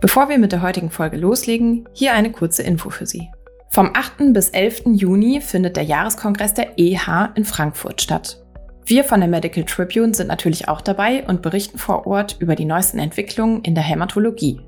Bevor 0.00 0.28
wir 0.28 0.38
mit 0.38 0.52
der 0.52 0.60
heutigen 0.60 0.90
Folge 0.90 1.16
loslegen, 1.16 1.88
hier 1.94 2.12
eine 2.12 2.30
kurze 2.30 2.62
Info 2.62 2.90
für 2.90 3.06
Sie. 3.06 3.30
Vom 3.70 3.92
8. 3.94 4.34
bis 4.34 4.50
11. 4.50 4.82
Juni 4.92 5.40
findet 5.40 5.76
der 5.76 5.84
Jahreskongress 5.84 6.52
der 6.52 6.78
EH 6.78 7.30
in 7.34 7.46
Frankfurt 7.46 8.02
statt. 8.02 8.42
Wir 8.84 9.04
von 9.04 9.20
der 9.20 9.28
Medical 9.28 9.64
Tribune 9.64 10.12
sind 10.14 10.28
natürlich 10.28 10.68
auch 10.68 10.82
dabei 10.82 11.26
und 11.26 11.42
berichten 11.42 11.78
vor 11.78 12.06
Ort 12.06 12.36
über 12.38 12.54
die 12.54 12.66
neuesten 12.66 12.98
Entwicklungen 12.98 13.62
in 13.62 13.74
der 13.74 13.84
Hämatologie. 13.84 14.60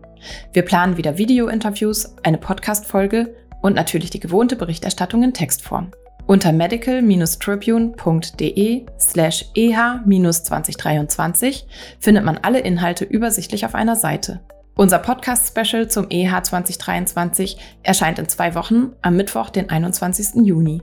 Wir 0.52 0.62
planen 0.62 0.96
wieder 0.96 1.18
Video-Interviews, 1.18 2.16
eine 2.22 2.38
Podcast-Folge 2.38 3.34
und 3.60 3.76
natürlich 3.76 4.08
die 4.10 4.20
gewohnte 4.20 4.56
Berichterstattung 4.56 5.22
in 5.22 5.34
Textform. 5.34 5.90
Unter 6.26 6.52
medical-tribune.de 6.52 8.86
slash 8.98 9.44
eh-2023 9.54 11.64
findet 12.00 12.24
man 12.24 12.38
alle 12.38 12.60
Inhalte 12.60 13.04
übersichtlich 13.04 13.66
auf 13.66 13.74
einer 13.74 13.96
Seite. 13.96 14.40
Unser 14.78 15.00
Podcast-Special 15.00 15.88
zum 15.88 16.06
EH 16.08 16.40
2023 16.40 17.56
erscheint 17.82 18.20
in 18.20 18.28
zwei 18.28 18.54
Wochen 18.54 18.92
am 19.02 19.16
Mittwoch, 19.16 19.50
den 19.50 19.70
21. 19.70 20.46
Juni. 20.46 20.82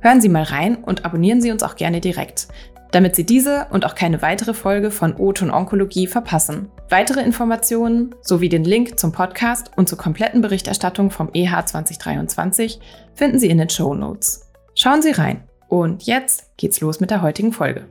Hören 0.00 0.20
Sie 0.20 0.28
mal 0.28 0.42
rein 0.42 0.76
und 0.76 1.06
abonnieren 1.06 1.40
Sie 1.40 1.50
uns 1.50 1.62
auch 1.62 1.74
gerne 1.74 2.02
direkt, 2.02 2.48
damit 2.90 3.16
Sie 3.16 3.24
diese 3.24 3.66
und 3.70 3.86
auch 3.86 3.94
keine 3.94 4.20
weitere 4.20 4.52
Folge 4.52 4.90
von 4.90 5.16
O-Ton 5.16 5.50
Onkologie 5.50 6.06
verpassen. 6.06 6.68
Weitere 6.90 7.22
Informationen 7.22 8.14
sowie 8.20 8.50
den 8.50 8.64
Link 8.64 9.00
zum 9.00 9.10
Podcast 9.10 9.70
und 9.74 9.88
zur 9.88 9.96
kompletten 9.96 10.42
Berichterstattung 10.42 11.10
vom 11.10 11.30
EH 11.32 11.64
2023 11.64 12.78
finden 13.14 13.38
Sie 13.38 13.48
in 13.48 13.56
den 13.56 13.70
Show 13.70 13.94
Notes. 13.94 14.50
Schauen 14.74 15.00
Sie 15.00 15.12
rein. 15.12 15.44
Und 15.66 16.02
jetzt 16.02 16.54
geht's 16.58 16.82
los 16.82 17.00
mit 17.00 17.10
der 17.10 17.22
heutigen 17.22 17.54
Folge. 17.54 17.86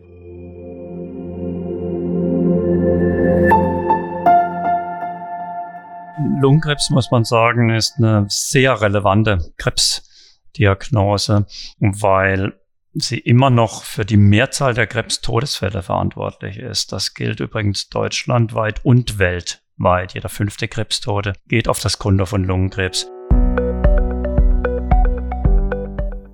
Lungenkrebs, 6.41 6.89
muss 6.89 7.11
man 7.11 7.23
sagen, 7.23 7.69
ist 7.69 7.95
eine 7.97 8.25
sehr 8.27 8.81
relevante 8.81 9.53
Krebsdiagnose, 9.57 11.45
weil 11.79 12.59
sie 12.93 13.19
immer 13.19 13.49
noch 13.49 13.83
für 13.83 14.05
die 14.05 14.17
Mehrzahl 14.17 14.73
der 14.73 14.87
Krebstodesfälle 14.87 15.81
verantwortlich 15.81 16.57
ist. 16.57 16.91
Das 16.91 17.13
gilt 17.13 17.39
übrigens 17.39 17.89
deutschlandweit 17.89 18.83
und 18.83 19.19
weltweit. 19.19 20.13
Jeder 20.13 20.29
fünfte 20.29 20.67
Krebstode 20.67 21.33
geht 21.47 21.67
auf 21.67 21.79
das 21.79 21.99
Konto 21.99 22.25
von 22.25 22.43
Lungenkrebs. 22.43 23.07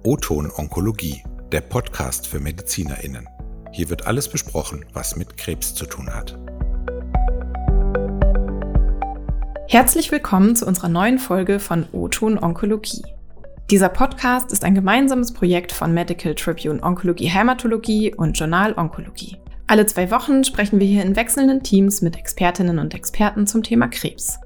O-Ton 0.04 0.52
Onkologie, 0.56 1.24
der 1.52 1.62
Podcast 1.62 2.28
für 2.28 2.40
MedizinerInnen. 2.40 3.28
Hier 3.72 3.90
wird 3.90 4.08
alles 4.08 4.30
besprochen, 4.30 4.86
was 4.94 5.16
mit 5.16 5.38
Krebs 5.38 5.76
zu 5.76 5.86
tun 5.86 6.14
hat. 6.14 6.38
Herzlich 9.76 10.10
willkommen 10.10 10.56
zu 10.56 10.66
unserer 10.66 10.88
neuen 10.88 11.20
Folge 11.20 11.60
von 11.60 11.86
O-Ton 11.92 12.42
Onkologie. 12.42 13.04
Dieser 13.70 13.90
Podcast 13.90 14.54
ist 14.54 14.64
ein 14.64 14.74
gemeinsames 14.74 15.34
Projekt 15.34 15.74
von 15.74 15.94
Medical 15.94 16.34
Tribune 16.34 16.82
Onkologie 16.82 17.28
Hämatologie 17.28 18.16
und 18.16 18.40
Journal 18.40 18.74
Onkologie. 18.78 19.36
Alle 19.68 19.86
zwei 19.86 20.12
Wochen 20.12 20.46
sprechen 20.46 20.80
wir 20.80 20.88
hier 20.88 21.04
in 21.04 21.18
wechselnden 21.18 21.62
Teams 21.62 22.02
mit 22.02 22.16
Expertinnen 22.16 22.80
und 22.80 22.94
Experten 22.94 23.48
zum 23.48 23.64
Thema 23.64 23.90
Krebs. 23.90 24.40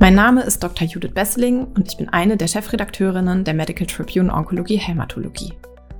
Mein 0.00 0.16
Name 0.16 0.42
ist 0.42 0.64
Dr. 0.64 0.88
Judith 0.88 1.14
Besseling 1.14 1.68
und 1.76 1.86
ich 1.86 1.96
bin 1.96 2.08
eine 2.08 2.36
der 2.36 2.48
Chefredakteurinnen 2.48 3.44
der 3.44 3.54
Medical 3.54 3.86
Tribune 3.86 4.34
Onkologie 4.34 4.78
Hämatologie. 4.78 5.52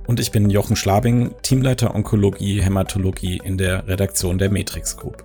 Und 0.07 0.19
ich 0.19 0.33
bin 0.33 0.49
Jochen 0.49 0.75
Schlabing, 0.75 1.35
Teamleiter 1.41 1.95
Onkologie 1.95 2.61
Hämatologie 2.61 3.39
in 3.45 3.57
der 3.57 3.87
Redaktion 3.87 4.37
der 4.37 4.51
Matrix 4.51 4.97
Group. 4.97 5.23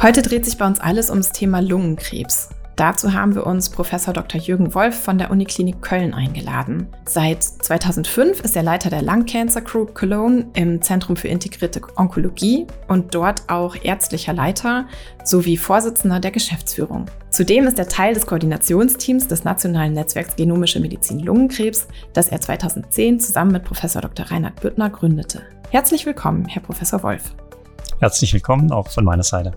Heute 0.00 0.22
dreht 0.22 0.44
sich 0.44 0.56
bei 0.56 0.64
uns 0.64 0.78
alles 0.78 1.10
ums 1.10 1.32
Thema 1.32 1.60
Lungenkrebs. 1.60 2.50
Dazu 2.76 3.14
haben 3.14 3.34
wir 3.34 3.44
uns 3.44 3.68
Professor 3.68 4.14
Dr. 4.14 4.40
Jürgen 4.40 4.72
Wolf 4.72 4.94
von 4.94 5.18
der 5.18 5.32
Uniklinik 5.32 5.82
Köln 5.82 6.14
eingeladen. 6.14 6.86
Seit 7.04 7.42
2005 7.42 8.42
ist 8.42 8.54
er 8.54 8.62
Leiter 8.62 8.90
der 8.90 9.02
Lung 9.02 9.26
Cancer 9.26 9.60
Group 9.60 9.96
Cologne 9.96 10.46
im 10.54 10.80
Zentrum 10.80 11.16
für 11.16 11.26
integrierte 11.26 11.80
Onkologie 11.96 12.68
und 12.86 13.12
dort 13.12 13.42
auch 13.50 13.74
ärztlicher 13.82 14.32
Leiter 14.32 14.86
sowie 15.24 15.56
Vorsitzender 15.56 16.20
der 16.20 16.30
Geschäftsführung. 16.30 17.06
Zudem 17.30 17.66
ist 17.66 17.80
er 17.80 17.88
Teil 17.88 18.14
des 18.14 18.24
Koordinationsteams 18.24 19.26
des 19.26 19.42
Nationalen 19.42 19.94
Netzwerks 19.94 20.36
Genomische 20.36 20.78
Medizin 20.78 21.18
Lungenkrebs, 21.18 21.88
das 22.12 22.28
er 22.28 22.40
2010 22.40 23.18
zusammen 23.18 23.50
mit 23.50 23.64
Professor 23.64 24.00
Dr. 24.00 24.26
Reinhard 24.26 24.60
Büttner 24.60 24.90
gründete. 24.90 25.42
Herzlich 25.70 26.06
willkommen, 26.06 26.46
Herr 26.46 26.62
Professor 26.62 27.02
Wolf. 27.02 27.34
Herzlich 27.98 28.32
willkommen 28.32 28.70
auch 28.70 28.86
von 28.86 29.04
meiner 29.04 29.24
Seite. 29.24 29.54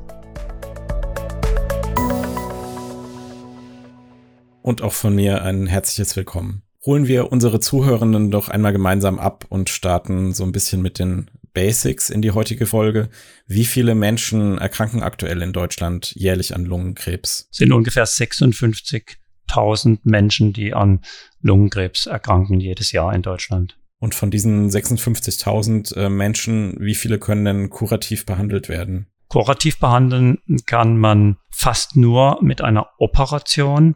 Und 4.62 4.82
auch 4.82 4.94
von 4.94 5.16
mir 5.16 5.44
ein 5.44 5.66
herzliches 5.68 6.16
Willkommen. 6.16 6.62
Holen 6.86 7.08
wir 7.08 7.32
unsere 7.32 7.60
Zuhörenden 7.60 8.32
doch 8.32 8.50
einmal 8.50 8.74
gemeinsam 8.74 9.20
ab 9.20 9.46
und 9.50 9.70
starten 9.70 10.34
so 10.34 10.44
ein 10.44 10.52
bisschen 10.52 10.82
mit 10.82 11.00
den 11.00 11.30
Basics 11.54 12.10
in 12.10 12.22
die 12.22 12.32
heutige 12.32 12.66
Folge. 12.66 13.10
Wie 13.46 13.66
viele 13.66 13.94
Menschen 13.96 14.58
erkranken 14.58 15.04
aktuell 15.04 15.42
in 15.42 15.54
Deutschland 15.54 16.14
jährlich 16.16 16.56
an 16.56 16.66
Lungenkrebs? 16.66 17.50
Es 17.52 17.58
sind 17.58 17.72
ungefähr 17.72 18.06
56.000 18.06 20.00
Menschen, 20.04 20.54
die 20.54 20.74
an 20.74 21.02
Lungenkrebs 21.42 22.06
erkranken 22.06 22.60
jedes 22.60 22.92
Jahr 22.92 23.14
in 23.14 23.22
Deutschland. 23.22 23.78
Und 24.00 24.16
von 24.16 24.32
diesen 24.32 24.70
56.000 24.70 25.96
äh, 25.96 26.10
Menschen, 26.10 26.76
wie 26.80 26.96
viele 26.96 27.20
können 27.20 27.46
denn 27.46 27.70
kurativ 27.70 28.26
behandelt 28.26 28.68
werden? 28.70 29.06
Kurativ 29.32 29.80
behandeln 29.80 30.40
kann 30.66 30.98
man 30.98 31.38
fast 31.50 31.96
nur 31.96 32.38
mit 32.42 32.62
einer 32.62 32.90
Operation. 32.98 33.96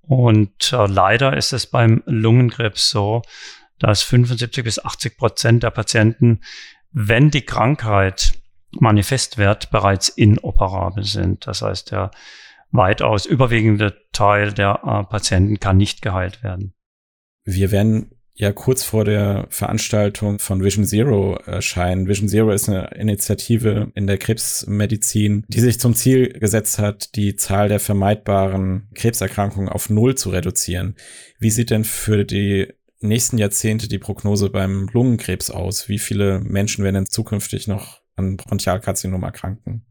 Und 0.00 0.72
äh, 0.72 0.86
leider 0.86 1.36
ist 1.36 1.52
es 1.52 1.66
beim 1.66 2.02
Lungenkrebs 2.06 2.90
so, 2.90 3.22
dass 3.78 4.02
75 4.02 4.64
bis 4.64 4.84
80 4.84 5.16
Prozent 5.16 5.62
der 5.62 5.70
Patienten, 5.70 6.40
wenn 6.90 7.30
die 7.30 7.42
Krankheit 7.42 8.32
manifest 8.72 9.38
wird, 9.38 9.70
bereits 9.70 10.08
inoperabel 10.08 11.04
sind. 11.04 11.46
Das 11.46 11.62
heißt, 11.62 11.92
der 11.92 12.10
weitaus 12.72 13.26
überwiegende 13.26 13.96
Teil 14.12 14.52
der 14.52 14.80
äh, 14.82 15.04
Patienten 15.04 15.60
kann 15.60 15.76
nicht 15.76 16.02
geheilt 16.02 16.42
werden. 16.42 16.74
Wir 17.44 17.70
werden 17.70 18.17
ja 18.38 18.52
kurz 18.52 18.84
vor 18.84 19.04
der 19.04 19.48
Veranstaltung 19.50 20.38
von 20.38 20.62
Vision 20.62 20.84
Zero 20.84 21.34
erscheinen. 21.44 22.06
Vision 22.06 22.28
Zero 22.28 22.52
ist 22.52 22.68
eine 22.68 22.90
Initiative 22.94 23.90
in 23.96 24.06
der 24.06 24.16
Krebsmedizin, 24.16 25.44
die 25.48 25.58
sich 25.58 25.80
zum 25.80 25.94
Ziel 25.94 26.28
gesetzt 26.28 26.78
hat, 26.78 27.16
die 27.16 27.34
Zahl 27.34 27.68
der 27.68 27.80
vermeidbaren 27.80 28.88
Krebserkrankungen 28.94 29.68
auf 29.68 29.90
Null 29.90 30.14
zu 30.14 30.30
reduzieren. 30.30 30.94
Wie 31.40 31.50
sieht 31.50 31.70
denn 31.70 31.82
für 31.82 32.24
die 32.24 32.72
nächsten 33.00 33.38
Jahrzehnte 33.38 33.88
die 33.88 33.98
Prognose 33.98 34.50
beim 34.50 34.88
Lungenkrebs 34.92 35.50
aus? 35.50 35.88
Wie 35.88 35.98
viele 35.98 36.38
Menschen 36.38 36.84
werden 36.84 36.94
denn 36.94 37.06
zukünftig 37.06 37.66
noch 37.66 38.02
an 38.14 38.36
Bronchialkarzinom 38.36 39.24
erkranken? 39.24 39.84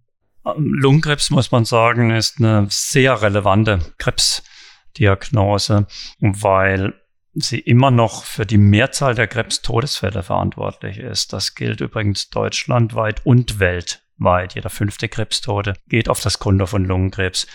Lungenkrebs, 0.55 1.31
muss 1.31 1.51
man 1.51 1.65
sagen, 1.65 2.11
ist 2.11 2.39
eine 2.39 2.67
sehr 2.69 3.21
relevante 3.21 3.79
Krebsdiagnose, 3.97 5.85
weil 6.21 6.93
sie 7.39 7.59
immer 7.59 7.91
noch 7.91 8.23
für 8.23 8.45
die 8.45 8.57
Mehrzahl 8.57 9.15
der 9.15 9.27
Krebstodesfälle 9.27 10.23
verantwortlich 10.23 10.97
ist. 10.97 11.33
Das 11.33 11.55
gilt 11.55 11.81
übrigens 11.81 12.29
deutschlandweit 12.29 13.25
und 13.25 13.59
weltweit. 13.59 14.55
Jeder 14.55 14.69
fünfte 14.69 15.07
Krebstode 15.07 15.73
geht 15.87 16.09
auf 16.09 16.19
das 16.19 16.39
Konto 16.39 16.65
von 16.65 16.85
Lungenkrebs. 16.85 17.47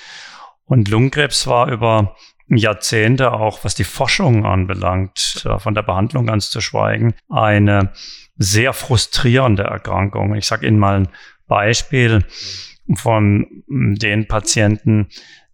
Und 0.65 0.89
Lungenkrebs 0.89 1.47
war 1.47 1.71
über 1.71 2.17
Jahrzehnte 2.49 3.33
auch, 3.33 3.65
was 3.65 3.75
die 3.75 3.85
Forschung 3.85 4.45
anbelangt, 4.45 5.47
von 5.59 5.75
der 5.75 5.83
Behandlung 5.83 6.27
ganz 6.27 6.51
zu 6.51 6.61
schweigen, 6.61 7.15
eine 7.29 7.93
sehr 8.37 8.73
frustrierende 8.73 9.65
Erkrankung. 9.65 10.35
Ich 10.35 10.47
sage 10.47 10.67
Ihnen 10.67 10.79
mal 10.79 11.01
ein 11.01 11.09
Beispiel 11.47 12.25
von 12.95 13.65
den 13.69 14.29
Patienten, 14.29 15.09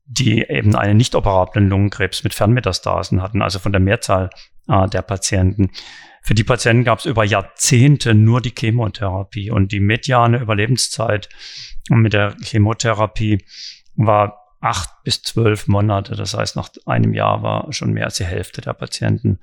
die 0.08 0.42
eben 0.48 0.74
einen 0.74 0.96
nicht 0.96 1.14
operablen 1.14 1.68
Lungenkrebs 1.68 2.24
mit 2.24 2.32
Fernmetastasen 2.32 3.22
hatten, 3.22 3.42
also 3.42 3.58
von 3.58 3.72
der 3.72 3.80
Mehrzahl 3.80 4.30
äh, 4.66 4.88
der 4.88 5.02
Patienten. 5.02 5.70
Für 6.22 6.34
die 6.34 6.44
Patienten 6.44 6.84
gab 6.84 6.98
es 6.98 7.04
über 7.04 7.24
Jahrzehnte 7.24 8.14
nur 8.14 8.40
die 8.40 8.54
Chemotherapie 8.58 9.50
und 9.50 9.70
die 9.70 9.80
mediane 9.80 10.38
Überlebenszeit 10.38 11.28
mit 11.90 12.14
der 12.14 12.34
Chemotherapie 12.42 13.44
war 13.94 14.56
acht 14.60 14.90
bis 15.04 15.22
zwölf 15.22 15.68
Monate. 15.68 16.16
Das 16.16 16.34
heißt, 16.34 16.56
nach 16.56 16.70
einem 16.86 17.12
Jahr 17.12 17.42
war 17.42 17.72
schon 17.72 17.92
mehr 17.92 18.06
als 18.06 18.16
die 18.16 18.24
Hälfte 18.24 18.62
der 18.62 18.72
Patienten 18.72 19.40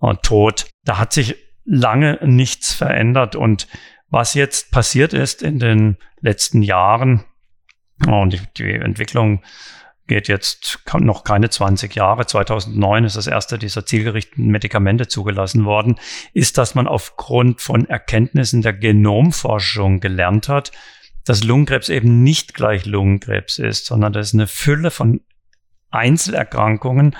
äh, 0.00 0.14
tot. 0.22 0.66
Da 0.84 0.98
hat 0.98 1.12
sich 1.12 1.36
lange 1.64 2.18
nichts 2.22 2.72
verändert 2.72 3.34
und 3.34 3.66
was 4.08 4.34
jetzt 4.34 4.70
passiert 4.70 5.12
ist 5.12 5.42
in 5.42 5.58
den 5.58 5.96
letzten 6.20 6.62
Jahren 6.62 7.24
und 8.06 8.32
die, 8.32 8.40
die 8.56 8.72
Entwicklung 8.72 9.42
geht 10.06 10.28
jetzt 10.28 10.80
noch 11.00 11.24
keine 11.24 11.50
20 11.50 11.94
Jahre, 11.94 12.26
2009 12.26 13.04
ist 13.04 13.16
das 13.16 13.26
erste 13.26 13.58
dieser 13.58 13.84
zielgerichteten 13.84 14.46
Medikamente 14.46 15.08
zugelassen 15.08 15.64
worden, 15.64 15.96
ist, 16.32 16.58
dass 16.58 16.74
man 16.74 16.86
aufgrund 16.86 17.60
von 17.60 17.88
Erkenntnissen 17.88 18.62
der 18.62 18.72
Genomforschung 18.72 20.00
gelernt 20.00 20.48
hat, 20.48 20.72
dass 21.24 21.42
Lungenkrebs 21.42 21.88
eben 21.88 22.22
nicht 22.22 22.54
gleich 22.54 22.86
Lungenkrebs 22.86 23.58
ist, 23.58 23.86
sondern 23.86 24.12
das 24.12 24.28
ist 24.28 24.34
eine 24.34 24.46
Fülle 24.46 24.90
von 24.90 25.20
Einzelerkrankungen, 25.90 27.16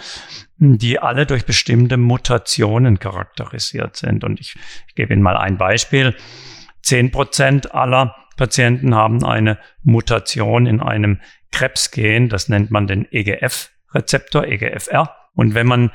die 0.58 0.98
alle 0.98 1.26
durch 1.26 1.44
bestimmte 1.44 1.96
Mutationen 1.96 2.98
charakterisiert 2.98 3.96
sind. 3.96 4.22
Und 4.24 4.40
ich, 4.40 4.56
ich 4.88 4.94
gebe 4.94 5.12
Ihnen 5.12 5.22
mal 5.22 5.36
ein 5.36 5.58
Beispiel. 5.58 6.14
Zehn 6.82 7.10
Prozent 7.10 7.74
aller 7.74 8.14
Patienten 8.36 8.94
haben 8.94 9.24
eine 9.24 9.58
Mutation 9.82 10.66
in 10.66 10.80
einem 10.80 11.20
Krebsgen, 11.56 12.28
das 12.28 12.50
nennt 12.50 12.70
man 12.70 12.86
den 12.86 13.10
EGF-Rezeptor, 13.10 14.44
EGFR. 14.44 15.16
Und 15.32 15.54
wenn 15.54 15.66
man 15.66 15.90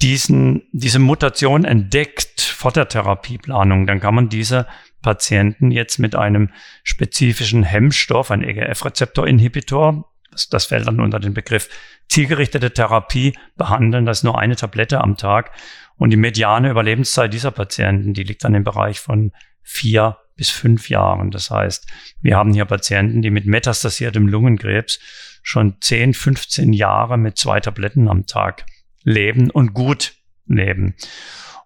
diesen, 0.00 0.62
diese 0.72 0.98
Mutation 0.98 1.66
entdeckt 1.66 2.40
vor 2.40 2.72
der 2.72 2.88
Therapieplanung, 2.88 3.86
dann 3.86 4.00
kann 4.00 4.14
man 4.14 4.30
diese 4.30 4.66
Patienten 5.02 5.70
jetzt 5.70 5.98
mit 5.98 6.16
einem 6.16 6.50
spezifischen 6.82 7.62
Hemmstoff, 7.62 8.30
ein 8.30 8.42
EGF-Rezeptor-Inhibitor, 8.42 10.10
das, 10.30 10.48
das 10.48 10.64
fällt 10.64 10.86
dann 10.86 11.00
unter 11.00 11.20
den 11.20 11.34
Begriff 11.34 11.68
zielgerichtete 12.08 12.72
Therapie, 12.72 13.36
behandeln. 13.56 14.06
Das 14.06 14.18
ist 14.18 14.24
nur 14.24 14.38
eine 14.38 14.56
Tablette 14.56 15.02
am 15.02 15.18
Tag. 15.18 15.52
Und 15.96 16.08
die 16.08 16.16
mediane 16.16 16.70
Überlebenszeit 16.70 17.34
dieser 17.34 17.50
Patienten, 17.50 18.14
die 18.14 18.22
liegt 18.22 18.44
dann 18.44 18.54
im 18.54 18.64
Bereich 18.64 19.00
von 19.00 19.32
vier 19.62 20.16
bis 20.36 20.50
fünf 20.50 20.88
Jahren. 20.88 21.30
Das 21.30 21.50
heißt, 21.50 21.86
wir 22.20 22.36
haben 22.36 22.52
hier 22.52 22.64
Patienten, 22.64 23.22
die 23.22 23.30
mit 23.30 23.46
metastasiertem 23.46 24.28
Lungenkrebs 24.28 25.00
schon 25.42 25.76
10, 25.80 26.14
15 26.14 26.72
Jahre 26.72 27.16
mit 27.16 27.38
zwei 27.38 27.60
Tabletten 27.60 28.08
am 28.08 28.26
Tag 28.26 28.66
leben 29.02 29.50
und 29.50 29.74
gut 29.74 30.14
leben. 30.46 30.94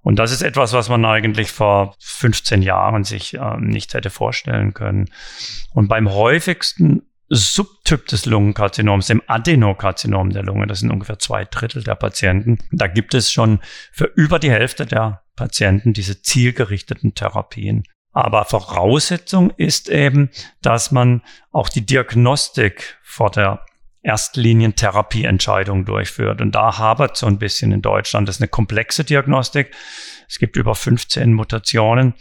Und 0.03 0.19
das 0.19 0.33
ist 0.33 0.43
etwas, 0.43 0.73
was 0.73 0.89
man 0.89 1.05
eigentlich 1.05 1.51
vor 1.51 1.95
15 2.01 2.63
Jahren 2.63 3.05
sich 3.05 3.35
äh, 3.35 3.57
nicht 3.59 3.93
hätte 3.95 4.11
vorstellen 4.11 4.73
können. 4.73 5.11
Und 5.75 5.89
beim 5.89 6.11
häufigsten 6.11 7.03
Subtyp 7.29 8.07
des 8.07 8.27
Lungenkarzinoms, 8.27 9.07
dem 9.07 9.23
Adenokarzinom 9.27 10.31
der 10.31 10.43
Lunge, 10.43 10.67
das 10.67 10.81
sind 10.81 10.91
ungefähr 10.91 11.19
zwei 11.19 11.45
Drittel 11.45 11.85
der 11.85 11.95
Patienten, 11.95 12.59
da 12.73 12.89
gibt 12.89 13.15
es 13.15 13.31
schon 13.31 13.61
für 13.93 14.07
über 14.17 14.39
die 14.39 14.51
Hälfte 14.51 14.85
der 14.85 15.23
Patienten 15.37 15.93
diese 15.93 16.23
zielgerichteten 16.23 17.15
Therapien. 17.15 17.85
Aber 18.13 18.45
Voraussetzung 18.45 19.51
ist 19.57 19.89
eben, 19.89 20.31
dass 20.63 20.91
man 20.91 21.23
auch 21.53 21.69
die 21.69 21.87
Diagnostik 21.87 22.99
vor 23.03 23.31
der 23.31 23.65
Erstlinientherapieentscheidung 24.03 25.85
durchführt. 25.85 26.41
Und 26.41 26.55
da 26.55 26.79
habert 26.79 27.17
so 27.17 27.27
ein 27.27 27.39
bisschen 27.39 27.71
in 27.71 27.83
Deutschland. 27.83 28.29
Das 28.29 28.37
ist 28.37 28.43
eine 28.43 28.49
komplexe 28.49 29.05
Diagnostik. 29.05 29.73
Es 30.27 30.39
gibt 30.39 30.57
über 30.57 30.75
15 30.75 31.33
Mutationen, 31.35 32.15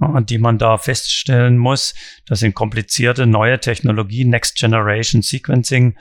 äh, 0.00 0.22
die 0.22 0.38
man 0.38 0.58
da 0.58 0.78
feststellen 0.78 1.58
muss. 1.58 1.94
Das 2.26 2.40
sind 2.40 2.54
komplizierte 2.54 3.26
neue 3.26 3.58
Technologien, 3.58 4.30
Next 4.30 4.56
Generation 4.56 5.22
Sequencing. 5.22 5.96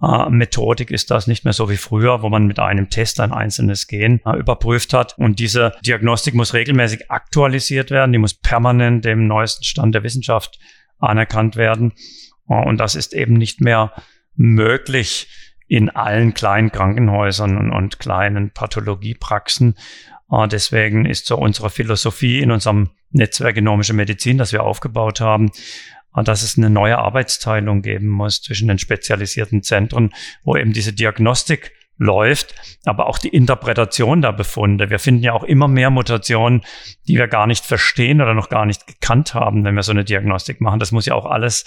Äh, 0.00 0.30
Methodik 0.30 0.90
ist 0.90 1.10
das 1.10 1.26
nicht 1.26 1.44
mehr 1.44 1.52
so 1.52 1.68
wie 1.68 1.76
früher, 1.76 2.22
wo 2.22 2.28
man 2.28 2.46
mit 2.46 2.58
einem 2.58 2.88
Test 2.90 3.20
ein 3.20 3.32
einzelnes 3.32 3.86
Gen 3.86 4.20
äh, 4.24 4.36
überprüft 4.36 4.92
hat. 4.92 5.18
Und 5.18 5.38
diese 5.38 5.72
Diagnostik 5.84 6.34
muss 6.34 6.54
regelmäßig 6.54 7.10
aktualisiert 7.10 7.90
werden. 7.90 8.12
Die 8.12 8.18
muss 8.18 8.34
permanent 8.34 9.04
dem 9.04 9.26
neuesten 9.26 9.64
Stand 9.64 9.94
der 9.94 10.02
Wissenschaft 10.02 10.58
anerkannt 10.98 11.56
werden. 11.56 11.92
Und 12.46 12.78
das 12.78 12.94
ist 12.94 13.12
eben 13.12 13.34
nicht 13.34 13.60
mehr 13.60 13.92
möglich 14.34 15.28
in 15.66 15.90
allen 15.90 16.32
kleinen 16.32 16.72
Krankenhäusern 16.72 17.58
und, 17.58 17.72
und 17.72 17.98
kleinen 17.98 18.50
Pathologiepraxen. 18.50 19.74
Deswegen 20.50 21.04
ist 21.04 21.26
so 21.26 21.36
unsere 21.36 21.68
Philosophie 21.68 22.40
in 22.40 22.50
unserem 22.50 22.90
Netzwerk 23.10 23.54
Genomische 23.54 23.92
Medizin, 23.92 24.38
das 24.38 24.52
wir 24.52 24.62
aufgebaut 24.62 25.20
haben, 25.20 25.50
dass 26.24 26.42
es 26.42 26.56
eine 26.56 26.70
neue 26.70 26.98
Arbeitsteilung 26.98 27.82
geben 27.82 28.08
muss 28.08 28.42
zwischen 28.42 28.68
den 28.68 28.78
spezialisierten 28.78 29.62
Zentren, 29.62 30.10
wo 30.42 30.56
eben 30.56 30.72
diese 30.72 30.92
Diagnostik 30.92 31.72
läuft, 31.98 32.54
aber 32.84 33.08
auch 33.08 33.18
die 33.18 33.28
Interpretation 33.28 34.22
der 34.22 34.32
Befunde. 34.32 34.88
Wir 34.88 34.98
finden 34.98 35.24
ja 35.24 35.32
auch 35.32 35.42
immer 35.42 35.68
mehr 35.68 35.90
Mutationen, 35.90 36.62
die 37.08 37.16
wir 37.16 37.26
gar 37.26 37.46
nicht 37.46 37.64
verstehen 37.64 38.20
oder 38.20 38.34
noch 38.34 38.48
gar 38.48 38.66
nicht 38.66 38.86
gekannt 38.86 39.34
haben, 39.34 39.64
wenn 39.64 39.74
wir 39.74 39.82
so 39.82 39.92
eine 39.92 40.04
Diagnostik 40.04 40.60
machen. 40.60 40.78
Das 40.78 40.92
muss 40.92 41.06
ja 41.06 41.14
auch 41.14 41.26
alles 41.26 41.64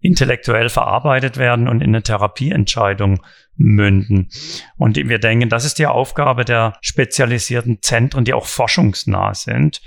intellektuell 0.00 0.68
verarbeitet 0.68 1.36
werden 1.38 1.68
und 1.68 1.80
in 1.80 1.90
eine 1.90 2.02
Therapieentscheidung 2.02 3.22
münden. 3.56 4.28
Und 4.76 4.96
wir 4.96 5.18
denken, 5.18 5.48
das 5.48 5.64
ist 5.64 5.78
die 5.78 5.86
Aufgabe 5.86 6.44
der 6.44 6.76
spezialisierten 6.80 7.80
Zentren, 7.80 8.24
die 8.24 8.34
auch 8.34 8.46
forschungsnah 8.46 9.34
sind 9.34 9.80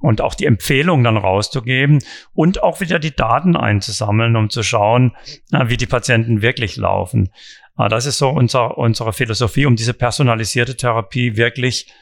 und 0.00 0.20
auch 0.20 0.34
die 0.34 0.46
Empfehlung 0.46 1.02
dann 1.04 1.16
rauszugeben 1.16 2.00
und 2.34 2.62
auch 2.62 2.80
wieder 2.80 2.98
die 2.98 3.14
Daten 3.14 3.56
einzusammeln, 3.56 4.36
um 4.36 4.50
zu 4.50 4.62
schauen, 4.62 5.16
wie 5.50 5.76
die 5.76 5.86
Patienten 5.86 6.42
wirklich 6.42 6.76
laufen. 6.76 7.30
Das 7.76 8.06
ist 8.06 8.18
so 8.18 8.28
unser, 8.28 8.76
unsere 8.76 9.12
Philosophie, 9.12 9.66
um 9.66 9.76
diese 9.76 9.94
personalisierte 9.94 10.76
Therapie 10.76 11.36
wirklich 11.36 11.92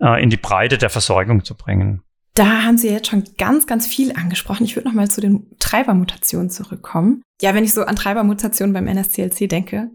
äh, 0.00 0.22
in 0.22 0.30
die 0.30 0.38
Breite 0.38 0.78
der 0.78 0.88
Versorgung 0.88 1.44
zu 1.44 1.54
bringen. 1.54 2.02
Da 2.34 2.62
haben 2.62 2.76
Sie 2.76 2.90
jetzt 2.90 3.08
schon 3.08 3.24
ganz, 3.38 3.66
ganz 3.66 3.86
viel 3.86 4.12
angesprochen. 4.12 4.64
Ich 4.64 4.76
würde 4.76 4.88
noch 4.88 4.94
mal 4.94 5.10
zu 5.10 5.20
den 5.20 5.46
Treibermutationen 5.58 6.50
zurückkommen. 6.50 7.22
Ja, 7.40 7.54
wenn 7.54 7.64
ich 7.64 7.72
so 7.72 7.82
an 7.82 7.96
Treibermutationen 7.96 8.74
beim 8.74 8.86
NSCLC 8.86 9.48
denke, 9.48 9.90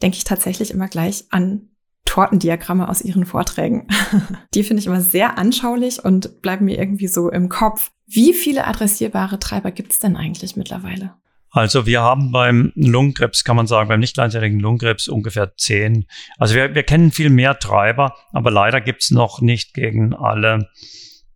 denke 0.00 0.16
ich 0.16 0.24
tatsächlich 0.24 0.70
immer 0.70 0.88
gleich 0.88 1.24
an 1.30 1.68
Tortendiagramme 2.12 2.90
aus 2.90 3.00
Ihren 3.00 3.24
Vorträgen. 3.24 3.88
Die 4.54 4.64
finde 4.64 4.82
ich 4.82 4.86
immer 4.86 5.00
sehr 5.00 5.38
anschaulich 5.38 6.04
und 6.04 6.42
bleiben 6.42 6.66
mir 6.66 6.78
irgendwie 6.78 7.08
so 7.08 7.30
im 7.30 7.48
Kopf. 7.48 7.90
Wie 8.06 8.34
viele 8.34 8.66
adressierbare 8.66 9.38
Treiber 9.38 9.70
gibt 9.70 9.92
es 9.92 9.98
denn 9.98 10.14
eigentlich 10.18 10.54
mittlerweile? 10.54 11.14
Also 11.48 11.86
wir 11.86 12.02
haben 12.02 12.30
beim 12.30 12.70
Lungenkrebs, 12.74 13.44
kann 13.44 13.56
man 13.56 13.66
sagen, 13.66 13.88
beim 13.88 14.00
nicht 14.00 14.12
kleinzelligen 14.12 14.60
Lungenkrebs 14.60 15.08
ungefähr 15.08 15.56
zehn. 15.56 16.04
Also 16.36 16.54
wir, 16.54 16.74
wir 16.74 16.82
kennen 16.82 17.12
viel 17.12 17.30
mehr 17.30 17.58
Treiber, 17.58 18.14
aber 18.34 18.50
leider 18.50 18.82
gibt 18.82 19.04
es 19.04 19.10
noch 19.10 19.40
nicht 19.40 19.72
gegen 19.72 20.12
alle 20.12 20.68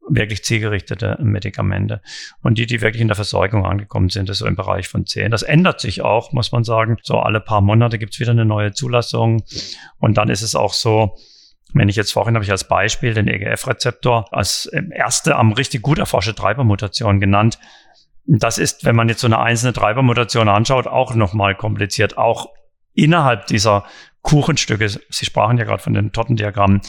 wirklich 0.09 0.45
zielgerichtete 0.45 1.19
Medikamente. 1.21 2.01
Und 2.43 2.59
die, 2.59 2.67
die 2.67 2.81
wirklich 2.81 3.01
in 3.01 3.09
der 3.09 3.17
Versorgung 3.17 3.67
angekommen 3.67 4.09
sind, 4.09 4.29
ist 4.31 4.39
so 4.39 4.47
im 4.47 4.57
Bereich 4.57 4.89
von 4.89 5.07
10. 5.07 5.31
Das 5.31 5.43
ändert 5.43 5.81
sich 5.81 6.03
auch, 6.03 6.33
muss 6.33 6.53
man 6.53 6.65
sagen. 6.65 6.97
So 7.03 7.19
alle 7.19 7.41
paar 7.41 7.61
Monate 7.61 7.99
gibt's 7.99 8.21
wieder 8.21 8.33
eine 8.33 8.45
neue 8.45 8.73
Zulassung. 8.73 9.43
Und 9.99 10.17
dann 10.17 10.29
ist 10.29 10.43
es 10.43 10.55
auch 10.55 10.73
so, 10.73 11.17
wenn 11.75 11.89
ich 11.89 11.97
jetzt 11.97 12.13
vorhin 12.13 12.35
habe 12.35 12.45
ich 12.45 12.51
als 12.51 12.69
Beispiel 12.69 13.15
den 13.15 13.29
EGF-Rezeptor 13.29 14.33
als 14.33 14.67
erste 14.91 15.37
am 15.37 15.53
richtig 15.53 15.83
gut 15.83 15.99
erforschte 15.99 16.35
Treibermutation 16.35 17.21
genannt. 17.21 17.59
Das 18.27 18.59
ist, 18.59 18.85
wenn 18.85 18.97
man 18.97 19.09
jetzt 19.09 19.21
so 19.21 19.27
eine 19.27 19.39
einzelne 19.39 19.73
Treibermutation 19.73 20.49
anschaut, 20.49 20.87
auch 20.87 21.15
nochmal 21.15 21.55
kompliziert. 21.55 22.19
Auch 22.19 22.49
innerhalb 22.95 23.47
dieser 23.47 23.85
Kuchenstücke, 24.23 24.89
Sie 24.89 25.25
sprachen 25.25 25.59
ja 25.59 25.65
gerade 25.65 25.83
von 25.83 25.95
den 25.95 26.13
Tortendiagrammen, 26.13 26.81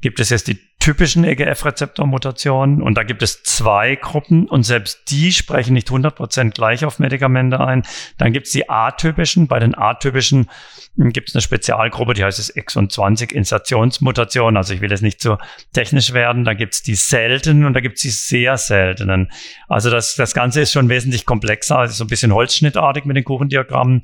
gibt 0.00 0.18
es 0.20 0.30
jetzt 0.30 0.48
die 0.48 0.58
typischen 0.80 1.24
EGF-Rezeptor-Mutationen 1.24 2.82
und 2.82 2.94
da 2.96 3.02
gibt 3.02 3.22
es 3.22 3.42
zwei 3.42 3.96
Gruppen 3.96 4.48
und 4.48 4.62
selbst 4.62 5.10
die 5.10 5.30
sprechen 5.30 5.74
nicht 5.74 5.88
100% 5.88 6.52
gleich 6.52 6.86
auf 6.86 6.98
Medikamente 6.98 7.60
ein. 7.60 7.82
Dann 8.16 8.32
gibt 8.32 8.46
es 8.46 8.52
die 8.52 8.70
atypischen. 8.70 9.46
Bei 9.46 9.58
den 9.58 9.76
atypischen 9.76 10.48
gibt 10.96 11.28
es 11.28 11.34
eine 11.34 11.42
Spezialgruppe, 11.42 12.14
die 12.14 12.24
heißt 12.24 12.38
es 12.38 12.48
Exon 12.48 12.88
20 12.88 13.32
Insertionsmutation. 13.32 14.56
Also 14.56 14.72
ich 14.72 14.80
will 14.80 14.90
jetzt 14.90 15.02
nicht 15.02 15.20
so 15.20 15.36
technisch 15.74 16.14
werden. 16.14 16.44
Da 16.44 16.54
gibt 16.54 16.72
es 16.72 16.82
die 16.82 16.94
seltenen 16.94 17.66
und 17.66 17.74
da 17.74 17.80
gibt 17.80 17.96
es 17.96 18.02
die 18.02 18.10
sehr 18.10 18.56
seltenen. 18.56 19.30
Also 19.68 19.90
das, 19.90 20.14
das 20.14 20.32
Ganze 20.32 20.62
ist 20.62 20.72
schon 20.72 20.88
wesentlich 20.88 21.26
komplexer. 21.26 21.78
Also 21.78 21.92
so 21.92 22.04
ein 22.04 22.08
bisschen 22.08 22.32
holzschnittartig 22.32 23.04
mit 23.04 23.18
den 23.18 23.24
Kuchendiagrammen. 23.24 24.00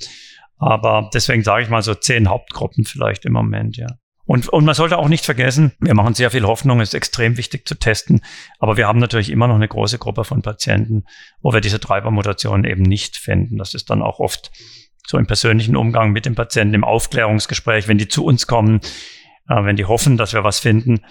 Aber 0.58 1.10
deswegen 1.14 1.42
sage 1.42 1.62
ich 1.62 1.70
mal 1.70 1.82
so 1.82 1.94
zehn 1.94 2.28
Hauptgruppen 2.28 2.84
vielleicht 2.84 3.24
im 3.24 3.32
Moment, 3.32 3.78
ja. 3.78 3.88
Und, 4.26 4.48
und 4.48 4.64
man 4.64 4.74
sollte 4.74 4.98
auch 4.98 5.08
nicht 5.08 5.24
vergessen, 5.24 5.72
wir 5.78 5.94
machen 5.94 6.14
sehr 6.14 6.32
viel 6.32 6.44
Hoffnung, 6.44 6.80
es 6.80 6.90
ist 6.90 6.94
extrem 6.94 7.36
wichtig 7.36 7.66
zu 7.66 7.76
testen, 7.76 8.22
aber 8.58 8.76
wir 8.76 8.88
haben 8.88 8.98
natürlich 8.98 9.30
immer 9.30 9.46
noch 9.46 9.54
eine 9.54 9.68
große 9.68 9.98
Gruppe 9.98 10.24
von 10.24 10.42
Patienten, 10.42 11.04
wo 11.40 11.52
wir 11.52 11.60
diese 11.60 11.78
Treibermutationen 11.78 12.64
eben 12.64 12.82
nicht 12.82 13.16
finden. 13.16 13.56
Das 13.56 13.72
ist 13.72 13.88
dann 13.88 14.02
auch 14.02 14.18
oft 14.18 14.50
so 15.06 15.16
im 15.16 15.26
persönlichen 15.26 15.76
Umgang 15.76 16.10
mit 16.10 16.26
dem 16.26 16.34
Patienten, 16.34 16.74
im 16.74 16.84
Aufklärungsgespräch, 16.84 17.86
wenn 17.86 17.98
die 17.98 18.08
zu 18.08 18.24
uns 18.24 18.48
kommen, 18.48 18.80
äh, 19.48 19.64
wenn 19.64 19.76
die 19.76 19.84
hoffen, 19.84 20.16
dass 20.16 20.32
wir 20.32 20.42
was 20.42 20.58
finden, 20.58 21.02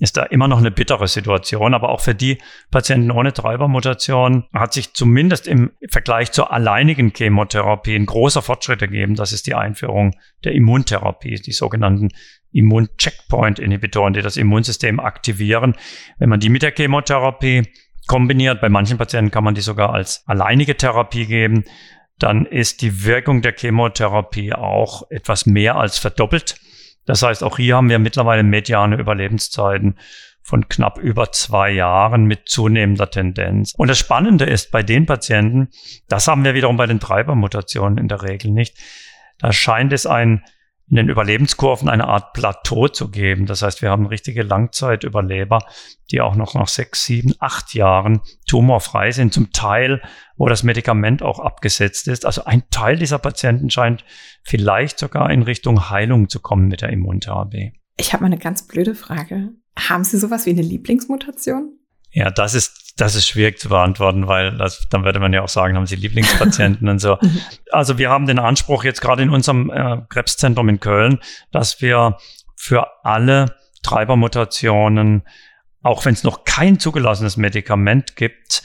ist 0.00 0.16
da 0.16 0.22
immer 0.24 0.48
noch 0.48 0.58
eine 0.58 0.70
bittere 0.70 1.06
Situation. 1.06 1.74
Aber 1.74 1.90
auch 1.90 2.00
für 2.00 2.14
die 2.14 2.38
Patienten 2.70 3.10
ohne 3.10 3.32
Treibermutation 3.32 4.44
hat 4.54 4.72
sich 4.72 4.94
zumindest 4.94 5.46
im 5.46 5.72
Vergleich 5.90 6.32
zur 6.32 6.52
alleinigen 6.52 7.12
Chemotherapie 7.14 7.94
ein 7.94 8.06
großer 8.06 8.42
Fortschritt 8.42 8.82
ergeben. 8.82 9.14
Das 9.14 9.32
ist 9.32 9.46
die 9.46 9.54
Einführung 9.54 10.16
der 10.44 10.52
Immuntherapie, 10.52 11.34
die 11.34 11.52
sogenannten 11.52 12.08
Immun-Checkpoint-Inhibitoren, 12.52 14.12
die 14.12 14.22
das 14.22 14.36
Immunsystem 14.36 15.00
aktivieren. 15.00 15.74
Wenn 16.18 16.28
man 16.28 16.40
die 16.40 16.48
mit 16.48 16.62
der 16.62 16.72
Chemotherapie 16.72 17.62
kombiniert, 18.06 18.60
bei 18.60 18.68
manchen 18.68 18.98
Patienten 18.98 19.30
kann 19.30 19.44
man 19.44 19.54
die 19.54 19.60
sogar 19.60 19.92
als 19.92 20.24
alleinige 20.26 20.76
Therapie 20.76 21.26
geben, 21.26 21.64
dann 22.18 22.46
ist 22.46 22.82
die 22.82 23.04
Wirkung 23.04 23.42
der 23.42 23.54
Chemotherapie 23.56 24.52
auch 24.52 25.10
etwas 25.10 25.46
mehr 25.46 25.76
als 25.76 25.98
verdoppelt. 25.98 26.56
Das 27.04 27.22
heißt, 27.22 27.42
auch 27.42 27.56
hier 27.56 27.76
haben 27.76 27.88
wir 27.88 27.98
mittlerweile 27.98 28.44
mediane 28.44 28.96
Überlebenszeiten 28.96 29.96
von 30.42 30.68
knapp 30.68 30.98
über 30.98 31.32
zwei 31.32 31.70
Jahren 31.70 32.24
mit 32.24 32.48
zunehmender 32.48 33.10
Tendenz. 33.10 33.74
Und 33.76 33.88
das 33.88 33.98
Spannende 33.98 34.44
ist 34.44 34.70
bei 34.70 34.82
den 34.82 35.06
Patienten, 35.06 35.68
das 36.08 36.28
haben 36.28 36.44
wir 36.44 36.54
wiederum 36.54 36.76
bei 36.76 36.86
den 36.86 37.00
Treibermutationen 37.00 37.98
in 37.98 38.08
der 38.08 38.22
Regel 38.22 38.50
nicht. 38.50 38.76
Da 39.38 39.52
scheint 39.52 39.92
es 39.92 40.06
ein 40.06 40.44
in 40.92 40.96
den 40.96 41.08
Überlebenskurven 41.08 41.88
eine 41.88 42.06
Art 42.06 42.34
Plateau 42.34 42.86
zu 42.86 43.10
geben. 43.10 43.46
Das 43.46 43.62
heißt, 43.62 43.80
wir 43.80 43.88
haben 43.88 44.04
richtige 44.04 44.42
Langzeitüberleber, 44.42 45.64
die 46.10 46.20
auch 46.20 46.36
noch 46.36 46.52
nach 46.52 46.68
sechs, 46.68 47.06
sieben, 47.06 47.32
acht 47.38 47.72
Jahren 47.72 48.20
tumorfrei 48.46 49.10
sind, 49.10 49.32
zum 49.32 49.52
Teil, 49.52 50.02
wo 50.36 50.48
das 50.48 50.64
Medikament 50.64 51.22
auch 51.22 51.38
abgesetzt 51.38 52.08
ist. 52.08 52.26
Also 52.26 52.44
ein 52.44 52.64
Teil 52.68 52.98
dieser 52.98 53.18
Patienten 53.18 53.70
scheint 53.70 54.04
vielleicht 54.42 54.98
sogar 54.98 55.30
in 55.30 55.40
Richtung 55.40 55.88
Heilung 55.88 56.28
zu 56.28 56.40
kommen 56.40 56.68
mit 56.68 56.82
der 56.82 56.90
Immuntherapie. 56.90 57.72
Ich 57.96 58.12
habe 58.12 58.24
mal 58.24 58.26
eine 58.26 58.36
ganz 58.36 58.66
blöde 58.66 58.94
Frage. 58.94 59.48
Haben 59.78 60.04
Sie 60.04 60.18
sowas 60.18 60.44
wie 60.44 60.50
eine 60.50 60.60
Lieblingsmutation? 60.60 61.72
Ja, 62.10 62.30
das 62.30 62.52
ist, 62.52 62.81
das 62.96 63.14
ist 63.14 63.26
schwierig 63.26 63.58
zu 63.58 63.68
beantworten, 63.68 64.26
weil 64.26 64.56
das, 64.56 64.86
dann 64.90 65.04
würde 65.04 65.20
man 65.20 65.32
ja 65.32 65.42
auch 65.42 65.48
sagen, 65.48 65.76
haben 65.76 65.86
Sie 65.86 65.96
Lieblingspatienten 65.96 66.88
und 66.88 66.98
so. 66.98 67.18
Mhm. 67.22 67.38
Also 67.70 67.98
wir 67.98 68.10
haben 68.10 68.26
den 68.26 68.38
Anspruch 68.38 68.84
jetzt 68.84 69.00
gerade 69.00 69.22
in 69.22 69.30
unserem 69.30 69.70
äh, 69.70 69.98
Krebszentrum 70.08 70.68
in 70.68 70.80
Köln, 70.80 71.20
dass 71.52 71.80
wir 71.80 72.16
für 72.56 73.04
alle 73.04 73.56
Treibermutationen, 73.82 75.22
auch 75.82 76.04
wenn 76.04 76.14
es 76.14 76.24
noch 76.24 76.44
kein 76.44 76.80
zugelassenes 76.80 77.36
Medikament 77.36 78.16
gibt, 78.16 78.62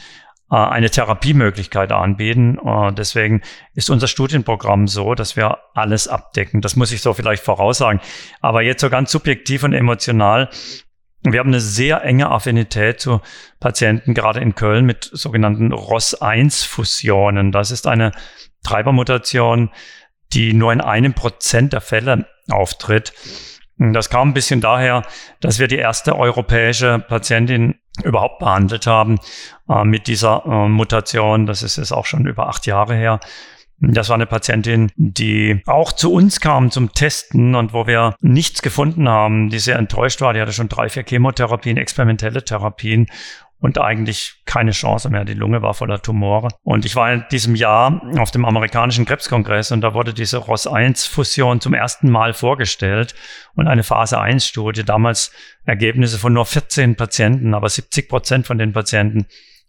äh, 0.49 0.55
eine 0.55 0.89
Therapiemöglichkeit 0.89 1.91
anbieten. 1.91 2.57
Äh, 2.65 2.93
deswegen 2.93 3.41
ist 3.73 3.89
unser 3.89 4.07
Studienprogramm 4.07 4.87
so, 4.87 5.13
dass 5.13 5.35
wir 5.35 5.57
alles 5.73 6.07
abdecken. 6.07 6.61
Das 6.61 6.75
muss 6.75 6.91
ich 6.91 7.01
so 7.01 7.13
vielleicht 7.13 7.43
voraussagen. 7.43 7.99
Aber 8.41 8.61
jetzt 8.61 8.81
so 8.81 8.89
ganz 8.89 9.11
subjektiv 9.11 9.63
und 9.63 9.73
emotional 9.73 10.49
wir 11.33 11.39
haben 11.39 11.49
eine 11.49 11.59
sehr 11.59 12.03
enge 12.03 12.29
Affinität 12.29 12.99
zu 12.99 13.21
Patienten, 13.59 14.13
gerade 14.13 14.39
in 14.39 14.55
Köln, 14.55 14.85
mit 14.85 15.09
sogenannten 15.11 15.73
ROS1-Fusionen. 15.73 17.51
Das 17.51 17.71
ist 17.71 17.87
eine 17.87 18.11
Treibermutation, 18.63 19.71
die 20.33 20.53
nur 20.53 20.73
in 20.73 20.81
einem 20.81 21.13
Prozent 21.13 21.73
der 21.73 21.81
Fälle 21.81 22.27
auftritt. 22.49 23.13
Das 23.77 24.09
kam 24.09 24.29
ein 24.29 24.33
bisschen 24.33 24.59
daher, 24.59 25.03
dass 25.39 25.59
wir 25.59 25.67
die 25.67 25.77
erste 25.77 26.17
europäische 26.17 26.99
Patientin 26.99 27.75
überhaupt 28.03 28.39
behandelt 28.39 28.87
haben 28.87 29.19
äh, 29.69 29.83
mit 29.83 30.07
dieser 30.07 30.43
äh, 30.45 30.67
Mutation. 30.67 31.45
Das 31.45 31.61
ist 31.61 31.77
jetzt 31.77 31.91
auch 31.91 32.05
schon 32.05 32.25
über 32.25 32.47
acht 32.47 32.65
Jahre 32.65 32.95
her. 32.95 33.19
Das 33.79 34.09
war 34.09 34.15
eine 34.15 34.25
Patientin, 34.25 34.91
die 34.95 35.61
auch 35.67 35.91
zu 35.91 36.11
uns 36.11 36.39
kam 36.39 36.71
zum 36.71 36.93
Testen 36.93 37.53
und 37.53 37.73
wo 37.73 37.85
wir 37.85 38.15
nichts 38.21 38.63
gefunden 38.63 39.07
haben, 39.07 39.49
die 39.49 39.59
sehr 39.59 39.77
enttäuscht 39.77 40.19
war. 40.21 40.33
Die 40.33 40.41
hatte 40.41 40.53
schon 40.53 40.69
drei, 40.69 40.89
vier 40.89 41.03
Chemotherapien, 41.03 41.77
experimentelle 41.77 42.43
Therapien 42.43 43.07
und 43.59 43.79
eigentlich 43.79 44.41
keine 44.45 44.71
Chance 44.71 45.09
mehr. 45.09 45.25
Die 45.25 45.33
Lunge 45.33 45.61
war 45.61 45.73
voller 45.73 46.01
Tumore. 46.01 46.49
Und 46.63 46.85
ich 46.85 46.95
war 46.95 47.11
in 47.11 47.25
diesem 47.31 47.55
Jahr 47.55 48.01
auf 48.17 48.31
dem 48.31 48.45
amerikanischen 48.45 49.05
Krebskongress 49.05 49.71
und 49.71 49.81
da 49.81 49.93
wurde 49.93 50.13
diese 50.13 50.39
ROS1-Fusion 50.39 51.61
zum 51.61 51.73
ersten 51.73 52.09
Mal 52.09 52.33
vorgestellt 52.33 53.15
und 53.55 53.67
eine 53.67 53.83
Phase 53.83 54.19
1-Studie, 54.19 54.83
damals 54.83 55.31
Ergebnisse 55.65 56.17
von 56.17 56.33
nur 56.33 56.45
14 56.45 56.95
Patienten, 56.95 57.53
aber 57.53 57.69
70 57.69 58.09
Prozent 58.09 58.47
von 58.47 58.57
den 58.57 58.73
Patienten 58.73 59.25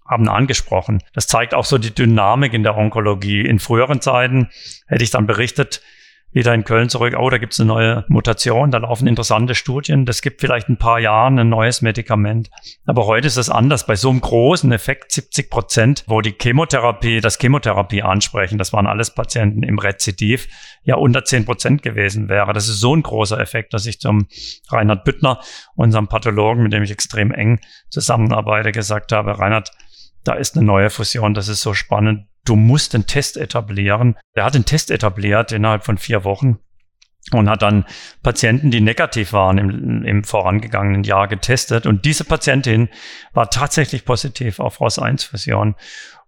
haben 0.08 0.28
angesprochen. 0.28 1.02
Das 1.12 1.26
zeigt 1.26 1.54
auch 1.54 1.64
so 1.64 1.78
die 1.78 1.94
Dynamik 1.94 2.54
in 2.54 2.62
der 2.62 2.76
Onkologie. 2.76 3.42
In 3.42 3.58
früheren 3.58 4.00
Zeiten 4.00 4.48
hätte 4.86 5.04
ich 5.04 5.10
dann 5.10 5.26
berichtet, 5.26 5.82
wieder 6.30 6.52
in 6.52 6.64
Köln 6.64 6.90
zurück, 6.90 7.14
oh, 7.18 7.30
da 7.30 7.38
gibt 7.38 7.54
es 7.54 7.60
eine 7.60 7.68
neue 7.68 8.04
Mutation, 8.08 8.70
da 8.70 8.78
laufen 8.78 9.06
interessante 9.06 9.54
Studien, 9.54 10.04
das 10.04 10.20
gibt 10.20 10.40
vielleicht 10.42 10.68
ein 10.68 10.76
paar 10.76 11.00
Jahren 11.00 11.38
ein 11.38 11.48
neues 11.48 11.80
Medikament. 11.80 12.50
Aber 12.84 13.06
heute 13.06 13.26
ist 13.26 13.38
es 13.38 13.48
anders. 13.48 13.86
Bei 13.86 13.96
so 13.96 14.10
einem 14.10 14.20
großen 14.20 14.70
Effekt, 14.70 15.12
70 15.12 15.50
Prozent, 15.50 16.04
wo 16.06 16.20
die 16.20 16.34
Chemotherapie, 16.38 17.20
das 17.20 17.38
Chemotherapie 17.38 18.02
ansprechen, 18.02 18.58
das 18.58 18.74
waren 18.74 18.86
alles 18.86 19.14
Patienten 19.14 19.62
im 19.62 19.78
Rezidiv, 19.78 20.48
ja 20.84 20.96
unter 20.96 21.24
10 21.24 21.46
Prozent 21.46 21.82
gewesen 21.82 22.28
wäre. 22.28 22.52
Das 22.52 22.68
ist 22.68 22.80
so 22.80 22.94
ein 22.94 23.02
großer 23.02 23.40
Effekt, 23.40 23.72
dass 23.72 23.86
ich 23.86 23.98
zum 23.98 24.26
Reinhard 24.68 25.04
Büttner, 25.04 25.40
unserem 25.76 26.08
Pathologen, 26.08 26.62
mit 26.62 26.74
dem 26.74 26.82
ich 26.82 26.90
extrem 26.90 27.32
eng 27.32 27.60
zusammenarbeite, 27.88 28.72
gesagt 28.72 29.12
habe, 29.12 29.38
Reinhard, 29.38 29.70
da 30.24 30.34
ist 30.34 30.56
eine 30.56 30.66
neue 30.66 30.90
Fusion, 30.90 31.34
das 31.34 31.48
ist 31.48 31.62
so 31.62 31.74
spannend. 31.74 32.26
Du 32.44 32.56
musst 32.56 32.94
den 32.94 33.06
Test 33.06 33.36
etablieren. 33.36 34.16
Er 34.34 34.44
hat 34.44 34.54
den 34.54 34.64
Test 34.64 34.90
etabliert 34.90 35.52
innerhalb 35.52 35.84
von 35.84 35.98
vier 35.98 36.24
Wochen 36.24 36.58
und 37.32 37.48
hat 37.48 37.62
dann 37.62 37.84
Patienten, 38.22 38.70
die 38.70 38.80
negativ 38.80 39.32
waren, 39.32 39.58
im, 39.58 40.04
im 40.04 40.24
vorangegangenen 40.24 41.04
Jahr 41.04 41.28
getestet. 41.28 41.86
Und 41.86 42.04
diese 42.04 42.24
Patientin 42.24 42.88
war 43.32 43.50
tatsächlich 43.50 44.04
positiv 44.04 44.60
auf 44.60 44.80
ROS1-Fusion. 44.80 45.74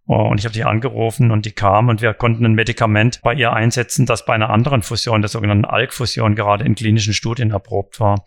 Und 0.07 0.39
ich 0.39 0.45
habe 0.45 0.55
die 0.55 0.65
angerufen 0.65 1.31
und 1.31 1.47
die 1.47 1.53
kam 1.53 1.89
und 1.89 2.03
wir 2.03 2.15
konnten 2.15 2.45
ein 2.45 2.55
Medikament 2.55 3.21
bei 3.23 3.33
ihr 3.33 3.53
einsetzen, 3.53 4.07
das 4.07 4.25
bei 4.25 4.35
einer 4.35 4.51
anderen 4.51 4.83
Fusion, 4.83 5.23
der 5.23 5.29
sogenannten 5.29 5.65
ALK-Fusion, 5.65 6.35
gerade 6.35 6.65
in 6.65 6.75
klinischen 6.75 7.15
Studien 7.15 7.53
erprobt 7.53 8.01
war. 8.01 8.25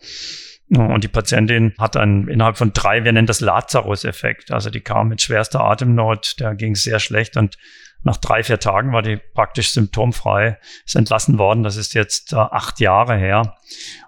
Und 0.70 1.04
die 1.04 1.08
Patientin 1.08 1.74
hat 1.78 1.94
dann 1.94 2.26
innerhalb 2.28 2.56
von 2.56 2.72
drei, 2.72 3.04
wir 3.04 3.12
nennen 3.12 3.26
das 3.26 3.40
Lazarus-Effekt. 3.40 4.50
Also 4.50 4.70
die 4.70 4.80
kam 4.80 5.08
mit 5.08 5.20
schwerster 5.20 5.60
Atemnot, 5.60 6.36
der 6.40 6.54
ging 6.54 6.74
sehr 6.74 7.00
schlecht 7.00 7.36
und 7.36 7.58
nach 8.04 8.18
drei, 8.18 8.42
vier 8.42 8.60
Tagen 8.60 8.92
war 8.92 9.02
die 9.02 9.16
praktisch 9.16 9.70
symptomfrei, 9.72 10.58
ist 10.84 10.94
entlassen 10.94 11.38
worden. 11.38 11.62
Das 11.62 11.76
ist 11.76 11.94
jetzt 11.94 12.34
äh, 12.34 12.36
acht 12.36 12.78
Jahre 12.78 13.16
her. 13.16 13.56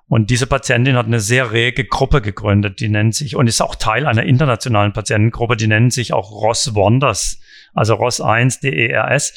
Und 0.06 0.30
diese 0.30 0.46
Patientin 0.46 0.96
hat 0.96 1.06
eine 1.06 1.18
sehr 1.18 1.50
rege 1.50 1.84
Gruppe 1.84 2.20
gegründet, 2.20 2.78
die 2.78 2.88
nennt 2.88 3.14
sich 3.14 3.34
und 3.34 3.48
ist 3.48 3.62
auch 3.62 3.74
Teil 3.74 4.06
einer 4.06 4.22
internationalen 4.22 4.92
Patientengruppe, 4.92 5.56
die 5.56 5.66
nennen 5.66 5.90
sich 5.90 6.12
auch 6.12 6.30
Ross 6.30 6.74
Wonders, 6.74 7.40
also 7.74 7.94
Ross 7.94 8.20
1 8.20 8.60
DERS 8.60 9.34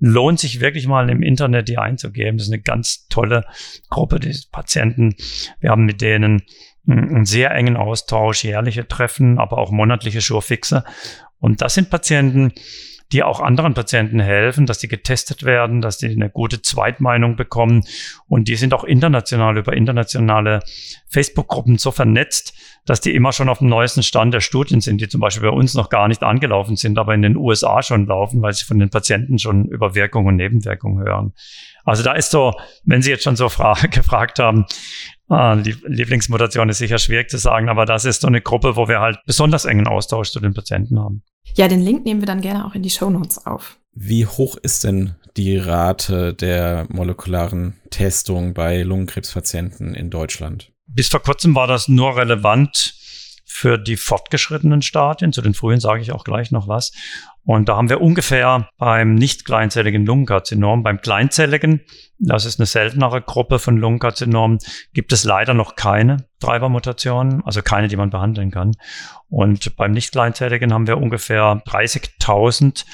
lohnt 0.00 0.40
sich 0.40 0.60
wirklich 0.60 0.86
mal 0.86 1.08
im 1.10 1.22
Internet 1.22 1.68
die 1.68 1.78
einzugeben. 1.78 2.38
Das 2.38 2.46
ist 2.46 2.52
eine 2.52 2.62
ganz 2.62 3.06
tolle 3.08 3.44
Gruppe, 3.88 4.18
die 4.18 4.34
Patienten. 4.50 5.14
Wir 5.60 5.70
haben 5.70 5.84
mit 5.84 6.00
denen 6.00 6.42
einen 6.88 7.26
sehr 7.26 7.52
engen 7.52 7.76
Austausch, 7.76 8.42
jährliche 8.42 8.88
Treffen, 8.88 9.38
aber 9.38 9.58
auch 9.58 9.70
monatliche 9.70 10.22
Schurfixe. 10.22 10.84
Und 11.38 11.62
das 11.62 11.74
sind 11.74 11.90
Patienten, 11.90 12.52
die 13.12 13.22
auch 13.22 13.40
anderen 13.40 13.74
Patienten 13.74 14.20
helfen, 14.20 14.66
dass 14.66 14.78
die 14.78 14.88
getestet 14.88 15.42
werden, 15.42 15.80
dass 15.80 15.98
die 15.98 16.08
eine 16.08 16.30
gute 16.30 16.62
Zweitmeinung 16.62 17.36
bekommen. 17.36 17.84
Und 18.28 18.48
die 18.48 18.56
sind 18.56 18.72
auch 18.72 18.84
international 18.84 19.58
über 19.58 19.72
internationale 19.72 20.60
Facebook-Gruppen 21.08 21.78
so 21.78 21.90
vernetzt, 21.90 22.54
dass 22.86 23.00
die 23.00 23.14
immer 23.14 23.32
schon 23.32 23.48
auf 23.48 23.58
dem 23.58 23.68
neuesten 23.68 24.02
Stand 24.02 24.32
der 24.32 24.40
Studien 24.40 24.80
sind, 24.80 25.00
die 25.00 25.08
zum 25.08 25.20
Beispiel 25.20 25.48
bei 25.48 25.54
uns 25.54 25.74
noch 25.74 25.90
gar 25.90 26.08
nicht 26.08 26.22
angelaufen 26.22 26.76
sind, 26.76 26.98
aber 26.98 27.14
in 27.14 27.22
den 27.22 27.36
USA 27.36 27.82
schon 27.82 28.06
laufen, 28.06 28.42
weil 28.42 28.52
sie 28.52 28.64
von 28.64 28.78
den 28.78 28.90
Patienten 28.90 29.38
schon 29.38 29.66
über 29.66 29.94
Wirkung 29.94 30.26
und 30.26 30.36
Nebenwirkungen 30.36 31.04
hören. 31.04 31.34
Also 31.84 32.02
da 32.02 32.12
ist 32.12 32.30
so, 32.30 32.52
wenn 32.84 33.02
Sie 33.02 33.10
jetzt 33.10 33.24
schon 33.24 33.36
so 33.36 33.48
gefragt 33.90 34.38
haben, 34.38 34.66
Ah, 35.30 35.52
Lieblingsmutation 35.52 36.68
ist 36.70 36.78
sicher 36.78 36.98
schwierig 36.98 37.30
zu 37.30 37.38
sagen, 37.38 37.68
aber 37.68 37.86
das 37.86 38.04
ist 38.04 38.22
so 38.22 38.26
eine 38.26 38.40
Gruppe, 38.40 38.74
wo 38.74 38.88
wir 38.88 38.98
halt 38.98 39.20
besonders 39.26 39.64
engen 39.64 39.86
Austausch 39.86 40.32
zu 40.32 40.40
den 40.40 40.54
Patienten 40.54 40.98
haben. 40.98 41.22
Ja, 41.54 41.68
den 41.68 41.80
Link 41.80 42.04
nehmen 42.04 42.20
wir 42.20 42.26
dann 42.26 42.40
gerne 42.40 42.64
auch 42.64 42.74
in 42.74 42.82
die 42.82 42.90
Show 42.90 43.10
Notes 43.10 43.46
auf. 43.46 43.78
Wie 43.92 44.26
hoch 44.26 44.56
ist 44.56 44.84
denn 44.84 45.16
die 45.36 45.56
Rate 45.56 46.34
der 46.34 46.86
molekularen 46.88 47.80
Testung 47.90 48.54
bei 48.54 48.82
Lungenkrebspatienten 48.82 49.94
in 49.94 50.10
Deutschland? 50.10 50.72
Bis 50.86 51.08
vor 51.08 51.20
kurzem 51.20 51.54
war 51.54 51.66
das 51.66 51.88
nur 51.88 52.16
relevant 52.16 52.94
für 53.60 53.76
die 53.76 53.98
fortgeschrittenen 53.98 54.80
Stadien. 54.80 55.34
Zu 55.34 55.42
den 55.42 55.52
frühen 55.52 55.80
sage 55.80 56.00
ich 56.00 56.12
auch 56.12 56.24
gleich 56.24 56.50
noch 56.50 56.66
was. 56.66 56.92
Und 57.44 57.68
da 57.68 57.76
haben 57.76 57.90
wir 57.90 58.00
ungefähr 58.00 58.70
beim 58.78 59.14
nicht 59.14 59.44
kleinzelligen 59.44 60.06
Lungenkarzinom, 60.06 60.82
beim 60.82 61.02
kleinzelligen, 61.02 61.82
das 62.18 62.46
ist 62.46 62.58
eine 62.58 62.64
seltenere 62.64 63.20
Gruppe 63.20 63.58
von 63.58 63.76
Lungenkarzinomen, 63.76 64.60
gibt 64.94 65.12
es 65.12 65.24
leider 65.24 65.52
noch 65.52 65.74
keine 65.74 66.28
Treibermutationen, 66.40 67.44
also 67.44 67.60
keine, 67.60 67.88
die 67.88 67.96
man 67.96 68.08
behandeln 68.08 68.50
kann. 68.50 68.72
Und 69.28 69.76
beim 69.76 69.90
nicht 69.92 70.12
kleinzelligen 70.12 70.72
haben 70.72 70.86
wir 70.86 70.96
ungefähr 70.96 71.62
30.000 71.66 72.86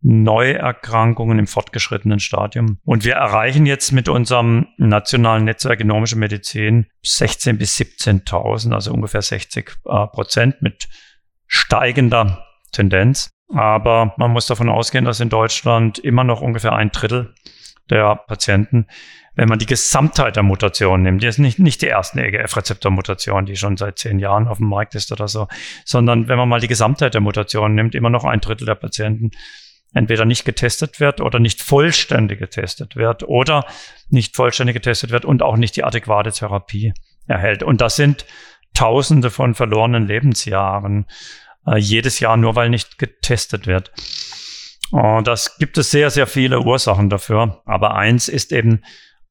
Neuerkrankungen 0.00 1.38
im 1.38 1.46
fortgeschrittenen 1.46 2.20
Stadium. 2.20 2.78
Und 2.84 3.04
wir 3.04 3.14
erreichen 3.14 3.66
jetzt 3.66 3.92
mit 3.92 4.08
unserem 4.08 4.68
nationalen 4.76 5.44
Netzwerk 5.44 5.78
Genomische 5.78 6.16
Medizin 6.16 6.86
16.000 7.04 7.52
bis 7.54 7.76
17.000, 7.78 8.72
also 8.72 8.92
ungefähr 8.92 9.22
60 9.22 9.76
äh, 9.84 10.06
Prozent 10.06 10.62
mit 10.62 10.88
steigender 11.46 12.44
Tendenz. 12.72 13.30
Aber 13.52 14.14
man 14.18 14.30
muss 14.30 14.46
davon 14.46 14.68
ausgehen, 14.68 15.04
dass 15.04 15.20
in 15.20 15.30
Deutschland 15.30 15.98
immer 15.98 16.22
noch 16.22 16.42
ungefähr 16.42 16.74
ein 16.74 16.90
Drittel 16.90 17.34
der 17.90 18.16
Patienten, 18.16 18.86
wenn 19.34 19.48
man 19.48 19.58
die 19.58 19.66
Gesamtheit 19.66 20.36
der 20.36 20.42
Mutationen 20.42 21.02
nimmt, 21.02 21.22
die 21.22 21.28
ist 21.28 21.38
nicht, 21.38 21.58
nicht 21.58 21.80
die 21.80 21.86
ersten 21.86 22.18
EGF-Rezeptor-Mutation, 22.18 23.46
die 23.46 23.56
schon 23.56 23.76
seit 23.76 23.98
zehn 23.98 24.18
Jahren 24.18 24.48
auf 24.48 24.58
dem 24.58 24.68
Markt 24.68 24.94
ist 24.96 25.12
oder 25.12 25.28
so, 25.28 25.46
sondern 25.84 26.28
wenn 26.28 26.36
man 26.36 26.48
mal 26.48 26.60
die 26.60 26.68
Gesamtheit 26.68 27.14
der 27.14 27.20
Mutationen 27.20 27.74
nimmt, 27.74 27.94
immer 27.94 28.10
noch 28.10 28.24
ein 28.24 28.40
Drittel 28.40 28.66
der 28.66 28.74
Patienten 28.74 29.30
entweder 29.94 30.24
nicht 30.24 30.44
getestet 30.44 31.00
wird 31.00 31.20
oder 31.20 31.38
nicht 31.38 31.62
vollständig 31.62 32.38
getestet 32.38 32.96
wird 32.96 33.22
oder 33.22 33.66
nicht 34.08 34.36
vollständig 34.36 34.74
getestet 34.74 35.10
wird 35.10 35.24
und 35.24 35.42
auch 35.42 35.56
nicht 35.56 35.76
die 35.76 35.84
adäquate 35.84 36.32
Therapie 36.32 36.92
erhält. 37.26 37.62
Und 37.62 37.80
das 37.80 37.96
sind 37.96 38.26
Tausende 38.74 39.30
von 39.30 39.54
verlorenen 39.54 40.06
Lebensjahren 40.06 41.06
äh, 41.66 41.78
jedes 41.78 42.20
Jahr, 42.20 42.36
nur 42.36 42.54
weil 42.54 42.68
nicht 42.68 42.98
getestet 42.98 43.66
wird. 43.66 43.90
Und 44.90 45.26
das 45.26 45.58
gibt 45.58 45.78
es 45.78 45.90
sehr, 45.90 46.10
sehr 46.10 46.26
viele 46.26 46.60
Ursachen 46.60 47.10
dafür. 47.10 47.62
Aber 47.64 47.94
eins 47.94 48.28
ist 48.28 48.52
eben 48.52 48.82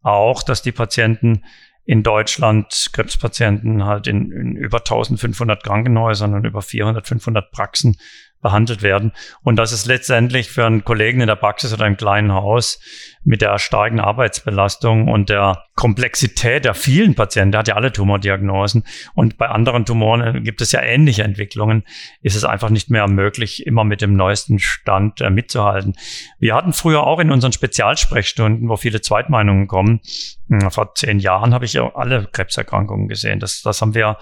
auch, 0.01 0.43
dass 0.43 0.61
die 0.61 0.71
Patienten 0.71 1.43
in 1.85 2.03
Deutschland, 2.03 2.89
Krebspatienten 2.91 3.85
halt 3.85 4.07
in, 4.07 4.31
in 4.31 4.55
über 4.57 4.79
1500 4.79 5.63
Krankenhäusern 5.63 6.33
und 6.33 6.45
über 6.45 6.61
400, 6.61 7.07
500 7.07 7.51
Praxen 7.51 7.97
behandelt 8.41 8.81
werden. 8.83 9.11
Und 9.43 9.57
das 9.57 9.71
ist 9.71 9.85
letztendlich 9.85 10.49
für 10.49 10.65
einen 10.65 10.83
Kollegen 10.83 11.21
in 11.21 11.27
der 11.27 11.35
Praxis 11.35 11.73
oder 11.73 11.87
im 11.87 11.97
kleinen 11.97 12.33
Haus 12.33 12.79
mit 13.23 13.41
der 13.41 13.57
starken 13.59 13.99
Arbeitsbelastung 13.99 15.07
und 15.07 15.29
der 15.29 15.63
Komplexität 15.75 16.63
der 16.65 16.73
vielen 16.73 17.13
Patienten, 17.13 17.51
der 17.51 17.59
hat 17.59 17.67
ja 17.67 17.75
alle 17.75 17.91
Tumordiagnosen 17.91 18.83
und 19.15 19.37
bei 19.37 19.47
anderen 19.47 19.85
Tumoren 19.85 20.43
gibt 20.43 20.61
es 20.61 20.71
ja 20.71 20.81
ähnliche 20.81 21.23
Entwicklungen, 21.23 21.83
ist 22.21 22.35
es 22.35 22.43
einfach 22.43 22.69
nicht 22.69 22.89
mehr 22.89 23.07
möglich, 23.07 23.65
immer 23.65 23.83
mit 23.83 24.01
dem 24.01 24.15
neuesten 24.15 24.59
Stand 24.59 25.21
äh, 25.21 25.29
mitzuhalten. 25.29 25.95
Wir 26.39 26.55
hatten 26.55 26.73
früher 26.73 27.05
auch 27.05 27.19
in 27.19 27.31
unseren 27.31 27.51
Spezialsprechstunden, 27.51 28.69
wo 28.69 28.77
viele 28.77 29.01
Zweitmeinungen 29.01 29.67
kommen, 29.67 29.99
hm, 30.47 30.71
vor 30.71 30.95
zehn 30.95 31.19
Jahren 31.19 31.53
habe 31.53 31.65
ich 31.65 31.73
ja 31.73 31.95
alle 31.95 32.27
Krebserkrankungen 32.31 33.07
gesehen. 33.07 33.39
Das, 33.39 33.61
das 33.61 33.81
haben 33.81 33.93
wir 33.93 34.17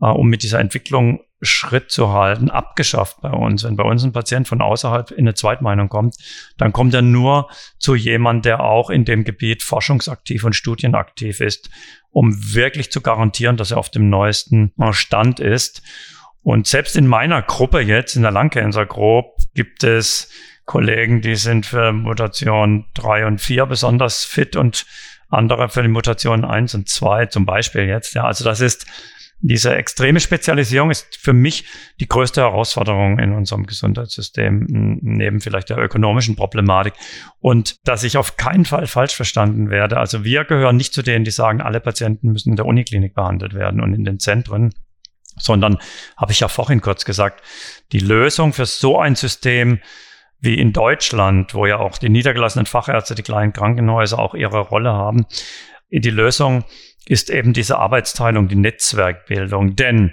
äh, 0.00 0.06
um 0.06 0.28
mit 0.28 0.42
dieser 0.42 0.60
Entwicklung 0.60 1.20
Schritt 1.42 1.90
zu 1.90 2.12
halten, 2.12 2.50
abgeschafft 2.50 3.20
bei 3.20 3.30
uns. 3.30 3.64
Wenn 3.64 3.76
bei 3.76 3.84
uns 3.84 4.02
ein 4.04 4.12
Patient 4.12 4.48
von 4.48 4.62
außerhalb 4.62 5.10
in 5.10 5.20
eine 5.20 5.34
Zweitmeinung 5.34 5.88
kommt, 5.88 6.16
dann 6.56 6.72
kommt 6.72 6.94
er 6.94 7.02
nur 7.02 7.48
zu 7.78 7.94
jemand, 7.94 8.44
der 8.44 8.60
auch 8.60 8.88
in 8.88 9.04
dem 9.04 9.24
Gebiet 9.24 9.62
forschungsaktiv 9.62 10.44
und 10.44 10.54
studienaktiv 10.54 11.40
ist, 11.40 11.70
um 12.10 12.54
wirklich 12.54 12.90
zu 12.90 13.02
garantieren, 13.02 13.56
dass 13.56 13.70
er 13.70 13.78
auf 13.78 13.90
dem 13.90 14.08
neuesten 14.08 14.72
Stand 14.92 15.40
ist. 15.40 15.82
Und 16.42 16.66
selbst 16.66 16.96
in 16.96 17.06
meiner 17.06 17.42
Gruppe 17.42 17.80
jetzt, 17.80 18.16
in 18.16 18.22
der 18.22 18.30
Lungcancer 18.30 18.86
Group, 18.86 19.34
gibt 19.54 19.84
es 19.84 20.30
Kollegen, 20.64 21.20
die 21.20 21.36
sind 21.36 21.66
für 21.66 21.92
Mutation 21.92 22.86
drei 22.94 23.26
und 23.26 23.40
vier 23.40 23.66
besonders 23.66 24.24
fit 24.24 24.56
und 24.56 24.86
andere 25.28 25.68
für 25.68 25.82
die 25.82 25.88
Mutation 25.88 26.44
eins 26.44 26.74
und 26.74 26.88
zwei 26.88 27.26
zum 27.26 27.46
Beispiel 27.46 27.82
jetzt. 27.82 28.14
Ja, 28.14 28.24
also 28.24 28.44
das 28.44 28.60
ist 28.60 28.86
diese 29.40 29.74
extreme 29.74 30.18
Spezialisierung 30.20 30.90
ist 30.90 31.16
für 31.16 31.32
mich 31.32 31.64
die 32.00 32.08
größte 32.08 32.40
Herausforderung 32.40 33.18
in 33.18 33.32
unserem 33.32 33.66
Gesundheitssystem, 33.66 34.66
neben 35.02 35.40
vielleicht 35.40 35.68
der 35.70 35.78
ökonomischen 35.78 36.36
Problematik. 36.36 36.94
Und 37.38 37.76
dass 37.86 38.02
ich 38.02 38.16
auf 38.16 38.36
keinen 38.36 38.64
Fall 38.64 38.86
falsch 38.86 39.14
verstanden 39.14 39.68
werde. 39.68 39.98
Also 39.98 40.24
wir 40.24 40.44
gehören 40.44 40.76
nicht 40.76 40.94
zu 40.94 41.02
denen, 41.02 41.24
die 41.24 41.30
sagen, 41.30 41.60
alle 41.60 41.80
Patienten 41.80 42.32
müssen 42.32 42.50
in 42.50 42.56
der 42.56 42.66
Uniklinik 42.66 43.14
behandelt 43.14 43.54
werden 43.54 43.80
und 43.80 43.94
in 43.94 44.04
den 44.04 44.18
Zentren 44.18 44.72
sondern 45.38 45.78
habe 46.16 46.32
ich 46.32 46.40
ja 46.40 46.48
vorhin 46.48 46.80
kurz 46.80 47.04
gesagt, 47.04 47.42
die 47.92 47.98
Lösung 47.98 48.54
für 48.54 48.64
so 48.64 48.98
ein 48.98 49.16
System 49.16 49.80
wie 50.40 50.58
in 50.58 50.72
Deutschland, 50.72 51.54
wo 51.54 51.66
ja 51.66 51.78
auch 51.78 51.98
die 51.98 52.08
niedergelassenen 52.08 52.66
Fachärzte, 52.66 53.14
die 53.14 53.22
kleinen 53.22 53.52
Krankenhäuser 53.52 54.18
auch 54.18 54.34
ihre 54.34 54.60
Rolle 54.60 54.92
haben, 54.92 55.26
die 55.90 56.10
Lösung 56.10 56.64
ist 57.08 57.30
eben 57.30 57.52
diese 57.52 57.78
Arbeitsteilung, 57.78 58.48
die 58.48 58.56
Netzwerkbildung. 58.56 59.76
Denn 59.76 60.12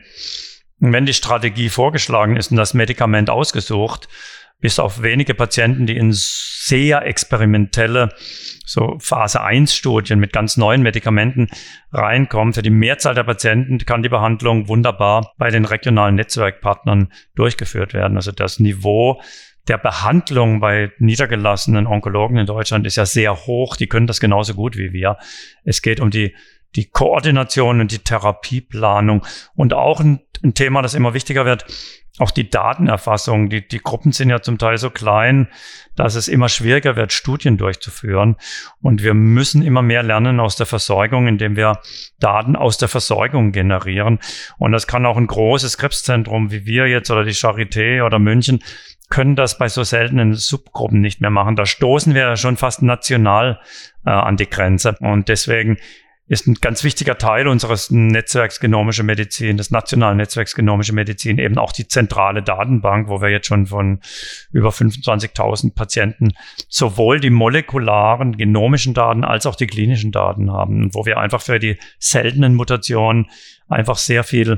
wenn 0.80 1.06
die 1.06 1.14
Strategie 1.14 1.70
vorgeschlagen 1.70 2.36
ist 2.36 2.52
und 2.52 2.58
das 2.58 2.74
Medikament 2.74 3.30
ausgesucht, 3.30 4.08
bis 4.60 4.80
auf 4.80 5.02
wenige 5.02 5.34
Patienten, 5.34 5.88
die 5.88 5.98
in 5.98 6.12
sehr 6.14 7.06
experimentelle, 7.06 8.10
so 8.66 8.96
Phase 9.00 9.42
1 9.42 9.76
Studien 9.76 10.20
mit 10.20 10.32
ganz 10.32 10.56
neuen 10.56 10.82
Medikamenten 10.82 11.50
reinkommen. 11.92 12.54
Für 12.54 12.62
die 12.62 12.70
Mehrzahl 12.70 13.14
der 13.14 13.26
Patienten 13.26 13.80
kann 13.80 14.04
die 14.04 14.10
Behandlung 14.10 14.70
wunderbar 14.70 15.34
bei 15.38 15.50
den 15.50 15.66
regionalen 15.66 16.16
Netzwerkpartnern 16.16 17.12
durchgeführt 17.36 17.94
werden. 17.94 18.16
Also 18.16 18.32
das 18.32 18.60
Niveau 18.60 19.22
der 19.68 19.78
Behandlung 19.78 20.60
bei 20.60 20.92
niedergelassenen 20.98 21.88
Onkologen 21.88 22.38
in 22.38 22.46
Deutschland 22.46 22.86
ist 22.86 22.96
ja 22.96 23.06
sehr 23.06 23.46
hoch. 23.46 23.76
Die 23.76 23.88
können 23.88 24.08
das 24.08 24.20
genauso 24.20 24.54
gut 24.54 24.78
wie 24.78 24.94
wir. 24.94 25.18
Es 25.64 25.82
geht 25.82 26.00
um 26.00 26.10
die 26.10 26.36
die 26.76 26.90
Koordination 26.90 27.82
und 27.82 27.92
die 27.92 28.00
Therapieplanung 28.00 29.26
und 29.56 29.74
auch 29.74 30.00
ein, 30.00 30.22
ein, 30.44 30.54
Thema, 30.54 30.82
das 30.82 30.94
immer 30.94 31.14
wichtiger 31.14 31.46
wird, 31.46 31.66
auch 32.20 32.32
die 32.32 32.50
Datenerfassung. 32.50 33.50
Die, 33.50 33.68
die 33.68 33.80
Gruppen 33.80 34.12
sind 34.12 34.30
ja 34.30 34.42
zum 34.42 34.60
Teil 34.60 34.78
so 34.78 34.92
klein, 34.92 35.48
dass 35.96 36.16
es 36.16 36.28
immer 36.28 36.48
schwieriger 36.48 36.96
wird, 36.96 37.12
Studien 37.12 37.58
durchzuführen. 37.58 38.36
Und 38.82 39.04
wir 39.04 39.16
müssen 39.16 39.64
immer 39.64 39.82
mehr 39.82 40.04
lernen 40.04 40.40
aus 40.40 40.56
der 40.56 40.68
Versorgung, 40.68 41.28
indem 41.28 41.56
wir 41.56 41.80
Daten 42.20 42.56
aus 42.56 42.78
der 42.78 42.88
Versorgung 42.88 43.52
generieren. 43.52 44.20
Und 44.60 44.74
das 44.74 44.86
kann 44.86 45.06
auch 45.06 45.18
ein 45.18 45.28
großes 45.28 45.78
Krebszentrum 45.78 46.52
wie 46.52 46.66
wir 46.66 46.88
jetzt 46.88 47.10
oder 47.10 47.24
die 47.24 47.32
Charité 47.32 48.06
oder 48.06 48.20
München 48.20 48.64
können 49.10 49.36
das 49.36 49.60
bei 49.60 49.68
so 49.70 49.84
seltenen 49.84 50.34
Subgruppen 50.34 51.00
nicht 51.00 51.22
mehr 51.22 51.30
machen. 51.30 51.56
Da 51.56 51.68
stoßen 51.68 52.16
wir 52.16 52.22
ja 52.22 52.36
schon 52.36 52.58
fast 52.58 52.82
national 52.82 53.60
äh, 54.06 54.10
an 54.10 54.38
die 54.38 54.50
Grenze. 54.50 54.96
Und 55.02 55.30
deswegen 55.30 55.78
ist 56.28 56.48
ein 56.48 56.56
ganz 56.56 56.84
wichtiger 56.84 57.18
Teil 57.18 57.48
unseres 57.48 57.92
Netzwerks 57.92 58.60
Genomische 58.60 59.04
Medizin, 59.04 59.58
des 59.58 59.72
nationalen 59.72 60.18
Netzwerks 60.18 60.56
Genomische 60.56 60.94
Medizin, 60.94 61.38
eben 61.38 61.58
auch 61.58 61.74
die 61.74 61.88
zentrale 61.88 62.42
Datenbank, 62.42 63.10
wo 63.10 63.22
wir 63.22 63.30
jetzt 63.30 63.48
schon 63.48 63.68
von 63.68 64.00
über 64.52 64.70
25.000 64.70 65.74
Patienten 65.76 66.32
sowohl 66.70 67.20
die 67.20 67.30
molekularen 67.30 68.38
genomischen 68.38 68.94
Daten 68.94 69.26
als 69.26 69.46
auch 69.46 69.56
die 69.56 69.68
klinischen 69.68 70.12
Daten 70.12 70.52
haben, 70.52 70.94
wo 70.94 71.06
wir 71.06 71.18
einfach 71.18 71.42
für 71.42 71.60
die 71.60 71.78
seltenen 72.00 72.56
Mutationen 72.56 73.30
einfach 73.68 73.98
sehr 73.98 74.24
viel 74.24 74.56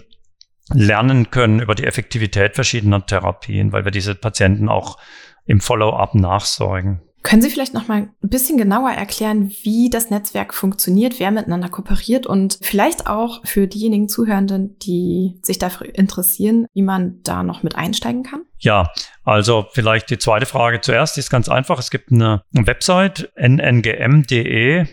lernen 0.72 1.32
können 1.32 1.60
über 1.60 1.76
die 1.76 1.86
Effektivität 1.86 2.56
verschiedener 2.56 3.06
Therapien, 3.06 3.72
weil 3.72 3.86
wir 3.86 3.92
diese 3.92 4.16
Patienten 4.16 4.70
auch 4.70 4.98
im 5.46 5.60
Follow-up 5.60 6.16
nachsorgen. 6.16 7.02
Können 7.26 7.42
Sie 7.42 7.50
vielleicht 7.50 7.74
noch 7.74 7.88
mal 7.88 8.08
ein 8.22 8.30
bisschen 8.30 8.60
genauer 8.60 8.92
erklären, 8.92 9.50
wie 9.64 9.90
das 9.90 10.12
Netzwerk 10.12 10.54
funktioniert, 10.54 11.20
wer 11.20 11.32
miteinander 11.32 11.70
kooperiert 11.70 12.28
und 12.28 12.60
vielleicht 12.62 13.08
auch 13.08 13.42
für 13.46 13.66
diejenigen 13.66 14.08
Zuhörenden, 14.08 14.78
die 14.78 15.40
sich 15.42 15.58
dafür 15.58 15.88
interessieren, 15.96 16.68
wie 16.76 16.84
man 16.84 17.24
da 17.24 17.42
noch 17.42 17.64
mit 17.64 17.76
einsteigen 17.76 18.22
kann? 18.22 18.42
Ja, 18.60 18.92
also 19.24 19.66
vielleicht 19.72 20.12
die 20.12 20.20
zweite 20.20 20.46
Frage 20.46 20.82
zuerst, 20.82 21.16
die 21.16 21.22
ist 21.22 21.32
ganz 21.32 21.50
einfach. 21.50 21.80
Es 21.80 21.90
gibt 21.90 22.12
eine 22.12 22.44
Website 22.52 23.32
nngm.de, 23.36 24.86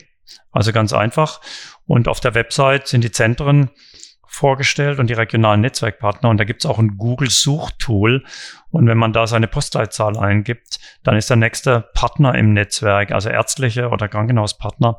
also 0.52 0.72
ganz 0.72 0.94
einfach. 0.94 1.42
Und 1.84 2.08
auf 2.08 2.20
der 2.20 2.34
Website 2.34 2.88
sind 2.88 3.04
die 3.04 3.12
Zentren 3.12 3.68
vorgestellt 4.32 4.98
und 4.98 5.08
die 5.08 5.14
regionalen 5.14 5.60
Netzwerkpartner. 5.60 6.30
Und 6.30 6.38
da 6.38 6.44
gibt 6.44 6.64
es 6.64 6.70
auch 6.70 6.78
ein 6.78 6.96
Google-Suchtool. 6.96 8.24
Und 8.70 8.86
wenn 8.86 8.96
man 8.96 9.12
da 9.12 9.26
seine 9.26 9.46
Postleitzahl 9.46 10.18
eingibt, 10.18 10.80
dann 11.04 11.16
ist 11.16 11.28
der 11.28 11.36
nächste 11.36 11.82
Partner 11.92 12.34
im 12.34 12.54
Netzwerk, 12.54 13.12
also 13.12 13.28
ärztliche 13.28 13.90
oder 13.90 14.08
Krankenhauspartner, 14.08 14.98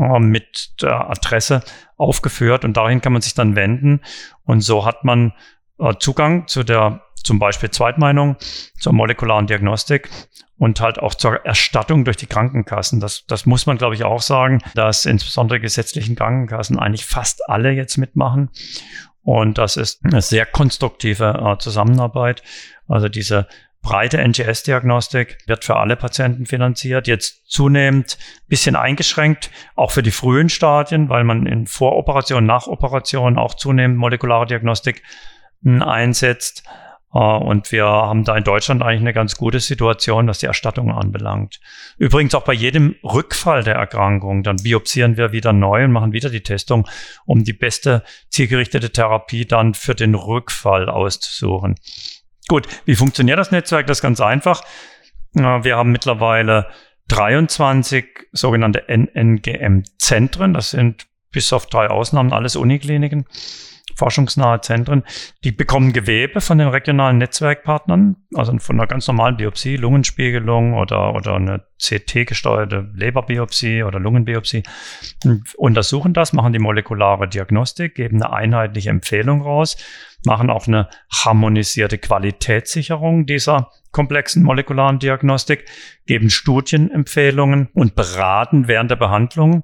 äh, 0.00 0.18
mit 0.20 0.80
der 0.82 1.10
Adresse 1.10 1.64
aufgeführt. 1.96 2.64
Und 2.64 2.76
dahin 2.76 3.00
kann 3.00 3.12
man 3.12 3.22
sich 3.22 3.34
dann 3.34 3.56
wenden. 3.56 4.00
Und 4.44 4.60
so 4.60 4.86
hat 4.86 5.04
man 5.04 5.32
äh, 5.80 5.94
Zugang 5.98 6.46
zu 6.46 6.62
der 6.62 7.02
zum 7.24 7.38
Beispiel 7.40 7.70
Zweitmeinung, 7.70 8.36
zur 8.78 8.92
molekularen 8.92 9.46
Diagnostik 9.46 10.10
und 10.56 10.80
halt 10.80 10.98
auch 10.98 11.14
zur 11.14 11.44
Erstattung 11.44 12.04
durch 12.04 12.16
die 12.16 12.26
Krankenkassen. 12.26 13.00
Das, 13.00 13.24
das 13.26 13.46
muss 13.46 13.66
man, 13.66 13.76
glaube 13.76 13.94
ich, 13.94 14.04
auch 14.04 14.22
sagen, 14.22 14.62
dass 14.74 15.04
insbesondere 15.04 15.60
gesetzlichen 15.60 16.16
Krankenkassen 16.16 16.78
eigentlich 16.78 17.06
fast 17.06 17.48
alle 17.48 17.72
jetzt 17.72 17.96
mitmachen. 17.96 18.50
Und 19.22 19.58
das 19.58 19.76
ist 19.76 20.04
eine 20.04 20.22
sehr 20.22 20.46
konstruktive 20.46 21.54
äh, 21.54 21.58
Zusammenarbeit. 21.58 22.42
Also 22.86 23.08
diese 23.08 23.48
breite 23.84 24.18
NGS-Diagnostik 24.18 25.38
wird 25.46 25.64
für 25.64 25.76
alle 25.76 25.96
Patienten 25.96 26.46
finanziert, 26.46 27.06
jetzt 27.06 27.50
zunehmend 27.50 28.18
bisschen 28.48 28.76
eingeschränkt, 28.76 29.50
auch 29.76 29.90
für 29.90 30.02
die 30.02 30.10
frühen 30.10 30.48
Stadien, 30.48 31.08
weil 31.10 31.22
man 31.22 31.46
in 31.46 31.66
Voroperation, 31.66 32.46
Nachoperation 32.46 33.38
auch 33.38 33.54
zunehmend 33.54 33.98
molekulare 33.98 34.46
Diagnostik 34.46 35.02
hm, 35.62 35.82
einsetzt. 35.82 36.64
Äh, 37.14 37.18
und 37.18 37.72
wir 37.72 37.86
haben 37.86 38.24
da 38.24 38.36
in 38.36 38.44
Deutschland 38.44 38.82
eigentlich 38.82 39.00
eine 39.00 39.12
ganz 39.12 39.36
gute 39.36 39.60
Situation, 39.60 40.26
was 40.26 40.40
die 40.40 40.46
Erstattung 40.46 40.90
anbelangt. 40.92 41.60
Übrigens 41.96 42.34
auch 42.34 42.44
bei 42.44 42.52
jedem 42.52 42.96
Rückfall 43.02 43.62
der 43.62 43.76
Erkrankung, 43.76 44.42
dann 44.42 44.56
biopsieren 44.56 45.16
wir 45.16 45.32
wieder 45.32 45.52
neu 45.52 45.84
und 45.84 45.92
machen 45.92 46.12
wieder 46.12 46.30
die 46.30 46.42
Testung, 46.42 46.86
um 47.24 47.44
die 47.44 47.52
beste 47.52 48.02
zielgerichtete 48.30 48.90
Therapie 48.90 49.46
dann 49.46 49.74
für 49.74 49.94
den 49.94 50.14
Rückfall 50.14 50.88
auszusuchen. 50.88 51.76
Gut, 52.48 52.66
wie 52.84 52.96
funktioniert 52.96 53.38
das 53.38 53.52
Netzwerk? 53.52 53.86
Das 53.86 53.98
ist 53.98 54.02
ganz 54.02 54.20
einfach. 54.20 54.62
Wir 55.32 55.76
haben 55.76 55.90
mittlerweile 55.90 56.68
23 57.08 58.28
sogenannte 58.32 58.84
NNGM-Zentren. 58.88 60.52
Das 60.52 60.70
sind 60.70 61.06
bis 61.30 61.52
auf 61.52 61.66
drei 61.66 61.88
Ausnahmen 61.88 62.32
alles 62.32 62.54
Unikliniken. 62.54 63.24
Forschungsnahe 63.96 64.60
Zentren, 64.60 65.04
die 65.44 65.52
bekommen 65.52 65.92
Gewebe 65.92 66.40
von 66.40 66.58
den 66.58 66.68
regionalen 66.68 67.18
Netzwerkpartnern, 67.18 68.16
also 68.34 68.56
von 68.58 68.78
einer 68.78 68.86
ganz 68.86 69.06
normalen 69.06 69.36
Biopsie, 69.36 69.76
Lungenspiegelung 69.76 70.74
oder, 70.74 71.14
oder 71.14 71.34
eine 71.34 71.64
CT-gesteuerte 71.82 72.90
Leberbiopsie 72.94 73.82
oder 73.82 73.98
Lungenbiopsie, 73.98 74.62
untersuchen 75.56 76.14
das, 76.14 76.32
machen 76.32 76.52
die 76.52 76.58
molekulare 76.58 77.28
Diagnostik, 77.28 77.94
geben 77.94 78.22
eine 78.22 78.32
einheitliche 78.32 78.90
Empfehlung 78.90 79.42
raus, 79.42 79.76
machen 80.24 80.50
auch 80.50 80.66
eine 80.66 80.88
harmonisierte 81.12 81.98
Qualitätssicherung 81.98 83.26
dieser 83.26 83.70
komplexen 83.92 84.42
molekularen 84.42 84.98
Diagnostik, 84.98 85.66
geben 86.06 86.30
Studienempfehlungen 86.30 87.68
und 87.74 87.94
beraten 87.94 88.66
während 88.68 88.90
der 88.90 88.96
Behandlung 88.96 89.62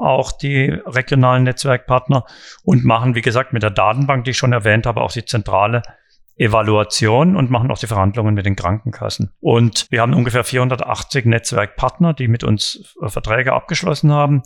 auch 0.00 0.32
die 0.32 0.66
regionalen 0.86 1.44
Netzwerkpartner 1.44 2.24
und 2.62 2.84
machen, 2.84 3.14
wie 3.14 3.22
gesagt, 3.22 3.52
mit 3.52 3.62
der 3.62 3.70
Datenbank, 3.70 4.24
die 4.24 4.30
ich 4.30 4.38
schon 4.38 4.52
erwähnt 4.52 4.86
habe, 4.86 5.00
auch 5.00 5.12
die 5.12 5.24
zentrale 5.24 5.82
Evaluation 6.40 7.36
und 7.36 7.50
machen 7.50 7.70
auch 7.70 7.78
die 7.78 7.86
Verhandlungen 7.86 8.34
mit 8.34 8.46
den 8.46 8.56
Krankenkassen. 8.56 9.30
Und 9.40 9.86
wir 9.90 10.00
haben 10.00 10.14
ungefähr 10.14 10.42
480 10.42 11.26
Netzwerkpartner, 11.26 12.14
die 12.14 12.28
mit 12.28 12.44
uns 12.44 12.94
äh, 13.02 13.08
Verträge 13.08 13.52
abgeschlossen 13.52 14.10
haben, 14.10 14.42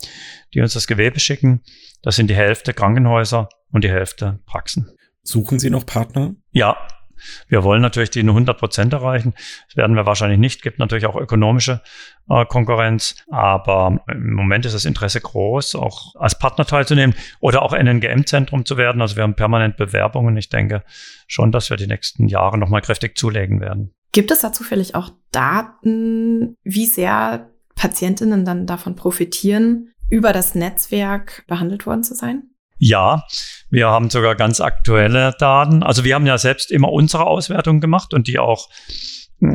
die 0.53 0.61
uns 0.61 0.75
das 0.75 0.89
Gewebe 0.89 1.21
schicken. 1.21 1.63
Das 2.03 2.17
sind 2.17 2.29
die 2.29 2.35
Hälfte 2.35 2.75
Krankenhäuser 2.75 3.49
und 3.71 3.85
die 3.85 3.91
Hälfte 3.91 4.41
Praxen. 4.45 4.91
Suchen 5.23 5.61
Sie 5.61 5.71
noch 5.71 5.87
Partner? 5.87 6.35
Ja, 6.51 6.77
wir 7.49 7.65
wollen 7.65 7.83
natürlich 7.83 8.11
die 8.11 8.21
100 8.21 8.59
Prozent 8.59 8.93
erreichen. 8.93 9.35
Das 9.69 9.77
werden 9.77 9.97
wir 9.97 10.07
wahrscheinlich 10.07 10.39
nicht. 10.39 10.63
Gibt 10.63 10.79
natürlich 10.79 11.07
auch 11.07 11.17
ökonomische 11.17 11.83
äh, 12.29 12.45
Konkurrenz. 12.47 13.17
Aber 13.31 14.05
im 14.11 14.35
Moment 14.35 14.67
ist 14.67 14.75
das 14.75 14.85
Interesse 14.85 15.21
groß, 15.21 15.77
auch 15.77 16.15
als 16.17 16.39
Partner 16.39 16.65
teilzunehmen 16.65 17.15
oder 17.41 17.63
auch 17.63 17.73
NNGM-Zentrum 17.73 18.65
zu 18.65 18.77
werden. 18.77 19.01
Also 19.01 19.17
wir 19.17 19.23
haben 19.23 19.35
permanent 19.35 19.77
Bewerbungen. 19.77 20.37
Ich 20.37 20.49
denke 20.49 20.83
schon, 21.27 21.53
dass 21.53 21.71
wir 21.71 21.77
die 21.77 21.87
nächsten 21.87 22.29
Jahre 22.29 22.59
nochmal 22.59 22.81
kräftig 22.81 23.17
zulegen 23.19 23.61
werden. 23.61 23.93
Gibt 24.13 24.31
es 24.31 24.41
da 24.41 24.53
zufällig 24.53 24.95
auch 24.95 25.11
Daten, 25.33 26.57
wie 26.63 26.87
sehr 26.87 27.51
Patientinnen 27.75 28.45
dann 28.45 28.67
davon 28.67 28.95
profitieren, 28.95 29.91
über 30.09 30.33
das 30.33 30.55
Netzwerk 30.55 31.45
behandelt 31.49 31.87
worden 31.87 32.05
zu 32.05 32.15
sein? 32.15 32.54
Ja, 32.79 33.25
wir 33.71 33.89
haben 33.89 34.11
sogar 34.11 34.35
ganz 34.35 34.61
aktuelle 34.61 35.33
Daten. 35.39 35.83
Also 35.83 36.05
wir 36.05 36.15
haben 36.15 36.27
ja 36.27 36.39
selbst 36.39 36.71
immer 36.71 36.93
unsere 36.93 37.27
Auswertung 37.27 37.81
gemacht 37.81 38.15
und 38.15 38.27
die 38.27 38.39
auch 38.39 38.69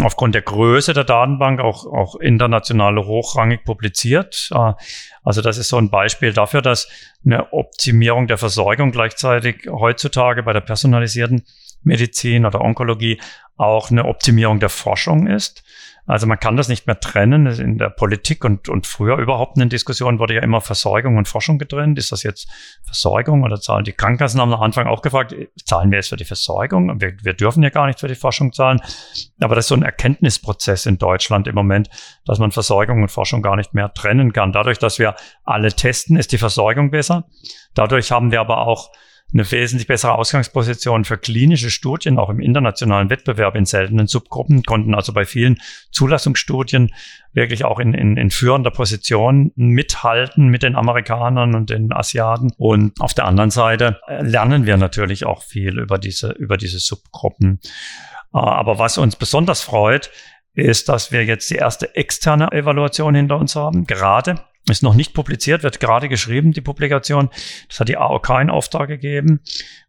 aufgrund 0.01 0.35
der 0.35 0.41
Größe 0.41 0.93
der 0.93 1.03
Datenbank 1.03 1.59
auch, 1.59 1.85
auch 1.85 2.15
international 2.15 2.97
hochrangig 2.97 3.63
publiziert. 3.63 4.49
Äh, 4.53 4.73
also 5.23 5.41
das 5.41 5.57
ist 5.57 5.69
so 5.69 5.77
ein 5.77 5.89
Beispiel 5.89 6.33
dafür, 6.33 6.61
dass 6.61 6.87
eine 7.25 7.51
Optimierung 7.53 8.27
der 8.27 8.37
Versorgung 8.37 8.91
gleichzeitig 8.91 9.67
heutzutage 9.69 10.43
bei 10.43 10.53
der 10.53 10.61
personalisierten 10.61 11.43
Medizin 11.83 12.45
oder 12.45 12.61
Onkologie 12.61 13.19
auch 13.57 13.89
eine 13.89 14.05
Optimierung 14.05 14.59
der 14.59 14.69
Forschung 14.69 15.27
ist. 15.27 15.63
Also 16.09 16.25
man 16.25 16.39
kann 16.39 16.57
das 16.57 16.69
nicht 16.69 16.87
mehr 16.87 16.99
trennen. 16.99 17.45
In 17.45 17.77
der 17.77 17.91
Politik 17.91 18.43
und, 18.43 18.67
und 18.67 18.87
früher 18.87 19.17
überhaupt 19.17 19.57
in 19.57 19.59
den 19.59 19.69
Diskussionen 19.69 20.17
wurde 20.17 20.33
ja 20.33 20.41
immer 20.41 20.59
Versorgung 20.59 21.17
und 21.17 21.27
Forschung 21.27 21.59
getrennt. 21.59 21.99
Ist 21.99 22.11
das 22.11 22.23
jetzt 22.23 22.49
Versorgung 22.83 23.43
oder 23.43 23.61
zahlen 23.61 23.83
die 23.83 23.93
Krankenkassen 23.93 24.41
haben 24.41 24.51
am 24.51 24.59
Anfang 24.59 24.87
auch 24.87 25.03
gefragt, 25.03 25.35
zahlen 25.65 25.91
wir 25.91 25.99
jetzt 25.99 26.09
für 26.09 26.15
die 26.15 26.25
Versorgung? 26.25 26.99
Wir, 26.99 27.13
wir 27.21 27.33
dürfen 27.33 27.61
ja 27.61 27.69
gar 27.69 27.85
nicht 27.85 27.99
für 27.99 28.07
die 28.07 28.15
Forschung 28.15 28.53
zahlen. 28.53 28.81
Aber 29.39 29.53
das 29.53 29.65
ist 29.65 29.69
so 29.69 29.75
ein 29.75 29.83
Erkenntnisprozess 29.83 30.87
in 30.87 30.97
Deutschland 30.97 31.45
im 31.45 31.53
Moment, 31.53 31.91
dass 32.25 32.39
man 32.39 32.49
Versorgung 32.49 33.03
und 33.03 33.11
Forschung 33.11 33.43
gar 33.43 33.55
nicht 33.55 33.75
mehr 33.75 33.93
trennen 33.93 34.33
kann. 34.33 34.51
Dadurch, 34.51 34.79
dass 34.79 34.97
wir 34.97 35.15
alle 35.43 35.71
testen, 35.71 36.17
ist 36.17 36.31
die 36.31 36.39
Versorgung 36.39 36.89
besser. 36.89 37.25
Dadurch 37.75 38.11
haben 38.11 38.31
wir 38.31 38.41
aber 38.41 38.65
auch 38.65 38.89
eine 39.31 39.49
wesentlich 39.51 39.87
bessere 39.87 40.15
Ausgangsposition 40.15 41.05
für 41.05 41.17
klinische 41.17 41.69
Studien, 41.69 42.17
auch 42.17 42.29
im 42.29 42.39
internationalen 42.39 43.09
Wettbewerb 43.09 43.55
in 43.55 43.65
seltenen 43.65 44.07
Subgruppen, 44.07 44.63
konnten 44.63 44.95
also 44.95 45.13
bei 45.13 45.25
vielen 45.25 45.59
Zulassungsstudien 45.91 46.93
wirklich 47.33 47.63
auch 47.63 47.79
in, 47.79 47.93
in, 47.93 48.17
in 48.17 48.31
führender 48.31 48.71
Position 48.71 49.51
mithalten 49.55 50.47
mit 50.47 50.63
den 50.63 50.75
Amerikanern 50.75 51.53
und 51.53 51.69
den 51.69 51.93
Asiaten. 51.93 52.51
Und 52.57 52.99
auf 52.99 53.13
der 53.13 53.25
anderen 53.25 53.51
Seite 53.51 53.99
äh, 54.07 54.23
lernen 54.23 54.65
wir 54.65 54.77
natürlich 54.77 55.25
auch 55.25 55.43
viel 55.43 55.77
über 55.79 55.99
diese, 55.99 56.31
über 56.31 56.57
diese 56.57 56.79
Subgruppen. 56.79 57.59
Äh, 58.33 58.37
aber 58.37 58.79
was 58.79 58.97
uns 58.97 59.15
besonders 59.15 59.61
freut, 59.61 60.09
ist, 60.55 60.89
dass 60.89 61.11
wir 61.11 61.23
jetzt 61.23 61.49
die 61.51 61.55
erste 61.55 61.95
externe 61.95 62.51
Evaluation 62.51 63.13
hinter 63.13 63.37
uns 63.37 63.55
haben, 63.55 63.85
gerade 63.85 64.41
ist 64.69 64.83
noch 64.83 64.95
nicht 64.95 65.13
publiziert, 65.13 65.63
wird 65.63 65.79
gerade 65.79 66.09
geschrieben, 66.09 66.51
die 66.51 66.61
Publikation. 66.61 67.29
Das 67.67 67.79
hat 67.79 67.89
die 67.89 67.97
AOK 67.97 68.29
in 68.41 68.49
Auftrag 68.49 68.87
gegeben 68.87 69.41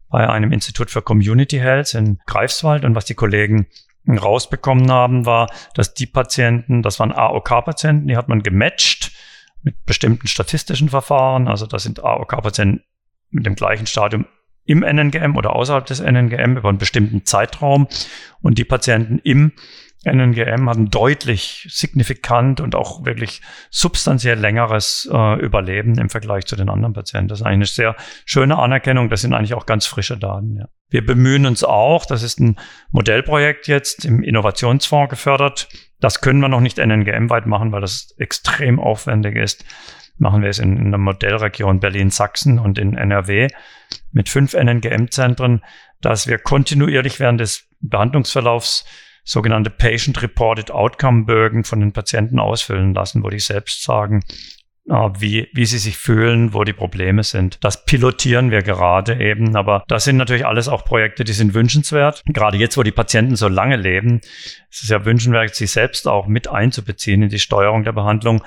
bei 0.09 0.29
einem 0.29 0.53
Institut 0.53 0.91
für 0.91 1.03
Community 1.03 1.59
Health 1.59 1.95
in 1.95 2.19
Greifswald. 2.27 2.85
Und 2.85 2.95
was 2.95 3.05
die 3.05 3.15
Kollegen 3.15 3.67
rausbekommen 4.09 4.91
haben, 4.91 5.27
war, 5.27 5.51
dass 5.75 5.95
die 5.95 6.07
Patienten, 6.07 6.83
das 6.83 6.99
waren 6.99 7.13
AOK-Patienten, 7.13 8.09
die 8.09 8.17
hat 8.17 8.29
man 8.29 8.43
gematcht 8.43 9.13
mit 9.63 9.85
bestimmten 9.85 10.27
statistischen 10.27 10.89
Verfahren. 10.89 11.49
Also 11.49 11.67
das 11.67 11.85
sind 11.85 12.03
AOK-Patienten 12.03 12.83
mit 13.31 13.47
dem 13.47 13.55
gleichen 13.55 13.87
Stadium 13.87 14.27
im 14.65 14.81
NNGM 14.81 15.37
oder 15.37 15.55
außerhalb 15.55 15.87
des 15.87 16.01
NNGM 16.01 16.57
über 16.57 16.69
einen 16.69 16.79
bestimmten 16.79 17.25
Zeitraum. 17.25 17.89
Und 18.41 18.59
die 18.59 18.65
Patienten 18.65 19.19
im 19.19 19.53
NNGM 20.05 20.69
hat 20.69 20.79
ein 20.79 20.91
deutlich 20.91 21.67
signifikant 21.69 22.61
und 22.61 22.75
auch 22.75 23.05
wirklich 23.05 23.43
substanziell 23.69 24.39
längeres 24.39 25.09
äh, 25.13 25.39
Überleben 25.41 25.99
im 25.99 26.09
Vergleich 26.09 26.47
zu 26.47 26.57
den 26.57 26.71
anderen 26.71 26.95
Patienten. 26.95 27.29
Das 27.29 27.41
ist 27.41 27.47
eigentlich 27.47 27.57
eine 27.57 27.95
sehr 27.95 27.97
schöne 28.25 28.59
Anerkennung. 28.59 29.11
Das 29.11 29.21
sind 29.21 29.35
eigentlich 29.35 29.53
auch 29.53 29.67
ganz 29.67 29.85
frische 29.87 30.17
Daten. 30.17 30.57
Ja. 30.57 30.69
Wir 30.89 31.05
bemühen 31.05 31.45
uns 31.45 31.65
auch, 31.65 32.07
das 32.07 32.23
ist 32.23 32.41
ein 32.41 32.59
Modellprojekt 32.91 33.69
jetzt 33.69 34.07
im 34.07 34.23
Innovationsfonds 34.23 35.11
gefördert. 35.11 35.69
Das 36.01 36.23
können 36.23 36.41
wir 36.41 36.49
noch 36.49 36.61
nicht 36.61 36.79
NNGM-weit 36.79 37.47
machen, 37.47 37.71
weil 37.71 37.83
das 37.83 38.15
extrem 38.19 38.81
aufwendig 38.81 39.37
ist. 39.37 39.67
Machen 40.17 40.41
wir 40.41 40.49
es 40.49 40.59
in, 40.59 40.79
in 40.79 40.91
der 40.91 40.99
Modellregion 40.99 41.79
Berlin-Sachsen 41.79 42.59
und 42.59 42.79
in 42.79 42.97
NRW 42.97 43.49
mit 44.13 44.31
fünf 44.31 44.55
NNGM-Zentren, 44.55 45.63
dass 46.01 46.27
wir 46.27 46.39
kontinuierlich 46.39 47.21
während 47.21 47.41
des 47.41 47.69
Behandlungsverlaufs 47.81 48.87
sogenannte 49.31 49.71
Patient-Reported 49.71 50.73
Outcome-Bögen 50.73 51.63
von 51.63 51.79
den 51.79 51.93
Patienten 51.93 52.41
ausfüllen 52.41 52.95
lassen, 52.95 53.23
wo 53.23 53.29
die 53.29 53.39
selbst 53.39 53.85
sagen, 53.85 54.25
wie, 54.87 55.49
wie 55.53 55.67
sie 55.67 55.79
sich 55.79 55.97
fühlen, 55.97 56.53
wo 56.53 56.65
die 56.65 56.73
Probleme 56.73 57.23
sind. 57.23 57.59
Das 57.63 57.85
pilotieren 57.85 58.51
wir 58.51 58.63
gerade 58.63 59.21
eben, 59.21 59.55
aber 59.55 59.85
das 59.87 60.03
sind 60.03 60.17
natürlich 60.17 60.47
alles 60.47 60.67
auch 60.67 60.85
Projekte, 60.85 61.23
die 61.23 61.33
sind 61.33 61.55
wünschenswert. 61.55 62.25
Gerade 62.27 62.57
jetzt, 62.57 62.77
wo 62.77 62.83
die 62.83 62.91
Patienten 62.91 63.37
so 63.37 63.47
lange 63.47 63.77
leben, 63.77 64.21
ist 64.69 64.83
es 64.83 64.89
ja 64.89 65.05
wünschenswert, 65.05 65.55
sie 65.55 65.69
selbst 65.69 66.09
auch 66.09 66.27
mit 66.27 66.49
einzubeziehen 66.49 67.23
in 67.23 67.29
die 67.29 67.39
Steuerung 67.39 67.85
der 67.85 67.93
Behandlung. 67.93 68.43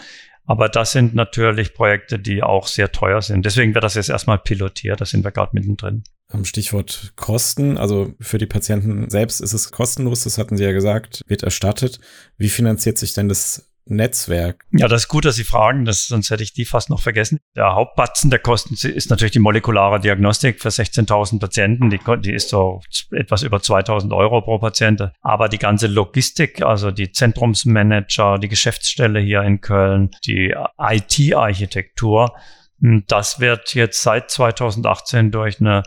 Aber 0.45 0.67
das 0.69 0.91
sind 0.91 1.15
natürlich 1.15 1.73
Projekte, 1.73 2.19
die 2.19 2.43
auch 2.43 2.67
sehr 2.67 2.91
teuer 2.91 3.21
sind. 3.21 3.45
Deswegen 3.45 3.73
wird 3.73 3.83
das 3.83 3.95
jetzt 3.95 4.09
erstmal 4.09 4.39
pilotiert. 4.39 4.99
Da 4.99 5.05
sind 5.05 5.23
wir 5.23 5.31
gerade 5.31 5.51
mittendrin. 5.53 6.03
Stichwort 6.43 7.13
Kosten. 7.15 7.77
Also 7.77 8.13
für 8.19 8.39
die 8.39 8.45
Patienten 8.45 9.09
selbst 9.09 9.39
ist 9.39 9.53
es 9.53 9.71
kostenlos. 9.71 10.23
Das 10.23 10.37
hatten 10.37 10.57
Sie 10.57 10.63
ja 10.63 10.71
gesagt, 10.71 11.21
wird 11.27 11.43
erstattet. 11.43 11.99
Wie 12.37 12.49
finanziert 12.49 12.97
sich 12.97 13.13
denn 13.13 13.29
das 13.29 13.72
Netzwerk? 13.85 14.65
Ja, 14.71 14.87
das 14.87 15.03
ist 15.03 15.07
gut, 15.07 15.25
dass 15.25 15.35
Sie 15.35 15.43
fragen, 15.43 15.85
das, 15.85 16.07
sonst 16.07 16.29
hätte 16.29 16.43
ich 16.43 16.53
die 16.53 16.65
fast 16.65 16.89
noch 16.89 17.01
vergessen. 17.01 17.39
Der 17.55 17.75
Hauptbatzen 17.75 18.29
der 18.29 18.39
Kosten 18.39 18.75
ist 18.75 19.09
natürlich 19.09 19.31
die 19.31 19.39
molekulare 19.39 19.99
Diagnostik 19.99 20.61
für 20.61 20.69
16.000 20.69 21.39
Patienten. 21.39 21.89
Die, 21.89 21.99
die 22.21 22.33
ist 22.33 22.49
so 22.49 22.81
etwas 23.11 23.43
über 23.43 23.57
2.000 23.57 24.15
Euro 24.15 24.41
pro 24.41 24.59
Patient. 24.59 25.11
Aber 25.21 25.49
die 25.49 25.57
ganze 25.57 25.87
Logistik, 25.87 26.61
also 26.61 26.91
die 26.91 27.11
Zentrumsmanager, 27.11 28.39
die 28.39 28.49
Geschäftsstelle 28.49 29.19
hier 29.19 29.41
in 29.41 29.61
Köln, 29.61 30.11
die 30.25 30.55
IT-Architektur, 30.79 32.33
hm, 32.79 33.03
das 33.07 33.39
wird 33.39 33.73
jetzt 33.73 34.01
seit 34.01 34.31
2018 34.31 35.31
durch 35.31 35.59
eine 35.59 35.83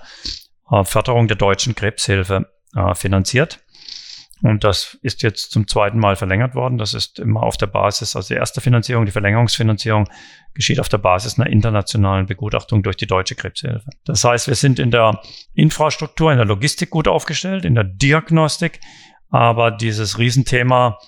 äh, 0.70 0.84
Förderung 0.84 1.28
der 1.28 1.36
deutschen 1.36 1.74
Krebshilfe 1.74 2.50
äh, 2.74 2.94
finanziert. 2.94 3.60
Und 4.42 4.64
das 4.64 4.98
ist 5.02 5.22
jetzt 5.22 5.50
zum 5.50 5.66
zweiten 5.66 5.98
Mal 5.98 6.14
verlängert 6.14 6.54
worden. 6.54 6.76
Das 6.76 6.92
ist 6.92 7.18
immer 7.18 7.42
auf 7.42 7.56
der 7.56 7.68
Basis, 7.68 8.14
also 8.16 8.34
die 8.34 8.38
erste 8.38 8.60
Finanzierung, 8.60 9.06
die 9.06 9.12
Verlängerungsfinanzierung 9.12 10.08
geschieht 10.52 10.78
auf 10.78 10.90
der 10.90 10.98
Basis 10.98 11.38
einer 11.38 11.48
internationalen 11.48 12.26
Begutachtung 12.26 12.82
durch 12.82 12.96
die 12.96 13.06
Deutsche 13.06 13.34
Krebshilfe. 13.34 13.88
Das 14.04 14.24
heißt, 14.24 14.48
wir 14.48 14.54
sind 14.54 14.78
in 14.78 14.90
der 14.90 15.20
Infrastruktur, 15.54 16.32
in 16.32 16.38
der 16.38 16.46
Logistik 16.46 16.90
gut 16.90 17.08
aufgestellt, 17.08 17.64
in 17.64 17.74
der 17.74 17.84
Diagnostik, 17.84 18.80
aber 19.30 19.70
dieses 19.70 20.18
Riesenthema 20.18 20.98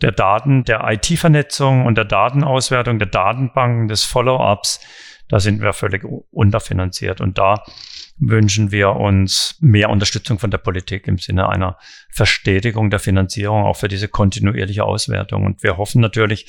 der 0.00 0.12
Daten, 0.12 0.64
der 0.64 0.88
IT-Vernetzung 0.88 1.84
und 1.84 1.96
der 1.96 2.04
Datenauswertung, 2.04 2.98
der 2.98 3.08
Datenbanken, 3.08 3.88
des 3.88 4.04
Follow-ups, 4.04 4.80
da 5.28 5.40
sind 5.40 5.60
wir 5.60 5.72
völlig 5.72 6.04
unterfinanziert. 6.30 7.20
Und 7.20 7.36
da 7.36 7.62
wünschen 8.20 8.72
wir 8.72 8.90
uns 8.96 9.56
mehr 9.60 9.90
Unterstützung 9.90 10.38
von 10.38 10.50
der 10.50 10.58
Politik 10.58 11.06
im 11.06 11.18
Sinne 11.18 11.48
einer 11.48 11.78
Verstetigung 12.10 12.90
der 12.90 12.98
Finanzierung, 12.98 13.64
auch 13.64 13.76
für 13.76 13.88
diese 13.88 14.08
kontinuierliche 14.08 14.84
Auswertung. 14.84 15.44
Und 15.44 15.62
wir 15.62 15.76
hoffen 15.76 16.00
natürlich, 16.00 16.46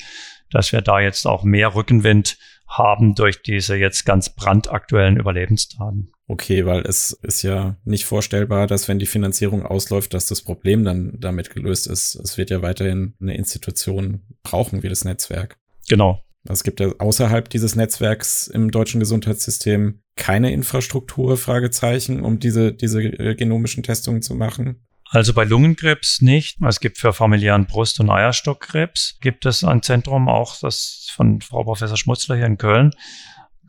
dass 0.50 0.72
wir 0.72 0.80
da 0.80 1.00
jetzt 1.00 1.26
auch 1.26 1.44
mehr 1.44 1.74
Rückenwind 1.74 2.38
haben 2.66 3.14
durch 3.14 3.42
diese 3.42 3.76
jetzt 3.76 4.04
ganz 4.04 4.30
brandaktuellen 4.34 5.16
Überlebensdaten. 5.16 6.12
Okay, 6.28 6.64
weil 6.64 6.82
es 6.82 7.10
ist 7.22 7.42
ja 7.42 7.76
nicht 7.84 8.04
vorstellbar, 8.04 8.68
dass 8.68 8.86
wenn 8.86 9.00
die 9.00 9.06
Finanzierung 9.06 9.66
ausläuft, 9.66 10.14
dass 10.14 10.26
das 10.26 10.42
Problem 10.42 10.84
dann 10.84 11.16
damit 11.18 11.50
gelöst 11.50 11.88
ist. 11.88 12.14
Es 12.14 12.38
wird 12.38 12.50
ja 12.50 12.62
weiterhin 12.62 13.14
eine 13.20 13.36
Institution 13.36 14.22
brauchen 14.44 14.84
wie 14.84 14.88
das 14.88 15.04
Netzwerk. 15.04 15.56
Genau. 15.88 16.22
Es 16.44 16.64
gibt 16.64 16.80
ja 16.80 16.88
außerhalb 16.98 17.48
dieses 17.50 17.76
Netzwerks 17.76 18.46
im 18.46 18.70
deutschen 18.70 18.98
Gesundheitssystem 18.98 20.00
keine 20.16 20.52
Infrastruktur, 20.52 21.36
Fragezeichen, 21.36 22.24
um 22.24 22.38
diese, 22.38 22.72
diese 22.72 23.02
äh, 23.02 23.34
genomischen 23.34 23.82
Testungen 23.82 24.22
zu 24.22 24.34
machen. 24.34 24.86
Also 25.10 25.34
bei 25.34 25.44
Lungenkrebs 25.44 26.22
nicht. 26.22 26.58
Es 26.62 26.80
gibt 26.80 26.98
für 26.98 27.12
familiären 27.12 27.66
Brust- 27.66 27.98
und 28.00 28.10
Eierstockkrebs 28.10 29.18
gibt 29.20 29.44
es 29.44 29.64
ein 29.64 29.82
Zentrum, 29.82 30.28
auch 30.28 30.56
das 30.60 31.10
von 31.12 31.40
Frau 31.40 31.64
Professor 31.64 31.96
Schmutzler 31.96 32.36
hier 32.36 32.46
in 32.46 32.58
Köln, 32.58 32.92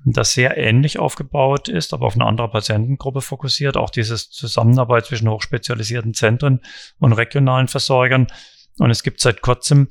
das 0.06 0.34
sehr 0.34 0.58
ähnlich 0.58 1.00
aufgebaut 1.00 1.68
ist, 1.68 1.94
aber 1.94 2.06
auf 2.06 2.16
eine 2.16 2.26
andere 2.26 2.50
Patientengruppe 2.50 3.22
fokussiert. 3.22 3.76
Auch 3.76 3.90
diese 3.90 4.16
Zusammenarbeit 4.16 5.08
zwischen 5.08 5.30
hochspezialisierten 5.30 6.14
Zentren 6.14 6.62
und 7.00 7.14
regionalen 7.14 7.68
Versorgern. 7.68 8.28
Und 8.78 8.92
es 8.92 9.04
gibt 9.04 9.20
seit 9.20 9.42
kurzem 9.42 9.88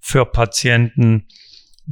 für 0.00 0.26
Patienten, 0.26 1.28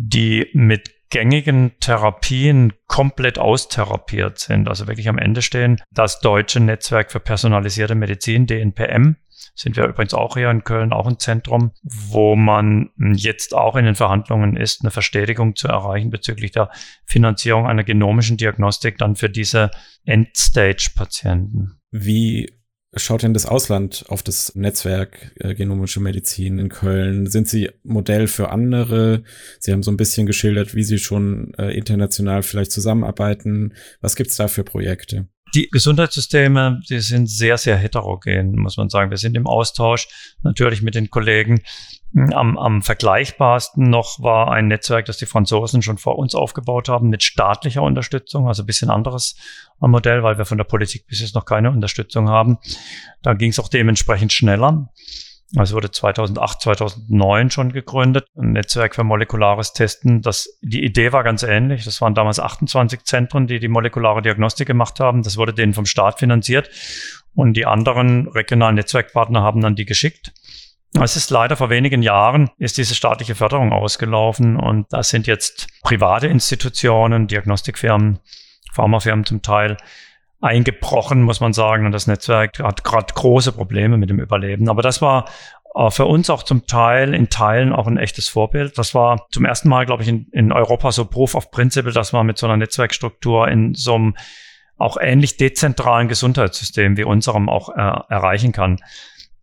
die 0.00 0.46
mit 0.52 0.94
gängigen 1.11 1.72
Therapien 1.80 2.72
komplett 2.87 3.38
austherapiert 3.38 4.38
sind, 4.38 4.68
also 4.68 4.87
wirklich 4.87 5.08
am 5.08 5.18
Ende 5.18 5.42
stehen. 5.42 5.80
Das 5.90 6.20
Deutsche 6.20 6.61
Netzwerk 6.61 7.11
für 7.11 7.18
personalisierte 7.18 7.94
Medizin, 7.94 8.46
DNPM, 8.46 9.16
sind 9.54 9.76
wir 9.76 9.87
übrigens 9.87 10.14
auch 10.14 10.37
hier 10.37 10.50
in 10.50 10.62
Köln, 10.62 10.92
auch 10.92 11.06
ein 11.06 11.18
Zentrum, 11.18 11.72
wo 11.82 12.37
man 12.37 12.90
jetzt 12.96 13.54
auch 13.54 13.74
in 13.74 13.87
den 13.87 13.96
Verhandlungen 13.96 14.56
ist, 14.56 14.82
eine 14.82 14.92
Verstetigung 14.92 15.56
zu 15.56 15.66
erreichen 15.66 16.11
bezüglich 16.11 16.52
der 16.52 16.70
Finanzierung 17.04 17.66
einer 17.66 17.84
genomischen 17.84 18.37
Diagnostik 18.37 18.98
dann 18.98 19.16
für 19.16 19.30
diese 19.30 19.70
Endstage-Patienten. 20.04 21.80
Wie 21.90 22.58
schaut 22.94 23.22
denn 23.22 23.35
das 23.35 23.46
Ausland 23.46 24.05
auf 24.09 24.22
das 24.22 24.55
Netzwerk 24.55 25.33
äh, 25.40 25.55
genomische 25.55 26.01
Medizin 26.01 26.59
in 26.59 26.68
Köln? 26.68 27.27
Sind 27.27 27.48
Sie 27.48 27.70
Modell 27.83 28.27
für 28.27 28.51
andere? 28.51 29.22
Sie 29.61 29.72
haben 29.72 29.83
so 29.83 29.90
ein 29.90 29.96
bisschen 29.96 30.27
geschildert, 30.27 30.74
wie 30.74 30.85
Sie 30.85 30.98
schon 30.98 31.53
äh, 31.59 31.77
international 31.77 32.42
vielleicht 32.42 32.72
zusammenarbeiten. 32.72 33.74
Was 34.01 34.16
gibt's 34.16 34.37
da 34.37 34.48
für 34.48 34.64
Projekte? 34.64 35.29
Die 35.55 35.68
Gesundheitssysteme, 35.70 36.81
die 36.90 37.01
sind 37.01 37.29
sehr, 37.29 37.57
sehr 37.57 37.77
heterogen, 37.77 38.57
muss 38.57 38.77
man 38.77 38.90
sagen. 38.90 39.11
Wir 39.11 39.16
sind 39.16 39.37
im 39.37 39.46
Austausch 39.46 40.09
natürlich 40.42 40.83
mit 40.83 40.94
den 40.94 41.09
Kollegen. 41.09 41.62
Am, 42.14 42.57
am 42.57 42.83
vergleichbarsten 42.83 43.90
noch 43.90 44.23
war 44.23 44.51
ein 44.51 44.68
Netzwerk, 44.68 45.05
das 45.05 45.18
die 45.18 45.27
Franzosen 45.27 45.83
schon 45.83 45.99
vor 45.99 46.18
uns 46.18 46.35
aufgebaut 46.35 46.88
haben, 46.88 47.11
mit 47.11 47.23
staatlicher 47.23 47.83
Unterstützung, 47.83 48.49
also 48.49 48.62
ein 48.62 48.66
bisschen 48.66 48.88
anderes 48.88 49.37
Modell, 49.79 50.23
weil 50.23 50.38
wir 50.38 50.47
von 50.47 50.57
der 50.57 50.64
Politik 50.64 51.07
bis 51.07 51.21
jetzt 51.21 51.35
noch 51.35 51.44
keine 51.44 51.71
Unterstützung 51.71 52.31
haben. 52.31 52.59
Da 53.23 53.35
ging 53.35 53.51
es 53.51 53.61
auch 53.61 53.68
dementsprechend 53.68 54.33
schneller. 54.33 54.88
Also 55.57 55.75
wurde 55.75 55.90
2008, 55.90 56.61
2009 56.61 57.51
schon 57.51 57.73
gegründet, 57.73 58.27
ein 58.37 58.53
Netzwerk 58.53 58.94
für 58.94 59.05
molekulares 59.05 59.73
Testen. 59.73 60.21
Das, 60.21 60.59
die 60.61 60.85
Idee 60.85 61.12
war 61.12 61.25
ganz 61.25 61.42
ähnlich. 61.42 61.85
Das 61.85 62.03
waren 62.03 62.14
damals 62.14 62.38
28 62.38 63.05
Zentren, 63.05 63.47
die 63.47 63.59
die 63.59 63.68
molekulare 63.68 64.21
Diagnostik 64.21 64.66
gemacht 64.66 65.01
haben. 65.01 65.23
Das 65.23 65.38
wurde 65.38 65.55
denen 65.55 65.73
vom 65.73 65.87
Staat 65.87 66.18
finanziert. 66.18 66.68
Und 67.35 67.55
die 67.55 67.64
anderen 67.64 68.29
regionalen 68.29 68.75
Netzwerkpartner 68.75 69.42
haben 69.42 69.62
dann 69.62 69.75
die 69.75 69.87
geschickt. 69.87 70.33
Es 70.94 71.16
ist 71.16 71.31
leider 71.31 71.57
vor 71.57 71.70
wenigen 71.70 72.03
Jahren 72.03 72.51
ist 72.59 72.79
diese 72.79 72.94
staatliche 72.94 73.35
Förderung 73.35 73.72
ausgelaufen 73.72 74.57
und 74.57 74.87
das 74.90 75.11
sind 75.11 75.27
jetzt 75.27 75.68
private 75.83 76.27
Institutionen, 76.27 77.27
Diagnostikfirmen, 77.27 78.18
Pharmafirmen 78.72 79.24
zum 79.24 79.42
Teil, 79.42 79.77
eingebrochen, 80.40 81.22
muss 81.22 81.40
man 81.40 81.53
sagen. 81.53 81.87
Und 81.87 81.92
das 81.92 82.07
Netzwerk 82.07 82.61
hat 82.61 82.85
gerade 82.85 83.12
große 83.12 83.53
Probleme 83.53 83.96
mit 83.96 84.11
dem 84.11 84.20
Überleben. 84.20 84.68
Aber 84.68 84.83
das 84.83 85.03
war 85.03 85.29
äh, 85.74 85.90
für 85.90 86.07
uns 86.07 86.31
auch 86.31 86.42
zum 86.42 86.66
Teil 86.66 87.14
in 87.14 87.29
Teilen 87.29 87.72
auch 87.72 87.87
ein 87.87 87.98
echtes 87.98 88.29
Vorbild. 88.29 88.79
Das 88.79 88.94
war 88.94 89.27
zum 89.31 89.44
ersten 89.44 89.68
Mal, 89.68 89.87
glaube 89.87 90.03
ich, 90.03 90.09
in, 90.09 90.29
in 90.33 90.53
Europa 90.53 90.92
so 90.92 91.05
Proof 91.05 91.35
of 91.35 91.51
Principle, 91.51 91.92
dass 91.92 92.12
man 92.12 92.27
mit 92.27 92.38
so 92.38 92.46
einer 92.46 92.57
Netzwerkstruktur 92.57 93.48
in 93.48 93.74
so 93.74 93.94
einem 93.94 94.16
auch 94.77 94.96
ähnlich 95.01 95.37
dezentralen 95.37 96.07
Gesundheitssystem 96.07 96.96
wie 96.96 97.05
unserem 97.05 97.48
auch 97.48 97.70
äh, 97.70 97.81
erreichen 98.09 98.53
kann. 98.53 98.79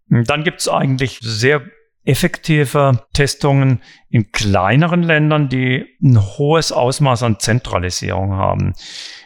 Dann 0.08 0.44
gibt 0.44 0.62
es 0.62 0.70
eigentlich 0.70 1.20
sehr 1.22 1.62
effektive 2.06 3.04
Testungen 3.14 3.82
in 4.10 4.32
kleineren 4.32 5.02
Ländern, 5.02 5.50
die 5.50 5.86
ein 6.02 6.20
hohes 6.38 6.72
Ausmaß 6.72 7.24
an 7.24 7.40
Zentralisierung 7.40 8.34
haben. 8.34 8.74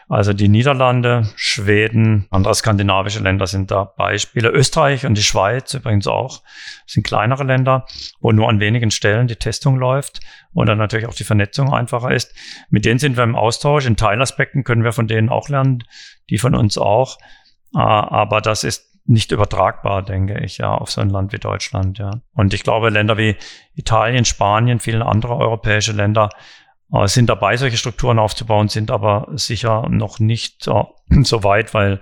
Also 0.08 0.34
die 0.34 0.48
Niederlande, 0.48 1.30
Schweden, 1.36 2.26
andere 2.32 2.56
skandinavische 2.56 3.20
Länder 3.20 3.46
sind 3.46 3.70
da 3.70 3.84
Beispiele. 3.84 4.50
Österreich 4.50 5.06
und 5.06 5.16
die 5.16 5.24
Schweiz 5.24 5.74
übrigens 5.74 6.08
auch 6.08 6.42
sind 6.88 7.06
kleinere 7.06 7.44
Länder, 7.44 7.86
wo 8.22 8.32
nur 8.32 8.50
an 8.50 8.60
wenigen 8.60 8.90
Stellen 8.90 9.28
die 9.28 9.36
Testung 9.36 9.78
läuft 9.78 10.22
und 10.54 10.68
dann 10.68 10.80
natürlich 10.80 11.06
auch 11.06 11.14
die 11.14 11.26
Vernetzung 11.26 11.72
einfacher 11.72 12.12
ist. 12.12 12.34
Mit 12.70 12.86
denen 12.86 12.98
sind 12.98 13.18
wir 13.18 13.24
im 13.24 13.36
Austausch. 13.36 13.86
In 13.86 13.98
Teilaspekten 13.98 14.64
können 14.64 14.84
wir 14.84 14.94
von 14.94 15.08
denen 15.08 15.30
auch 15.30 15.50
lernen, 15.50 15.84
die 16.30 16.40
von 16.40 16.56
uns 16.56 16.78
auch. 16.78 17.18
Ah, 17.76 18.08
aber 18.10 18.42
das 18.42 18.64
ist 18.64 18.89
nicht 19.10 19.32
übertragbar, 19.32 20.04
denke 20.04 20.40
ich, 20.40 20.60
ja, 20.60 20.72
auf 20.72 20.92
so 20.92 21.02
ein 21.02 21.10
Land 21.10 21.34
wie 21.34 21.40
Deutschland, 21.40 21.98
ja. 21.98 22.22
Und 22.34 22.54
ich 22.54 22.64
glaube, 22.64 22.90
Länder 22.90 23.18
wie 23.18 23.36
Italien, 23.74 24.24
Spanien, 24.24 24.80
viele 24.80 25.06
andere 25.06 25.36
europäische 25.36 25.94
Länder 25.94 26.30
äh, 26.94 27.08
sind 27.08 27.28
dabei, 27.28 27.58
solche 27.58 27.78
Strukturen 27.78 28.20
aufzubauen, 28.20 28.68
sind 28.68 28.92
aber 28.92 29.28
sicher 29.32 29.90
noch 29.90 30.20
nicht 30.20 30.68
äh, 30.68 30.84
so 31.24 31.44
weit, 31.44 31.74
weil 31.74 32.02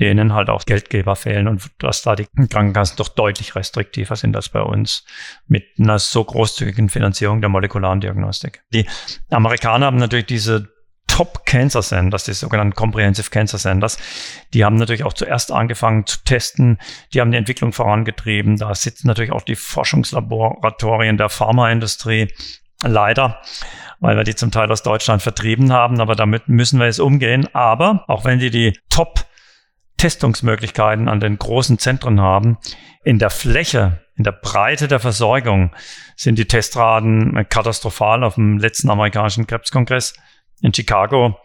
denen 0.00 0.32
halt 0.32 0.48
auch 0.48 0.64
Geldgeber 0.64 1.16
fehlen 1.16 1.48
und 1.48 1.70
dass 1.78 2.02
da 2.02 2.14
die 2.14 2.26
Krankenkassen 2.26 2.96
doch 2.96 3.08
deutlich 3.08 3.54
restriktiver 3.54 4.16
sind 4.16 4.34
als 4.34 4.48
bei 4.48 4.62
uns 4.62 5.04
mit 5.48 5.64
einer 5.78 5.98
so 5.98 6.24
großzügigen 6.24 6.88
Finanzierung 6.88 7.40
der 7.40 7.50
molekularen 7.50 8.00
Diagnostik. 8.00 8.62
Die 8.72 8.86
Amerikaner 9.28 9.86
haben 9.86 9.96
natürlich 9.96 10.26
diese 10.26 10.68
Top 11.18 11.44
Cancer 11.46 11.82
Centers, 11.82 12.22
die 12.22 12.32
sogenannten 12.32 12.76
Comprehensive 12.76 13.30
Cancer 13.30 13.58
Centers, 13.58 13.98
die 14.54 14.64
haben 14.64 14.76
natürlich 14.76 15.02
auch 15.02 15.14
zuerst 15.14 15.50
angefangen 15.50 16.06
zu 16.06 16.18
testen, 16.24 16.78
die 17.12 17.20
haben 17.20 17.32
die 17.32 17.38
Entwicklung 17.38 17.72
vorangetrieben. 17.72 18.56
Da 18.56 18.72
sitzen 18.72 19.08
natürlich 19.08 19.32
auch 19.32 19.42
die 19.42 19.56
Forschungslaboratorien 19.56 21.16
der 21.16 21.28
Pharmaindustrie. 21.28 22.32
Leider 22.84 23.40
weil 24.00 24.16
wir 24.16 24.22
die 24.22 24.36
zum 24.36 24.52
Teil 24.52 24.70
aus 24.70 24.84
Deutschland 24.84 25.22
vertrieben 25.22 25.72
haben, 25.72 26.00
aber 26.00 26.14
damit 26.14 26.48
müssen 26.48 26.78
wir 26.78 26.86
jetzt 26.86 27.00
umgehen. 27.00 27.52
Aber 27.52 28.04
auch 28.06 28.24
wenn 28.24 28.38
die 28.38 28.50
die 28.50 28.78
Top-Testungsmöglichkeiten 28.90 31.08
an 31.08 31.18
den 31.18 31.36
großen 31.36 31.80
Zentren 31.80 32.20
haben, 32.20 32.58
in 33.02 33.18
der 33.18 33.30
Fläche, 33.30 34.04
in 34.14 34.22
der 34.22 34.30
Breite 34.30 34.86
der 34.86 35.00
Versorgung 35.00 35.74
sind 36.14 36.38
die 36.38 36.46
Testraten 36.46 37.44
katastrophal. 37.48 38.22
Auf 38.22 38.36
dem 38.36 38.58
letzten 38.58 38.88
amerikanischen 38.90 39.48
Krebskongress 39.48 40.14
in 40.60 40.74
Chicago 40.74 41.36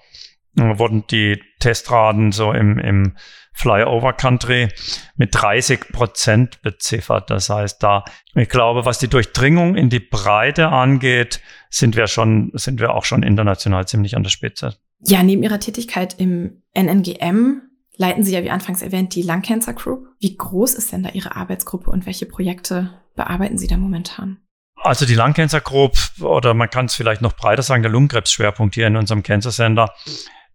wurden 0.55 1.05
die 1.07 1.41
Testraten 1.59 2.31
so 2.31 2.51
im, 2.51 2.77
im 2.77 3.15
Flyover 3.53 4.13
Country 4.13 4.69
mit 5.15 5.33
30 5.33 5.91
Prozent 5.91 6.61
beziffert. 6.61 7.29
Das 7.29 7.49
heißt, 7.49 7.81
da, 7.81 8.03
ich 8.35 8.49
glaube, 8.49 8.85
was 8.85 8.99
die 8.99 9.07
Durchdringung 9.07 9.75
in 9.75 9.89
die 9.89 9.99
Breite 9.99 10.69
angeht, 10.69 11.39
sind 11.69 11.95
wir 11.95 12.07
schon, 12.07 12.51
sind 12.53 12.79
wir 12.79 12.93
auch 12.93 13.05
schon 13.05 13.23
international 13.23 13.87
ziemlich 13.87 14.15
an 14.15 14.23
der 14.23 14.31
Spitze. 14.31 14.75
Ja, 15.05 15.21
neben 15.21 15.43
Ihrer 15.43 15.59
Tätigkeit 15.59 16.19
im 16.19 16.63
NNGM 16.73 17.61
leiten 17.95 18.23
Sie 18.23 18.33
ja, 18.33 18.43
wie 18.43 18.49
anfangs 18.49 18.81
erwähnt, 18.81 19.13
die 19.15 19.21
Lung 19.21 19.41
Cancer 19.41 19.73
Group. 19.73 20.07
Wie 20.19 20.35
groß 20.35 20.73
ist 20.73 20.91
denn 20.91 21.03
da 21.03 21.09
Ihre 21.09 21.35
Arbeitsgruppe 21.35 21.91
und 21.91 22.05
welche 22.05 22.25
Projekte 22.25 22.91
bearbeiten 23.15 23.57
Sie 23.57 23.67
da 23.67 23.77
momentan? 23.77 24.37
Also 24.83 25.05
die 25.05 25.15
Lung 25.15 25.33
Cancer 25.33 25.61
Group, 25.61 25.97
oder 26.19 26.53
man 26.53 26.69
kann 26.69 26.85
es 26.85 26.95
vielleicht 26.95 27.21
noch 27.21 27.33
breiter 27.33 27.63
sagen, 27.63 27.83
der 27.83 27.91
Lungenkrebsschwerpunkt 27.91 28.75
hier 28.75 28.87
in 28.87 28.97
unserem 28.97 29.23
Cancer 29.23 29.51
Center 29.51 29.93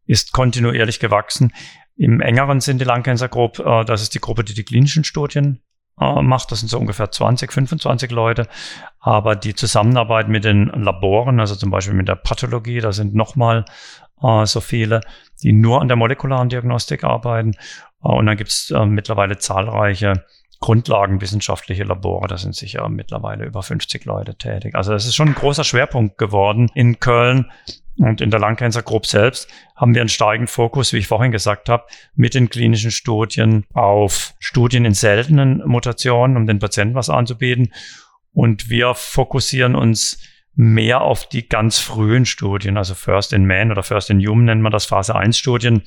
ist 0.06 0.32
kontinuierlich 0.32 1.00
gewachsen. 1.00 1.52
Im 1.96 2.20
engeren 2.20 2.60
Sinn 2.60 2.78
die 2.78 2.84
Lung 2.84 3.02
Cancer 3.02 3.28
Group, 3.28 3.58
äh, 3.58 3.84
das 3.86 4.02
ist 4.02 4.14
die 4.14 4.20
Gruppe, 4.20 4.44
die 4.44 4.52
die 4.52 4.64
klinischen 4.64 5.02
Studien 5.02 5.62
äh, 5.98 6.20
macht. 6.20 6.52
Das 6.52 6.60
sind 6.60 6.68
so 6.68 6.78
ungefähr 6.78 7.10
20, 7.10 7.50
25 7.50 8.10
Leute. 8.10 8.48
Aber 9.00 9.34
die 9.34 9.54
Zusammenarbeit 9.54 10.28
mit 10.28 10.44
den 10.44 10.66
Laboren, 10.66 11.40
also 11.40 11.56
zum 11.56 11.70
Beispiel 11.70 11.94
mit 11.94 12.08
der 12.08 12.16
Pathologie, 12.16 12.80
da 12.80 12.92
sind 12.92 13.14
nochmal 13.14 13.64
äh, 14.22 14.44
so 14.44 14.60
viele, 14.60 15.00
die 15.42 15.52
nur 15.52 15.80
an 15.80 15.88
der 15.88 15.96
molekularen 15.96 16.50
Diagnostik 16.50 17.02
arbeiten. 17.02 17.54
Äh, 18.04 18.08
und 18.08 18.26
dann 18.26 18.36
gibt 18.36 18.50
es 18.50 18.70
äh, 18.70 18.84
mittlerweile 18.84 19.38
zahlreiche 19.38 20.24
grundlagenwissenschaftliche 20.60 21.84
Labore. 21.84 22.28
Da 22.28 22.36
sind 22.36 22.54
sicher 22.54 22.88
mittlerweile 22.88 23.44
über 23.44 23.62
50 23.62 24.04
Leute 24.04 24.36
tätig. 24.36 24.74
Also 24.74 24.92
das 24.92 25.06
ist 25.06 25.14
schon 25.14 25.28
ein 25.28 25.34
großer 25.34 25.64
Schwerpunkt 25.64 26.18
geworden 26.18 26.70
in 26.74 27.00
Köln. 27.00 27.50
Und 27.98 28.20
in 28.20 28.30
der 28.30 28.38
Lung 28.38 28.54
Cancer 28.54 28.82
Group 28.82 29.06
selbst 29.06 29.48
haben 29.74 29.94
wir 29.94 30.00
einen 30.00 30.08
starken 30.08 30.46
Fokus, 30.46 30.92
wie 30.92 30.98
ich 30.98 31.08
vorhin 31.08 31.32
gesagt 31.32 31.68
habe, 31.68 31.84
mit 32.14 32.34
den 32.34 32.48
klinischen 32.48 32.92
Studien 32.92 33.64
auf 33.72 34.34
Studien 34.38 34.84
in 34.84 34.94
seltenen 34.94 35.62
Mutationen, 35.66 36.36
um 36.36 36.46
den 36.46 36.60
Patienten 36.60 36.94
was 36.94 37.10
anzubieten. 37.10 37.72
Und 38.32 38.70
wir 38.70 38.94
fokussieren 38.94 39.74
uns 39.74 40.20
mehr 40.54 41.00
auf 41.00 41.28
die 41.28 41.48
ganz 41.48 41.78
frühen 41.78 42.24
Studien, 42.24 42.76
also 42.76 42.94
First 42.94 43.32
in 43.32 43.46
Man 43.46 43.70
oder 43.70 43.82
First 43.82 44.10
in 44.10 44.24
Human 44.24 44.44
nennt 44.44 44.62
man 44.62 44.72
das, 44.72 44.86
Phase 44.86 45.14
1 45.14 45.38
Studien, 45.38 45.82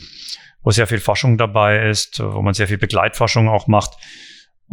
wo 0.63 0.71
sehr 0.71 0.87
viel 0.87 0.99
Forschung 0.99 1.37
dabei 1.37 1.89
ist, 1.89 2.21
wo 2.21 2.41
man 2.41 2.53
sehr 2.53 2.67
viel 2.67 2.77
Begleitforschung 2.77 3.49
auch 3.49 3.67
macht. 3.67 3.97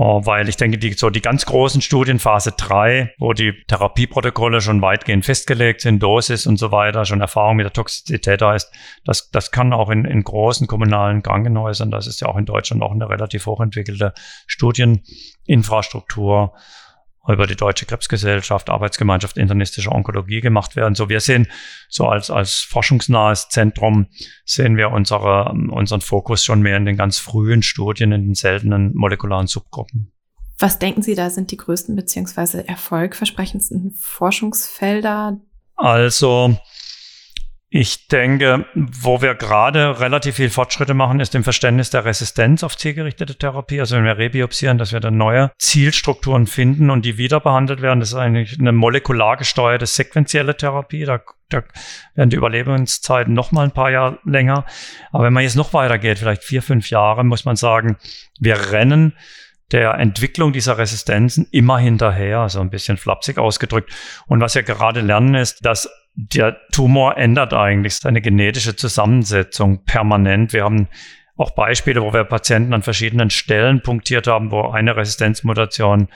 Oh, 0.00 0.24
weil 0.24 0.48
ich 0.48 0.56
denke, 0.56 0.78
die, 0.78 0.92
so 0.92 1.10
die 1.10 1.20
ganz 1.20 1.44
großen 1.44 1.82
Studien, 1.82 2.20
Phase 2.20 2.52
3, 2.52 3.14
wo 3.18 3.32
die 3.32 3.52
Therapieprotokolle 3.66 4.60
schon 4.60 4.80
weitgehend 4.80 5.24
festgelegt 5.24 5.80
sind, 5.80 6.00
Dosis 6.00 6.46
und 6.46 6.56
so 6.56 6.70
weiter, 6.70 7.04
schon 7.04 7.20
Erfahrung 7.20 7.56
mit 7.56 7.64
der 7.64 7.72
Toxizität 7.72 8.40
da 8.40 8.54
ist, 8.54 8.70
das, 9.04 9.28
das 9.32 9.50
kann 9.50 9.72
auch 9.72 9.90
in, 9.90 10.04
in 10.04 10.22
großen 10.22 10.68
kommunalen 10.68 11.24
Krankenhäusern, 11.24 11.90
das 11.90 12.06
ist 12.06 12.20
ja 12.20 12.28
auch 12.28 12.36
in 12.36 12.46
Deutschland 12.46 12.80
auch 12.80 12.92
eine 12.92 13.08
relativ 13.08 13.46
hochentwickelte 13.46 14.14
Studieninfrastruktur 14.46 16.52
über 17.28 17.46
die 17.46 17.56
Deutsche 17.56 17.86
Krebsgesellschaft, 17.86 18.70
Arbeitsgemeinschaft 18.70 19.36
internistischer 19.36 19.92
Onkologie 19.92 20.40
gemacht 20.40 20.76
werden. 20.76 20.94
So 20.94 21.08
wir 21.08 21.20
sehen, 21.20 21.46
so 21.88 22.06
als, 22.06 22.30
als 22.30 22.60
forschungsnahes 22.60 23.48
Zentrum 23.48 24.06
sehen 24.44 24.76
wir 24.76 24.90
unsere, 24.90 25.50
unseren 25.70 26.00
Fokus 26.00 26.44
schon 26.44 26.62
mehr 26.62 26.76
in 26.76 26.86
den 26.86 26.96
ganz 26.96 27.18
frühen 27.18 27.62
Studien, 27.62 28.12
in 28.12 28.22
den 28.22 28.34
seltenen 28.34 28.94
molekularen 28.94 29.46
Subgruppen. 29.46 30.12
Was 30.58 30.78
denken 30.78 31.02
Sie, 31.02 31.14
da 31.14 31.30
sind 31.30 31.52
die 31.52 31.56
größten 31.56 31.94
beziehungsweise 31.94 32.66
erfolgversprechendsten 32.66 33.92
Forschungsfelder? 33.96 35.40
Also, 35.76 36.56
ich 37.70 38.08
denke, 38.08 38.64
wo 38.74 39.20
wir 39.20 39.34
gerade 39.34 40.00
relativ 40.00 40.36
viel 40.36 40.48
Fortschritte 40.48 40.94
machen, 40.94 41.20
ist 41.20 41.34
im 41.34 41.44
Verständnis 41.44 41.90
der 41.90 42.06
Resistenz 42.06 42.62
auf 42.62 42.78
zielgerichtete 42.78 43.36
Therapie. 43.36 43.78
Also 43.78 43.96
wenn 43.96 44.04
wir 44.04 44.16
rebiopsieren, 44.16 44.78
dass 44.78 44.92
wir 44.92 45.00
dann 45.00 45.18
neue 45.18 45.50
Zielstrukturen 45.58 46.46
finden 46.46 46.88
und 46.88 47.04
die 47.04 47.18
wieder 47.18 47.40
behandelt 47.40 47.82
werden. 47.82 48.00
Das 48.00 48.10
ist 48.10 48.14
eigentlich 48.14 48.58
eine 48.58 48.72
molekular 48.72 49.36
gesteuerte 49.36 49.84
sequentielle 49.84 50.56
Therapie. 50.56 51.04
Da, 51.04 51.20
da 51.50 51.62
werden 52.14 52.30
die 52.30 52.36
Überlebenszeiten 52.36 53.34
noch 53.34 53.52
mal 53.52 53.64
ein 53.64 53.72
paar 53.72 53.90
Jahre 53.90 54.18
länger. 54.24 54.64
Aber 55.12 55.24
wenn 55.24 55.34
man 55.34 55.42
jetzt 55.42 55.56
noch 55.56 55.74
weitergeht, 55.74 56.18
vielleicht 56.18 56.44
vier, 56.44 56.62
fünf 56.62 56.88
Jahre, 56.88 57.22
muss 57.22 57.44
man 57.44 57.56
sagen, 57.56 57.98
wir 58.40 58.72
rennen 58.72 59.12
der 59.72 59.94
Entwicklung 59.94 60.54
dieser 60.54 60.78
Resistenzen 60.78 61.46
immer 61.50 61.78
hinterher, 61.78 62.48
so 62.48 62.60
ein 62.60 62.70
bisschen 62.70 62.96
flapsig 62.96 63.36
ausgedrückt. 63.36 63.92
Und 64.26 64.40
was 64.40 64.54
wir 64.54 64.62
gerade 64.62 65.02
lernen, 65.02 65.34
ist, 65.34 65.66
dass 65.66 65.90
der 66.20 66.56
Tumor 66.72 67.16
ändert 67.16 67.54
eigentlich 67.54 67.94
seine 67.94 68.20
genetische 68.20 68.74
Zusammensetzung 68.74 69.84
permanent. 69.84 70.52
Wir 70.52 70.64
haben 70.64 70.88
auch 71.36 71.52
Beispiele, 71.52 72.02
wo 72.02 72.12
wir 72.12 72.24
Patienten 72.24 72.74
an 72.74 72.82
verschiedenen 72.82 73.30
Stellen 73.30 73.82
punktiert 73.82 74.26
haben, 74.26 74.50
wo 74.50 74.62
eine 74.62 74.96
Resistenzmutation 74.96 76.08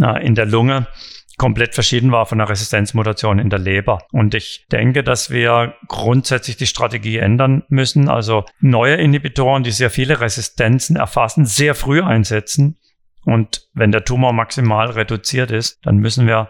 äh, 0.00 0.26
in 0.26 0.34
der 0.34 0.46
Lunge 0.46 0.86
komplett 1.36 1.74
verschieden 1.74 2.10
war 2.10 2.24
von 2.24 2.38
der 2.38 2.48
Resistenzmutation 2.48 3.38
in 3.38 3.50
der 3.50 3.58
Leber. 3.58 4.06
Und 4.12 4.34
ich 4.34 4.66
denke, 4.72 5.04
dass 5.04 5.30
wir 5.30 5.74
grundsätzlich 5.88 6.56
die 6.56 6.66
Strategie 6.66 7.18
ändern 7.18 7.64
müssen. 7.68 8.08
Also 8.08 8.44
neue 8.60 8.94
Inhibitoren, 8.94 9.62
die 9.62 9.72
sehr 9.72 9.90
viele 9.90 10.22
Resistenzen 10.22 10.96
erfassen, 10.96 11.44
sehr 11.44 11.74
früh 11.74 12.00
einsetzen. 12.00 12.78
Und 13.26 13.68
wenn 13.74 13.92
der 13.92 14.04
Tumor 14.04 14.32
maximal 14.32 14.90
reduziert 14.90 15.50
ist, 15.50 15.84
dann 15.84 15.96
müssen 15.98 16.26
wir 16.26 16.48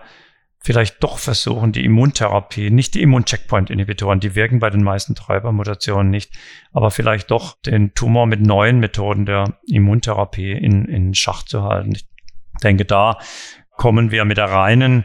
vielleicht 0.64 1.05
doch 1.05 1.18
versuchen, 1.18 1.72
die 1.72 1.85
Immuntherapie, 1.85 2.70
nicht 2.70 2.94
die 2.94 3.03
Immuncheckpoint-Inhibitoren, 3.03 4.18
die 4.18 4.35
wirken 4.35 4.61
bei 4.61 4.70
den 4.70 4.83
meisten 4.83 5.14
Treibermutationen 5.14 6.11
nicht, 6.11 6.33
aber 6.72 6.90
vielleicht 6.90 7.31
doch 7.31 7.61
den 7.61 7.92
Tumor 7.94 8.27
mit 8.27 8.40
neuen 8.40 8.81
Methoden 8.81 9.27
der 9.27 9.59
Immuntherapie 9.68 10.53
in, 10.53 10.87
in 10.87 11.14
Schach 11.14 11.42
zu 11.42 11.64
halten. 11.64 11.92
Ich 11.92 12.07
denke, 12.62 12.87
da 12.87 13.18
kommen 13.77 14.11
wir 14.11 14.24
mit 14.24 14.38
der 14.38 14.50
reinen 14.50 15.05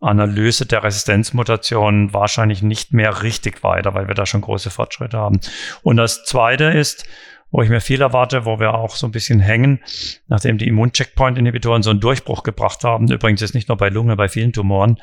Analyse 0.00 0.66
der 0.66 0.84
Resistenzmutationen 0.84 2.12
wahrscheinlich 2.12 2.62
nicht 2.62 2.92
mehr 2.92 3.22
richtig 3.22 3.64
weiter, 3.64 3.94
weil 3.94 4.08
wir 4.08 4.14
da 4.14 4.26
schon 4.26 4.42
große 4.42 4.70
Fortschritte 4.70 5.16
haben. 5.16 5.40
Und 5.82 5.96
das 5.96 6.24
Zweite 6.24 6.64
ist, 6.64 7.06
wo 7.50 7.62
ich 7.62 7.68
mir 7.68 7.80
viel 7.80 8.02
erwarte, 8.02 8.44
wo 8.44 8.60
wir 8.60 8.74
auch 8.74 8.94
so 8.94 9.06
ein 9.06 9.12
bisschen 9.12 9.40
hängen, 9.40 9.80
nachdem 10.26 10.58
die 10.58 10.68
Immuncheckpoint-Inhibitoren 10.68 11.82
so 11.82 11.90
einen 11.90 12.00
Durchbruch 12.00 12.42
gebracht 12.42 12.84
haben. 12.84 13.10
Übrigens 13.10 13.42
ist 13.42 13.54
nicht 13.54 13.68
nur 13.68 13.76
bei 13.76 13.88
Lunge, 13.88 14.16
bei 14.16 14.28
vielen 14.28 14.52
Tumoren 14.52 14.98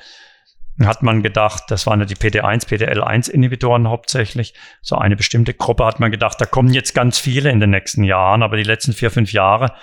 hat 0.83 1.03
man 1.03 1.23
gedacht, 1.23 1.63
das 1.69 1.87
waren 1.87 2.01
ja 2.01 2.05
die 2.05 2.15
PD1, 2.15 2.67
PDL1-Inhibitoren 2.67 3.87
hauptsächlich. 3.87 4.53
So 4.81 4.97
eine 4.97 5.15
bestimmte 5.15 5.53
Gruppe 5.53 5.85
hat 5.85 5.99
man 5.99 6.11
gedacht, 6.11 6.39
da 6.41 6.45
kommen 6.45 6.73
jetzt 6.73 6.93
ganz 6.93 7.17
viele 7.17 7.49
in 7.49 7.59
den 7.59 7.69
nächsten 7.69 8.03
Jahren, 8.03 8.43
aber 8.43 8.57
die 8.57 8.63
letzten 8.63 8.93
vier, 8.93 9.09
fünf 9.09 9.31
Jahre, 9.31 9.73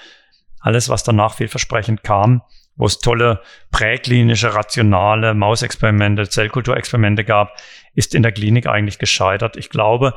alles, 0.61 0.89
was 0.89 1.03
danach 1.03 1.35
vielversprechend 1.35 2.03
kam, 2.03 2.43
wo 2.77 2.87
es 2.87 2.99
tolle 2.99 3.41
präklinische, 3.71 4.55
rationale 4.55 5.35
Mausexperimente, 5.35 6.29
Zellkulturexperimente 6.29 7.25
gab, 7.25 7.57
ist 7.95 8.15
in 8.15 8.23
der 8.23 8.33
Klinik 8.33 8.67
eigentlich 8.67 8.99
gescheitert. 8.99 9.57
Ich 9.57 9.71
glaube, 9.71 10.15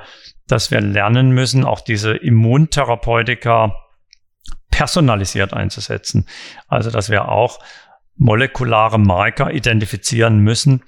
dass 0.47 0.71
wir 0.71 0.81
lernen 0.81 1.31
müssen, 1.31 1.65
auch 1.65 1.81
diese 1.81 2.15
Immuntherapeutika 2.15 3.75
personalisiert 4.71 5.53
einzusetzen. 5.53 6.27
Also, 6.67 6.91
dass 6.91 7.09
wir 7.09 7.29
auch 7.29 7.59
molekulare 8.17 8.99
Marker 8.99 9.51
identifizieren 9.51 10.39
müssen, 10.39 10.83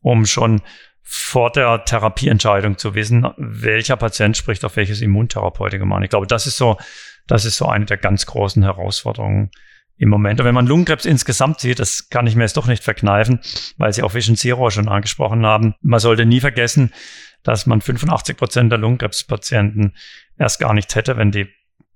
um 0.00 0.26
schon 0.26 0.62
vor 1.02 1.52
der 1.52 1.84
Therapieentscheidung 1.84 2.78
zu 2.78 2.94
wissen, 2.94 3.26
welcher 3.36 3.96
Patient 3.96 4.36
spricht 4.36 4.64
auf 4.64 4.76
welches 4.76 5.00
Immuntherapeutikum 5.00 5.92
an. 5.92 6.02
Ich 6.02 6.10
glaube, 6.10 6.26
das 6.26 6.46
ist 6.46 6.56
so, 6.56 6.76
das 7.26 7.44
ist 7.44 7.56
so 7.56 7.66
eine 7.66 7.84
der 7.84 7.96
ganz 7.96 8.26
großen 8.26 8.62
Herausforderungen 8.62 9.50
im 9.98 10.08
Moment. 10.08 10.40
Und 10.40 10.46
wenn 10.46 10.54
man 10.54 10.66
Lungenkrebs 10.66 11.06
insgesamt 11.06 11.60
sieht, 11.60 11.78
das 11.78 12.08
kann 12.08 12.26
ich 12.26 12.36
mir 12.36 12.42
jetzt 12.42 12.56
doch 12.56 12.66
nicht 12.66 12.84
verkneifen, 12.84 13.40
weil 13.78 13.92
Sie 13.92 14.02
auch 14.02 14.14
Vision 14.14 14.36
Zero 14.36 14.70
schon 14.70 14.88
angesprochen 14.88 15.46
haben. 15.46 15.74
Man 15.80 16.00
sollte 16.00 16.26
nie 16.26 16.40
vergessen, 16.40 16.92
dass 17.42 17.66
man 17.66 17.80
85 17.80 18.36
Prozent 18.36 18.72
der 18.72 18.78
Lungenkrebspatienten 18.78 19.94
erst 20.38 20.60
gar 20.60 20.74
nicht 20.74 20.94
hätte, 20.94 21.16
wenn 21.16 21.30
die 21.30 21.48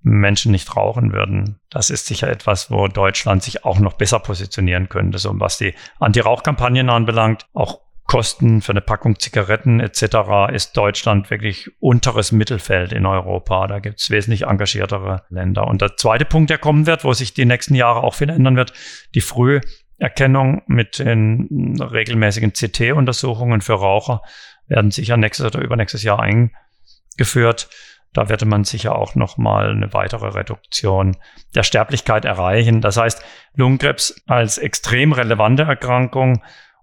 Menschen 0.02 0.52
nicht 0.52 0.76
rauchen 0.76 1.12
würden. 1.12 1.60
Das 1.68 1.90
ist 1.90 2.06
sicher 2.06 2.28
etwas, 2.28 2.70
wo 2.70 2.88
Deutschland 2.88 3.42
sich 3.42 3.64
auch 3.64 3.78
noch 3.78 3.94
besser 3.94 4.18
positionieren 4.18 4.88
könnte, 4.88 5.18
so 5.18 5.38
was 5.38 5.58
die 5.58 5.74
Anti-Rauch-Kampagnen 5.98 6.88
anbelangt. 6.88 7.46
Auch 7.52 7.80
Kosten 8.10 8.60
für 8.60 8.72
eine 8.72 8.80
Packung 8.80 9.20
Zigaretten 9.20 9.78
etc. 9.78 10.52
ist 10.52 10.76
Deutschland 10.76 11.30
wirklich 11.30 11.70
unteres 11.78 12.32
Mittelfeld 12.32 12.92
in 12.92 13.06
Europa. 13.06 13.68
Da 13.68 13.78
gibt 13.78 14.00
es 14.00 14.10
wesentlich 14.10 14.48
engagiertere 14.48 15.22
Länder. 15.28 15.68
Und 15.68 15.80
der 15.80 15.96
zweite 15.96 16.24
Punkt, 16.24 16.50
der 16.50 16.58
kommen 16.58 16.88
wird, 16.88 17.04
wo 17.04 17.12
sich 17.12 17.34
die 17.34 17.44
nächsten 17.44 17.76
Jahre 17.76 18.02
auch 18.02 18.14
viel 18.16 18.28
ändern 18.28 18.56
wird, 18.56 18.72
die 19.14 19.20
Früherkennung 19.20 20.62
mit 20.66 20.98
den 20.98 21.80
regelmäßigen 21.80 22.52
CT-Untersuchungen 22.52 23.60
für 23.60 23.74
Raucher 23.74 24.22
werden 24.66 24.90
sicher 24.90 25.16
nächstes 25.16 25.46
oder 25.46 25.60
übernächstes 25.60 26.02
Jahr 26.02 26.18
eingeführt. 26.18 27.68
Da 28.12 28.28
werde 28.28 28.44
man 28.44 28.64
sicher 28.64 28.96
auch 28.96 29.14
noch 29.14 29.36
mal 29.38 29.70
eine 29.70 29.92
weitere 29.92 30.30
Reduktion 30.30 31.16
der 31.54 31.62
Sterblichkeit 31.62 32.24
erreichen. 32.24 32.80
Das 32.80 32.96
heißt, 32.96 33.24
Lungenkrebs 33.54 34.20
als 34.26 34.58
extrem 34.58 35.12
relevante 35.12 35.62
Erkrankung 35.62 36.42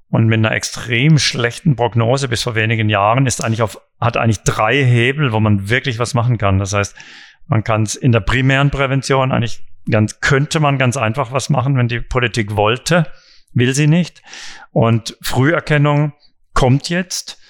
und 0.09 0.27
mit 0.27 0.37
einer 0.37 0.51
extrem 0.51 1.19
schlechten 1.19 1.75
Prognose 1.75 2.29
bis 2.29 2.43
vor 2.43 2.55
wenigen 2.55 2.89
Jahren 2.89 3.25
ist 3.25 3.43
eigentlich 3.43 3.61
auf, 3.61 3.79
hat 3.99 4.17
eigentlich 4.17 4.43
drei 4.43 4.83
Hebel, 4.83 5.33
wo 5.33 5.39
man 5.39 5.69
wirklich 5.69 5.99
was 5.99 6.13
machen 6.13 6.37
kann. 6.37 6.59
Das 6.59 6.73
heißt, 6.73 6.95
man 7.47 7.63
kann 7.63 7.83
es 7.83 7.95
in 7.95 8.11
der 8.11 8.21
primären 8.21 8.71
Prävention 8.71 9.31
eigentlich 9.31 9.63
ganz, 9.89 10.19
könnte 10.19 10.59
man 10.59 10.77
ganz 10.77 10.97
einfach 10.97 11.31
was 11.31 11.49
machen, 11.49 11.77
wenn 11.77 11.87
die 11.87 11.99
Politik 11.99 12.55
wollte, 12.55 13.11
will 13.53 13.73
sie 13.73 13.87
nicht. 13.87 14.21
Und 14.71 15.17
Früherkennung 15.21 16.13
kommt 16.53 16.89
jetzt. 16.89 17.41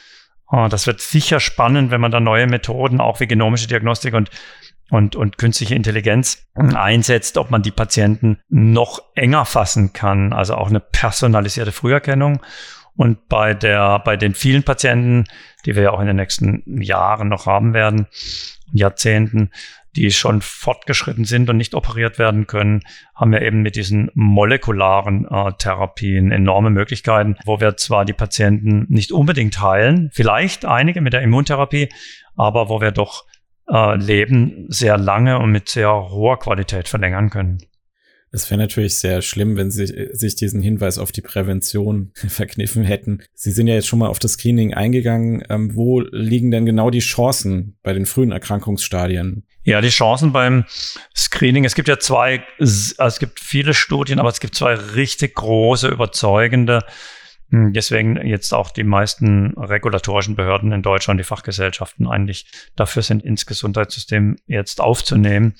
Oh, 0.49 0.67
das 0.69 0.87
wird 0.87 1.01
sicher 1.01 1.39
spannend, 1.39 1.91
wenn 1.91 2.01
man 2.01 2.11
da 2.11 2.19
neue 2.19 2.47
Methoden, 2.47 3.01
auch 3.01 3.19
wie 3.19 3.27
genomische 3.27 3.67
Diagnostik 3.67 4.13
und 4.13 4.29
und, 4.89 5.15
und 5.15 5.37
künstliche 5.37 5.75
Intelligenz 5.75 6.47
einsetzt, 6.55 7.37
ob 7.37 7.51
man 7.51 7.61
die 7.61 7.71
Patienten 7.71 8.39
noch 8.49 9.01
enger 9.15 9.45
fassen 9.45 9.93
kann, 9.93 10.33
also 10.33 10.55
auch 10.55 10.69
eine 10.69 10.79
personalisierte 10.79 11.71
Früherkennung. 11.71 12.41
Und 12.95 13.27
bei 13.27 13.53
der, 13.53 13.99
bei 13.99 14.17
den 14.17 14.33
vielen 14.33 14.63
Patienten, 14.63 15.25
die 15.65 15.75
wir 15.75 15.83
ja 15.83 15.91
auch 15.91 15.99
in 15.99 16.07
den 16.07 16.15
nächsten 16.15 16.81
Jahren 16.81 17.29
noch 17.29 17.45
haben 17.45 17.73
werden, 17.73 18.07
Jahrzehnten, 18.73 19.51
die 19.95 20.11
schon 20.11 20.41
fortgeschritten 20.41 21.25
sind 21.25 21.49
und 21.49 21.57
nicht 21.57 21.73
operiert 21.73 22.19
werden 22.19 22.47
können, 22.47 22.81
haben 23.15 23.31
wir 23.31 23.41
eben 23.41 23.61
mit 23.61 23.75
diesen 23.75 24.11
molekularen 24.13 25.25
äh, 25.25 25.53
Therapien 25.57 26.31
enorme 26.31 26.69
Möglichkeiten, 26.69 27.35
wo 27.45 27.59
wir 27.59 27.77
zwar 27.77 28.05
die 28.05 28.13
Patienten 28.13 28.85
nicht 28.89 29.11
unbedingt 29.11 29.59
heilen, 29.61 30.09
vielleicht 30.13 30.65
einige 30.65 31.01
mit 31.01 31.13
der 31.13 31.21
Immuntherapie, 31.21 31.89
aber 32.35 32.69
wo 32.69 32.79
wir 32.79 32.91
doch 32.91 33.25
äh, 33.69 33.95
Leben 33.97 34.65
sehr 34.69 34.97
lange 34.97 35.39
und 35.39 35.51
mit 35.51 35.69
sehr 35.69 35.91
hoher 35.91 36.39
Qualität 36.39 36.87
verlängern 36.87 37.29
können. 37.29 37.59
Es 38.29 38.49
wäre 38.51 38.59
natürlich 38.59 38.97
sehr 38.99 39.21
schlimm, 39.21 39.55
wenn 39.55 39.71
Sie 39.71 40.09
sich 40.11 40.35
diesen 40.35 40.61
Hinweis 40.61 40.97
auf 40.97 41.11
die 41.11 41.21
Prävention 41.21 42.11
verkniffen 42.27 42.83
hätten. 42.83 43.23
Sie 43.33 43.51
sind 43.51 43.67
ja 43.67 43.75
jetzt 43.75 43.87
schon 43.87 43.99
mal 43.99 44.09
auf 44.09 44.19
das 44.19 44.33
Screening 44.33 44.73
eingegangen. 44.73 45.43
Ähm, 45.49 45.75
wo 45.75 46.01
liegen 46.01 46.51
denn 46.51 46.65
genau 46.65 46.89
die 46.89 46.99
Chancen 46.99 47.77
bei 47.83 47.93
den 47.93 48.05
frühen 48.05 48.31
Erkrankungsstadien? 48.31 49.45
Ja, 49.63 49.81
die 49.81 49.89
Chancen 49.89 50.33
beim 50.33 50.65
Screening. 51.15 51.65
Es 51.65 51.75
gibt 51.75 51.87
ja 51.87 51.99
zwei, 51.99 52.43
also 52.59 52.93
es 52.97 53.19
gibt 53.19 53.39
viele 53.39 53.73
Studien, 53.73 54.19
aber 54.19 54.29
es 54.29 54.39
gibt 54.39 54.55
zwei 54.55 54.73
richtig 54.75 55.35
große, 55.35 55.87
überzeugende 55.87 56.83
deswegen 57.51 58.25
jetzt 58.25 58.53
auch 58.53 58.71
die 58.71 58.83
meisten 58.83 59.53
regulatorischen 59.57 60.35
Behörden 60.35 60.71
in 60.71 60.81
Deutschland, 60.81 61.19
die 61.19 61.23
Fachgesellschaften 61.23 62.07
eigentlich 62.07 62.45
dafür 62.75 63.03
sind, 63.03 63.23
ins 63.23 63.45
Gesundheitssystem 63.45 64.37
jetzt 64.47 64.81
aufzunehmen 64.81 65.55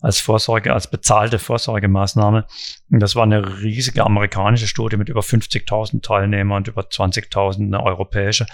als 0.00 0.20
Vorsorge, 0.20 0.72
als 0.72 0.88
bezahlte 0.88 1.38
Vorsorgemaßnahme. 1.38 2.46
Das 2.88 3.16
war 3.16 3.24
eine 3.24 3.60
riesige 3.60 4.04
amerikanische 4.04 4.68
Studie 4.68 4.96
mit 4.96 5.08
über 5.08 5.20
50.000 5.20 6.02
Teilnehmern 6.02 6.58
und 6.58 6.68
über 6.68 6.82
20.000 6.82 7.66
eine 7.66 7.82
europäische 7.82 8.46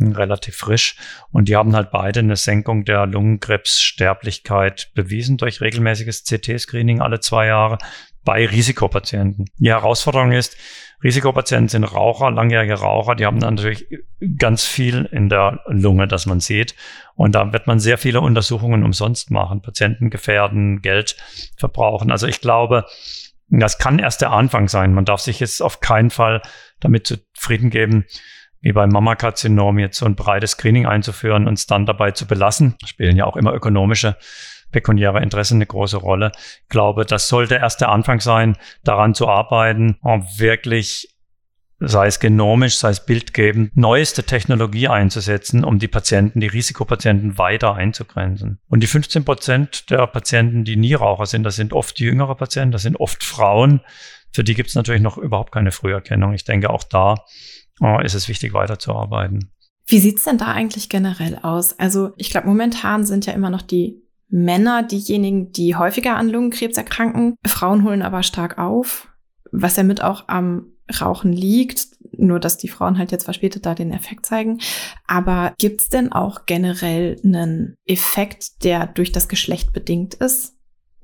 relativ 0.00 0.56
frisch. 0.56 0.96
Und 1.30 1.48
die 1.48 1.56
haben 1.56 1.74
halt 1.74 1.90
beide 1.90 2.20
eine 2.20 2.36
Senkung 2.36 2.84
der 2.84 3.06
Lungenkrebssterblichkeit 3.06 4.90
bewiesen 4.94 5.36
durch 5.36 5.60
regelmäßiges 5.60 6.24
CT-Screening 6.24 7.00
alle 7.00 7.20
zwei 7.20 7.46
Jahre 7.46 7.78
bei 8.24 8.46
Risikopatienten. 8.46 9.46
Die 9.58 9.70
Herausforderung 9.70 10.32
ist, 10.32 10.56
Risikopatienten 11.02 11.68
sind 11.68 11.84
Raucher, 11.84 12.30
langjährige 12.30 12.74
Raucher, 12.74 13.14
die 13.14 13.26
haben 13.26 13.38
dann 13.38 13.54
natürlich 13.54 13.86
ganz 14.38 14.64
viel 14.64 15.04
in 15.12 15.28
der 15.28 15.60
Lunge, 15.66 16.08
das 16.08 16.24
man 16.24 16.40
sieht. 16.40 16.74
Und 17.14 17.34
da 17.34 17.52
wird 17.52 17.66
man 17.66 17.78
sehr 17.78 17.98
viele 17.98 18.22
Untersuchungen 18.22 18.84
umsonst 18.84 19.30
machen, 19.30 19.60
Patienten 19.60 20.08
gefährden, 20.08 20.80
Geld 20.80 21.16
verbrauchen. 21.58 22.10
Also 22.10 22.26
ich 22.26 22.40
glaube, 22.40 22.86
das 23.50 23.78
kann 23.78 23.98
erst 23.98 24.22
der 24.22 24.32
Anfang 24.32 24.68
sein. 24.68 24.94
Man 24.94 25.04
darf 25.04 25.20
sich 25.20 25.40
jetzt 25.40 25.62
auf 25.62 25.80
keinen 25.80 26.10
Fall 26.10 26.40
damit 26.80 27.06
zufrieden 27.06 27.68
geben, 27.68 28.06
wie 28.60 28.72
beim 28.72 28.88
Mammakarzinom 28.88 29.78
jetzt 29.78 29.98
so 29.98 30.06
ein 30.06 30.16
breites 30.16 30.52
Screening 30.52 30.86
einzuführen 30.86 31.46
und 31.46 31.54
es 31.54 31.66
dann 31.66 31.84
dabei 31.84 32.12
zu 32.12 32.26
belassen. 32.26 32.76
Spielen 32.86 33.16
ja 33.16 33.26
auch 33.26 33.36
immer 33.36 33.52
ökonomische 33.52 34.16
pekuniäre 34.74 35.22
Interessen 35.22 35.58
eine 35.58 35.66
große 35.66 35.98
Rolle. 35.98 36.32
Ich 36.62 36.68
glaube, 36.68 37.06
das 37.06 37.28
sollte 37.28 37.54
erst 37.54 37.80
der 37.80 37.90
Anfang 37.90 38.18
sein, 38.18 38.56
daran 38.82 39.14
zu 39.14 39.28
arbeiten, 39.28 39.98
um 40.02 40.26
wirklich 40.36 41.08
sei 41.78 42.06
es 42.06 42.18
genomisch, 42.18 42.76
sei 42.76 42.90
es 42.90 43.04
bildgebend, 43.04 43.76
neueste 43.76 44.24
Technologie 44.24 44.88
einzusetzen, 44.88 45.64
um 45.64 45.78
die 45.78 45.88
Patienten, 45.88 46.40
die 46.40 46.46
Risikopatienten 46.46 47.38
weiter 47.38 47.74
einzugrenzen. 47.74 48.58
Und 48.68 48.82
die 48.82 48.86
15 48.86 49.24
Prozent 49.24 49.90
der 49.90 50.06
Patienten, 50.06 50.64
die 50.64 50.76
Nieraucher 50.76 51.26
sind, 51.26 51.44
das 51.44 51.56
sind 51.56 51.72
oft 51.72 52.00
jüngere 52.00 52.34
Patienten, 52.34 52.72
das 52.72 52.82
sind 52.82 52.96
oft 52.96 53.22
Frauen. 53.22 53.80
Für 54.32 54.42
die 54.42 54.54
gibt 54.54 54.70
es 54.70 54.74
natürlich 54.74 55.02
noch 55.02 55.18
überhaupt 55.18 55.52
keine 55.52 55.72
Früherkennung. 55.72 56.32
Ich 56.32 56.44
denke, 56.44 56.70
auch 56.70 56.84
da 56.84 57.16
oh, 57.80 57.98
ist 58.02 58.14
es 58.14 58.28
wichtig, 58.28 58.54
weiterzuarbeiten. 58.54 59.50
Wie 59.86 59.98
sieht's 59.98 60.24
denn 60.24 60.38
da 60.38 60.46
eigentlich 60.46 60.88
generell 60.88 61.38
aus? 61.42 61.78
Also 61.78 62.12
ich 62.16 62.30
glaube, 62.30 62.48
momentan 62.48 63.04
sind 63.04 63.26
ja 63.26 63.34
immer 63.34 63.50
noch 63.50 63.62
die 63.62 64.03
Männer 64.28 64.82
diejenigen, 64.82 65.52
die 65.52 65.76
häufiger 65.76 66.16
an 66.16 66.28
Lungenkrebs 66.28 66.76
erkranken. 66.76 67.36
Frauen 67.46 67.84
holen 67.84 68.02
aber 68.02 68.22
stark 68.22 68.58
auf, 68.58 69.08
was 69.52 69.76
ja 69.76 69.82
mit 69.82 70.02
auch 70.02 70.28
am 70.28 70.66
Rauchen 71.00 71.32
liegt, 71.32 71.86
nur 72.16 72.40
dass 72.40 72.58
die 72.58 72.68
Frauen 72.68 72.98
halt 72.98 73.10
jetzt 73.12 73.24
verspätet 73.24 73.64
da 73.66 73.74
den 73.74 73.92
Effekt 73.92 74.26
zeigen. 74.26 74.60
Aber 75.06 75.54
gibt's 75.58 75.88
denn 75.88 76.12
auch 76.12 76.46
generell 76.46 77.20
einen 77.24 77.76
Effekt, 77.86 78.64
der 78.64 78.86
durch 78.86 79.12
das 79.12 79.28
Geschlecht 79.28 79.72
bedingt 79.72 80.14
ist? 80.14 80.54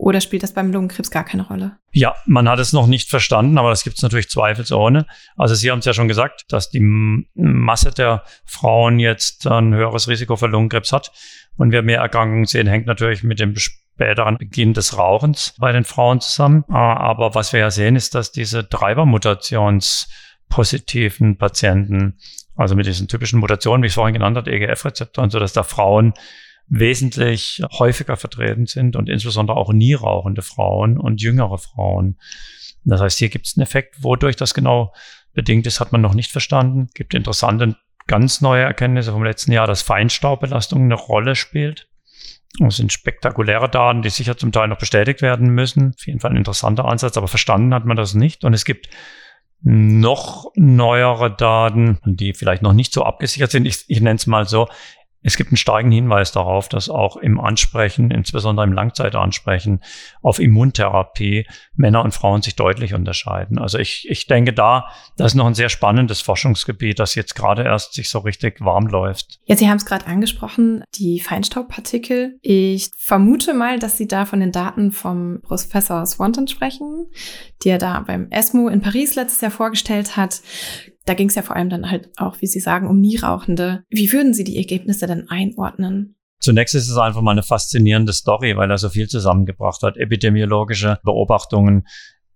Oder 0.00 0.22
spielt 0.22 0.42
das 0.42 0.54
beim 0.54 0.72
Lungenkrebs 0.72 1.10
gar 1.10 1.24
keine 1.24 1.46
Rolle? 1.46 1.76
Ja, 1.92 2.14
man 2.24 2.48
hat 2.48 2.58
es 2.58 2.72
noch 2.72 2.86
nicht 2.86 3.10
verstanden, 3.10 3.58
aber 3.58 3.68
das 3.68 3.84
gibt 3.84 3.96
es 3.96 4.02
natürlich 4.02 4.30
zweifelsohne. 4.30 5.06
Also 5.36 5.54
Sie 5.54 5.70
haben 5.70 5.80
es 5.80 5.84
ja 5.84 5.92
schon 5.92 6.08
gesagt, 6.08 6.44
dass 6.48 6.70
die 6.70 6.80
Masse 7.34 7.90
der 7.90 8.24
Frauen 8.46 8.98
jetzt 8.98 9.46
ein 9.46 9.74
höheres 9.74 10.08
Risiko 10.08 10.36
für 10.36 10.46
Lungenkrebs 10.46 10.92
hat. 10.92 11.12
Und 11.60 11.70
wir 11.72 11.82
mehr 11.82 12.00
Erkrankungen 12.00 12.46
sehen, 12.46 12.66
hängt 12.66 12.86
natürlich 12.86 13.22
mit 13.22 13.38
dem 13.38 13.54
späteren 13.54 14.38
Beginn 14.38 14.72
des 14.72 14.96
Rauchens 14.96 15.54
bei 15.58 15.72
den 15.72 15.84
Frauen 15.84 16.22
zusammen. 16.22 16.64
Ah, 16.68 16.96
aber 16.96 17.34
was 17.34 17.52
wir 17.52 17.60
ja 17.60 17.70
sehen, 17.70 17.96
ist, 17.96 18.14
dass 18.14 18.32
diese 18.32 18.66
Treibermutationspositiven 18.66 21.36
Patienten, 21.36 22.16
also 22.56 22.74
mit 22.74 22.86
diesen 22.86 23.08
typischen 23.08 23.40
Mutationen, 23.40 23.82
wie 23.82 23.88
ich 23.88 23.90
es 23.90 23.96
vorhin 23.96 24.14
genannt 24.14 24.38
habe, 24.38 24.50
EGF-Rezeptoren, 24.50 25.28
so 25.28 25.38
dass 25.38 25.52
da 25.52 25.62
Frauen 25.62 26.14
wesentlich 26.66 27.60
häufiger 27.78 28.16
vertreten 28.16 28.64
sind 28.64 28.96
und 28.96 29.10
insbesondere 29.10 29.58
auch 29.58 29.70
nie 29.70 29.92
rauchende 29.92 30.40
Frauen 30.40 30.96
und 30.96 31.20
jüngere 31.20 31.58
Frauen. 31.58 32.16
Das 32.84 33.02
heißt, 33.02 33.18
hier 33.18 33.28
gibt 33.28 33.46
es 33.46 33.58
einen 33.58 33.64
Effekt. 33.64 34.02
Wodurch 34.02 34.36
das 34.36 34.54
genau 34.54 34.94
bedingt 35.34 35.66
ist, 35.66 35.78
hat 35.78 35.92
man 35.92 36.00
noch 36.00 36.14
nicht 36.14 36.32
verstanden. 36.32 36.88
Gibt 36.94 37.12
interessante, 37.12 37.76
ganz 38.10 38.40
neue 38.40 38.64
Erkenntnisse 38.64 39.12
vom 39.12 39.22
letzten 39.22 39.52
Jahr, 39.52 39.68
dass 39.68 39.82
Feinstaubbelastung 39.82 40.82
eine 40.82 40.96
Rolle 40.96 41.36
spielt. 41.36 41.86
Das 42.58 42.74
sind 42.74 42.92
spektakuläre 42.92 43.68
Daten, 43.68 44.02
die 44.02 44.10
sicher 44.10 44.36
zum 44.36 44.50
Teil 44.50 44.66
noch 44.66 44.78
bestätigt 44.78 45.22
werden 45.22 45.50
müssen. 45.50 45.94
Auf 45.96 46.06
jeden 46.08 46.18
Fall 46.18 46.32
ein 46.32 46.36
interessanter 46.36 46.86
Ansatz, 46.86 47.16
aber 47.16 47.28
verstanden 47.28 47.72
hat 47.72 47.84
man 47.84 47.96
das 47.96 48.14
nicht. 48.14 48.42
Und 48.42 48.52
es 48.52 48.64
gibt 48.64 48.88
noch 49.62 50.50
neuere 50.56 51.30
Daten, 51.36 52.00
die 52.04 52.34
vielleicht 52.34 52.62
noch 52.62 52.72
nicht 52.72 52.92
so 52.92 53.04
abgesichert 53.04 53.52
sind. 53.52 53.64
Ich, 53.64 53.84
ich 53.86 54.00
nenne 54.00 54.16
es 54.16 54.26
mal 54.26 54.44
so. 54.44 54.66
Es 55.22 55.36
gibt 55.36 55.50
einen 55.50 55.56
starken 55.56 55.90
Hinweis 55.90 56.32
darauf, 56.32 56.68
dass 56.68 56.88
auch 56.88 57.16
im 57.16 57.38
Ansprechen, 57.38 58.10
insbesondere 58.10 58.66
im 58.66 58.72
Langzeitansprechen 58.72 59.82
auf 60.22 60.38
Immuntherapie 60.38 61.46
Männer 61.74 62.02
und 62.02 62.14
Frauen 62.14 62.42
sich 62.42 62.56
deutlich 62.56 62.94
unterscheiden. 62.94 63.58
Also 63.58 63.78
ich, 63.78 64.08
ich 64.08 64.26
denke 64.26 64.52
da, 64.52 64.88
das 65.16 65.32
ist 65.32 65.34
noch 65.36 65.46
ein 65.46 65.54
sehr 65.54 65.68
spannendes 65.68 66.20
Forschungsgebiet, 66.20 66.98
das 66.98 67.14
jetzt 67.14 67.34
gerade 67.34 67.64
erst 67.64 67.94
sich 67.94 68.08
so 68.08 68.20
richtig 68.20 68.60
warm 68.60 68.86
läuft. 68.86 69.40
Ja, 69.44 69.56
Sie 69.56 69.68
haben 69.68 69.76
es 69.76 69.86
gerade 69.86 70.06
angesprochen, 70.06 70.84
die 70.94 71.20
Feinstaubpartikel. 71.20 72.38
Ich 72.42 72.90
vermute 72.96 73.52
mal, 73.52 73.78
dass 73.78 73.98
Sie 73.98 74.08
da 74.08 74.24
von 74.24 74.40
den 74.40 74.52
Daten 74.52 74.92
vom 74.92 75.40
Professor 75.42 76.04
Swanton 76.06 76.48
sprechen, 76.48 77.06
der 77.64 77.78
da 77.78 78.00
beim 78.00 78.28
ESMO 78.30 78.68
in 78.68 78.80
Paris 78.80 79.14
letztes 79.14 79.40
Jahr 79.42 79.50
vorgestellt 79.50 80.16
hat. 80.16 80.40
Da 81.10 81.14
ging 81.14 81.28
es 81.28 81.34
ja 81.34 81.42
vor 81.42 81.56
allem 81.56 81.70
dann 81.70 81.90
halt 81.90 82.08
auch, 82.18 82.40
wie 82.40 82.46
Sie 82.46 82.60
sagen, 82.60 82.86
um 82.86 83.00
Nierauchende. 83.00 83.82
Wie 83.90 84.12
würden 84.12 84.32
Sie 84.32 84.44
die 84.44 84.58
Ergebnisse 84.58 85.08
denn 85.08 85.28
einordnen? 85.28 86.14
Zunächst 86.38 86.76
ist 86.76 86.88
es 86.88 86.96
einfach 86.96 87.20
mal 87.20 87.32
eine 87.32 87.42
faszinierende 87.42 88.12
Story, 88.12 88.56
weil 88.56 88.70
er 88.70 88.78
so 88.78 88.90
viel 88.90 89.08
zusammengebracht 89.08 89.82
hat. 89.82 89.96
Epidemiologische 89.96 91.00
Beobachtungen, 91.02 91.88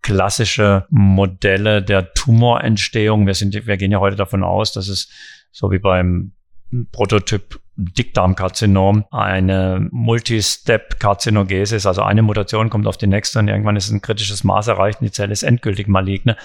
klassische 0.03 0.87
Modelle 0.91 1.85
der 1.85 2.15
Tumorentstehung. 2.15 3.29
Wir, 3.29 3.35
sind, 3.35 3.55
wir 3.65 3.77
gehen 3.77 3.93
ja 3.93 4.01
heute 4.01 4.17
davon 4.17 4.43
aus, 4.43 4.73
dass 4.73 4.89
es 4.89 5.09
so 5.53 5.71
wie 5.71 5.79
beim 5.79 6.33
Prototyp 6.91 7.61
Dickdarmkarzinom 7.77 9.05
eine 9.13 9.89
Multistep-Karzinogese 9.93 11.77
ist. 11.77 11.87
Also 11.87 12.03
eine 12.03 12.23
Mutation 12.23 12.71
kommt 12.71 12.89
auf 12.89 12.97
die 12.97 13.07
nächste 13.07 13.39
und 13.39 13.47
irgendwann 13.47 13.77
ist 13.77 13.91
ein 13.91 14.01
kritisches 14.01 14.43
Maß 14.43 14.67
erreicht 14.67 15.01
und 15.01 15.05
die 15.07 15.13
Zelle 15.13 15.33
ist 15.33 15.45
endgültig 15.45 15.87
maligne. 15.87 16.37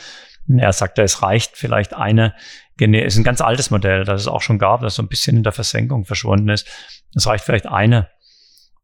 Er 0.57 0.73
sagte, 0.73 1.03
es 1.03 1.21
reicht 1.21 1.57
vielleicht 1.57 1.93
eine, 1.93 2.33
ist 2.79 3.17
ein 3.17 3.23
ganz 3.23 3.41
altes 3.41 3.69
Modell, 3.69 4.03
das 4.03 4.21
es 4.21 4.27
auch 4.27 4.41
schon 4.41 4.57
gab, 4.57 4.81
das 4.81 4.95
so 4.95 5.03
ein 5.03 5.09
bisschen 5.09 5.37
in 5.37 5.43
der 5.43 5.51
Versenkung 5.51 6.05
verschwunden 6.05 6.49
ist. 6.49 6.67
Es 7.13 7.27
reicht 7.27 7.45
vielleicht 7.45 7.67
eine 7.67 8.09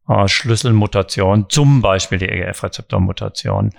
äh, 0.08 0.28
Schlüsselmutation, 0.28 1.46
zum 1.48 1.82
Beispiel 1.82 2.18
die 2.18 2.28
EGF-Rezeptormutation, 2.28 3.72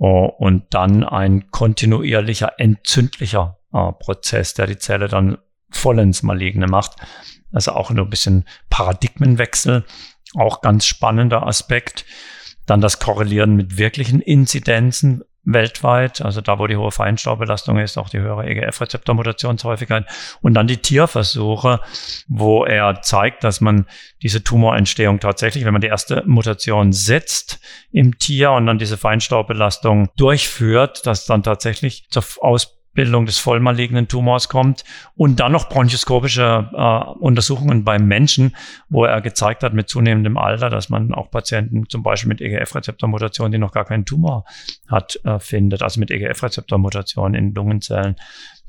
äh, 0.00 0.04
und 0.04 0.64
dann 0.70 1.04
ein 1.04 1.50
kontinuierlicher 1.50 2.58
entzündlicher 2.58 3.58
äh, 3.72 3.92
Prozess, 3.92 4.54
der 4.54 4.66
die 4.66 4.78
Zelle 4.78 5.08
dann 5.08 5.38
vollends 5.70 6.22
maligne 6.22 6.66
macht. 6.66 6.96
Also 7.52 7.72
auch 7.72 7.90
nur 7.90 8.06
ein 8.06 8.10
bisschen 8.10 8.44
Paradigmenwechsel, 8.68 9.84
auch 10.34 10.60
ganz 10.60 10.86
spannender 10.86 11.46
Aspekt. 11.46 12.04
Dann 12.66 12.80
das 12.80 12.98
Korrelieren 12.98 13.56
mit 13.56 13.76
wirklichen 13.76 14.20
Inzidenzen, 14.20 15.22
weltweit, 15.44 16.22
also 16.22 16.40
da, 16.40 16.58
wo 16.58 16.66
die 16.66 16.76
hohe 16.76 16.90
Feinstaubbelastung 16.90 17.78
ist, 17.78 17.98
auch 17.98 18.08
die 18.08 18.18
höhere 18.18 18.46
EGF-Rezeptormutationshäufigkeit. 18.46 20.06
Und 20.40 20.54
dann 20.54 20.66
die 20.66 20.78
Tierversuche, 20.78 21.80
wo 22.28 22.64
er 22.64 23.02
zeigt, 23.02 23.44
dass 23.44 23.60
man 23.60 23.86
diese 24.22 24.42
Tumorentstehung 24.42 25.20
tatsächlich, 25.20 25.64
wenn 25.64 25.72
man 25.72 25.82
die 25.82 25.88
erste 25.88 26.22
Mutation 26.26 26.92
setzt 26.92 27.60
im 27.92 28.18
Tier 28.18 28.52
und 28.52 28.66
dann 28.66 28.78
diese 28.78 28.96
Feinstaubbelastung 28.96 30.08
durchführt, 30.16 31.06
dass 31.06 31.26
dann 31.26 31.42
tatsächlich 31.42 32.06
zur 32.10 32.24
Aus 32.40 32.83
Bildung 32.94 33.26
des 33.26 33.38
vollmalignen 33.38 34.08
Tumors 34.08 34.48
kommt 34.48 34.84
und 35.16 35.40
dann 35.40 35.52
noch 35.52 35.68
bronchoskopische 35.68 36.70
äh, 36.72 37.18
Untersuchungen 37.18 37.84
beim 37.84 38.06
Menschen, 38.06 38.56
wo 38.88 39.04
er 39.04 39.20
gezeigt 39.20 39.62
hat 39.62 39.74
mit 39.74 39.88
zunehmendem 39.88 40.38
Alter, 40.38 40.70
dass 40.70 40.88
man 40.88 41.12
auch 41.12 41.30
Patienten 41.30 41.88
zum 41.88 42.02
Beispiel 42.02 42.28
mit 42.28 42.40
EGF-Rezeptormutationen, 42.40 43.52
die 43.52 43.58
noch 43.58 43.72
gar 43.72 43.84
keinen 43.84 44.04
Tumor 44.04 44.44
hat, 44.88 45.20
äh, 45.24 45.38
findet, 45.38 45.82
also 45.82 46.00
mit 46.00 46.10
EGF-Rezeptormutationen 46.10 47.34
in 47.34 47.54
Lungenzellen. 47.54 48.16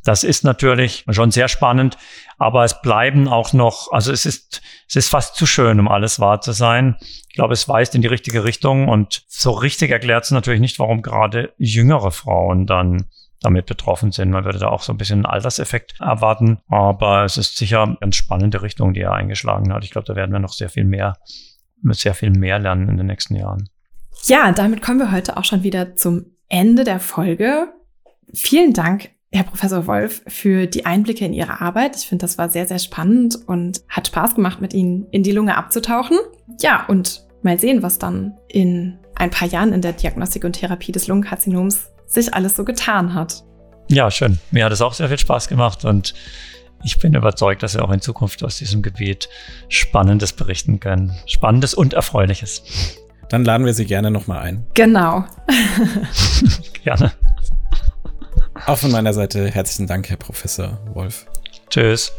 Das 0.06 0.24
ist 0.24 0.44
natürlich 0.44 1.04
schon 1.10 1.32
sehr 1.32 1.48
spannend, 1.48 1.98
aber 2.38 2.64
es 2.64 2.80
bleiben 2.82 3.28
auch 3.28 3.54
noch, 3.54 3.92
also 3.92 4.12
es 4.12 4.28
ist, 4.28 4.62
es 4.88 4.96
ist 4.96 5.10
fast 5.10 5.36
zu 5.36 5.48
schön, 5.48 5.80
um 5.80 5.88
alles 5.88 6.20
wahr 6.20 6.42
zu 6.42 6.52
sein. 6.52 6.96
Ich 7.28 7.34
glaube, 7.34 7.54
es 7.54 7.68
weist 7.68 7.96
in 7.96 8.04
die 8.04 8.08
richtige 8.08 8.44
Richtung 8.44 8.88
und 8.88 9.24
so 9.28 9.52
richtig 9.52 9.90
erklärt 9.90 10.26
es 10.26 10.32
natürlich 10.32 10.62
nicht, 10.62 10.78
warum 10.78 11.02
gerade 11.02 11.54
jüngere 11.58 12.12
Frauen 12.12 12.68
dann 12.68 13.08
damit 13.42 13.66
betroffen 13.66 14.12
sind. 14.12 14.32
Man 14.32 14.46
würde 14.46 14.60
da 14.60 14.68
auch 14.68 14.82
so 14.82 14.94
ein 14.94 14.98
bisschen 14.98 15.18
einen 15.18 15.26
Alterseffekt 15.26 16.00
erwarten, 16.00 16.60
aber 16.68 17.26
es 17.26 17.38
ist 17.38 17.58
sicher 17.58 17.84
eine 17.84 17.98
ganz 18.00 18.16
spannende 18.16 18.62
Richtung, 18.62 18.94
die 18.94 19.02
er 19.02 19.14
eingeschlagen 19.14 19.72
hat. 19.74 19.84
Ich 19.84 19.92
glaube, 19.92 20.08
da 20.08 20.16
werden 20.16 20.32
wir 20.32 20.40
noch 20.40 20.54
sehr 20.54 20.70
viel 20.70 20.86
mehr, 20.86 21.18
sehr 21.92 22.14
viel 22.14 22.32
mehr 22.32 22.60
lernen 22.60 22.90
in 22.90 22.98
den 22.98 23.08
nächsten 23.08 23.36
Jahren. 23.36 23.70
Ja, 24.24 24.52
damit 24.52 24.82
kommen 24.82 25.00
wir 25.00 25.12
heute 25.12 25.38
auch 25.38 25.44
schon 25.44 25.64
wieder 25.64 25.96
zum 25.96 26.26
Ende 26.50 26.84
der 26.84 27.00
Folge. 27.00 27.68
Vielen 28.34 28.74
Dank, 28.74 29.12
Herr 29.32 29.44
Professor 29.44 29.86
Wolf, 29.88 30.24
für 30.28 30.66
die 30.68 30.86
Einblicke 30.86 31.26
in 31.26 31.34
Ihre 31.34 31.62
Arbeit. 31.62 31.96
Ich 31.96 32.08
finde, 32.08 32.24
das 32.24 32.38
war 32.38 32.50
sehr, 32.50 32.68
sehr 32.68 32.80
spannend 32.80 33.38
und 33.48 33.82
hat 33.90 34.08
Spaß 34.08 34.36
gemacht, 34.36 34.62
mit 34.62 34.74
Ihnen 34.74 35.08
in 35.12 35.24
die 35.24 35.32
Lunge 35.32 35.58
abzutauchen. 35.58 36.18
Ja, 36.62 36.86
und 36.88 37.26
mal 37.44 37.60
sehen, 37.60 37.84
was 37.84 38.00
dann 38.00 38.38
in 38.48 38.98
ein 39.16 39.30
paar 39.30 39.48
Jahren 39.48 39.74
in 39.74 39.82
der 39.82 39.94
Diagnostik 39.94 40.44
und 40.44 40.54
Therapie 40.54 40.92
des 40.92 41.08
Lungenkarzinoms 41.08 41.92
sich 42.06 42.34
alles 42.34 42.56
so 42.56 42.64
getan 42.66 43.14
hat. 43.14 43.44
Ja, 43.90 44.10
schön. 44.10 44.40
Mir 44.52 44.66
hat 44.66 44.72
es 44.72 44.82
auch 44.82 44.94
sehr 44.94 45.08
viel 45.10 45.20
Spaß 45.20 45.48
gemacht 45.48 45.86
und 45.86 46.14
ich 46.84 47.00
bin 47.00 47.14
überzeugt, 47.14 47.64
dass 47.64 47.76
wir 47.76 47.84
auch 47.84 47.92
in 47.92 48.02
Zukunft 48.02 48.44
aus 48.44 48.58
diesem 48.58 48.82
Gebiet 48.82 49.30
Spannendes 49.70 50.34
berichten 50.34 50.80
können. 50.80 51.16
Spannendes 51.26 51.74
und 51.74 51.94
Erfreuliches. 51.94 52.64
Dann 53.30 53.44
laden 53.44 53.66
wir 53.66 53.74
Sie 53.74 53.86
gerne 53.86 54.12
nochmal 54.12 54.42
ein. 54.42 54.68
Genau. 54.76 55.26
gerne. 56.84 57.12
Auch 58.68 58.78
von 58.78 58.92
meiner 58.92 59.14
Seite 59.14 59.50
herzlichen 59.50 59.88
Dank, 59.88 60.10
Herr 60.10 60.18
Professor 60.18 60.80
Wolf. 60.94 61.26
Tschüss. 61.70 62.12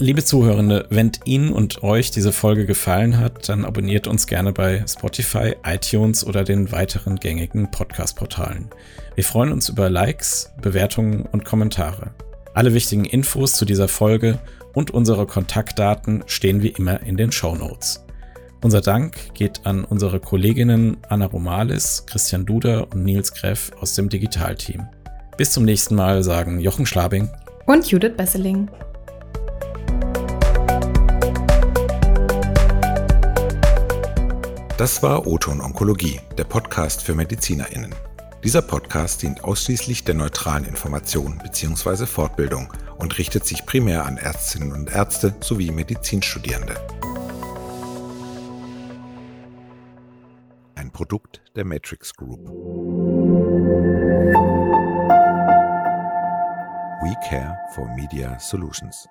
Liebe 0.00 0.24
Zuhörende, 0.24 0.86
wenn 0.88 1.12
Ihnen 1.26 1.52
und 1.52 1.82
euch 1.82 2.10
diese 2.10 2.32
Folge 2.32 2.64
gefallen 2.64 3.18
hat, 3.18 3.50
dann 3.50 3.66
abonniert 3.66 4.06
uns 4.06 4.26
gerne 4.26 4.50
bei 4.50 4.82
Spotify, 4.88 5.56
iTunes 5.62 6.24
oder 6.24 6.42
den 6.42 6.72
weiteren 6.72 7.16
gängigen 7.16 7.70
Podcast-Portalen. 7.70 8.70
Wir 9.14 9.24
freuen 9.24 9.52
uns 9.52 9.68
über 9.68 9.90
Likes, 9.90 10.54
Bewertungen 10.62 11.26
und 11.26 11.44
Kommentare. 11.44 12.12
Alle 12.54 12.72
wichtigen 12.72 13.04
Infos 13.04 13.52
zu 13.52 13.66
dieser 13.66 13.88
Folge 13.88 14.38
und 14.72 14.90
unsere 14.90 15.26
Kontaktdaten 15.26 16.24
stehen 16.24 16.62
wie 16.62 16.68
immer 16.68 17.02
in 17.02 17.18
den 17.18 17.30
Show 17.30 17.54
Notes. 17.54 18.02
Unser 18.62 18.80
Dank 18.80 19.34
geht 19.34 19.66
an 19.66 19.84
unsere 19.84 20.18
Kolleginnen 20.18 20.96
Anna 21.10 21.26
Romalis, 21.26 22.06
Christian 22.06 22.46
Duder 22.46 22.90
und 22.90 23.04
Nils 23.04 23.34
Greff 23.34 23.70
aus 23.78 23.92
dem 23.96 24.08
Digitalteam. 24.08 24.88
Bis 25.36 25.52
zum 25.52 25.66
nächsten 25.66 25.94
Mal 25.94 26.22
sagen 26.22 26.58
Jochen 26.58 26.86
Schlabing 26.86 27.28
und 27.66 27.90
Judith 27.90 28.14
Besseling. 28.16 28.70
Das 34.80 35.02
war 35.02 35.26
Oton 35.26 35.60
Onkologie, 35.60 36.22
der 36.38 36.44
Podcast 36.44 37.02
für 37.02 37.14
MedizinerInnen. 37.14 37.94
Dieser 38.42 38.62
Podcast 38.62 39.20
dient 39.20 39.44
ausschließlich 39.44 40.04
der 40.04 40.14
neutralen 40.14 40.64
Information 40.64 41.36
bzw. 41.36 42.06
Fortbildung 42.06 42.72
und 42.96 43.18
richtet 43.18 43.44
sich 43.44 43.66
primär 43.66 44.06
an 44.06 44.16
Ärztinnen 44.16 44.72
und 44.72 44.90
Ärzte 44.90 45.34
sowie 45.40 45.70
Medizinstudierende. 45.70 46.76
Ein 50.76 50.90
Produkt 50.90 51.42
der 51.56 51.66
Matrix 51.66 52.14
Group. 52.14 52.40
We 57.02 57.14
care 57.28 57.58
for 57.74 57.86
Media 57.94 58.38
Solutions. 58.38 59.06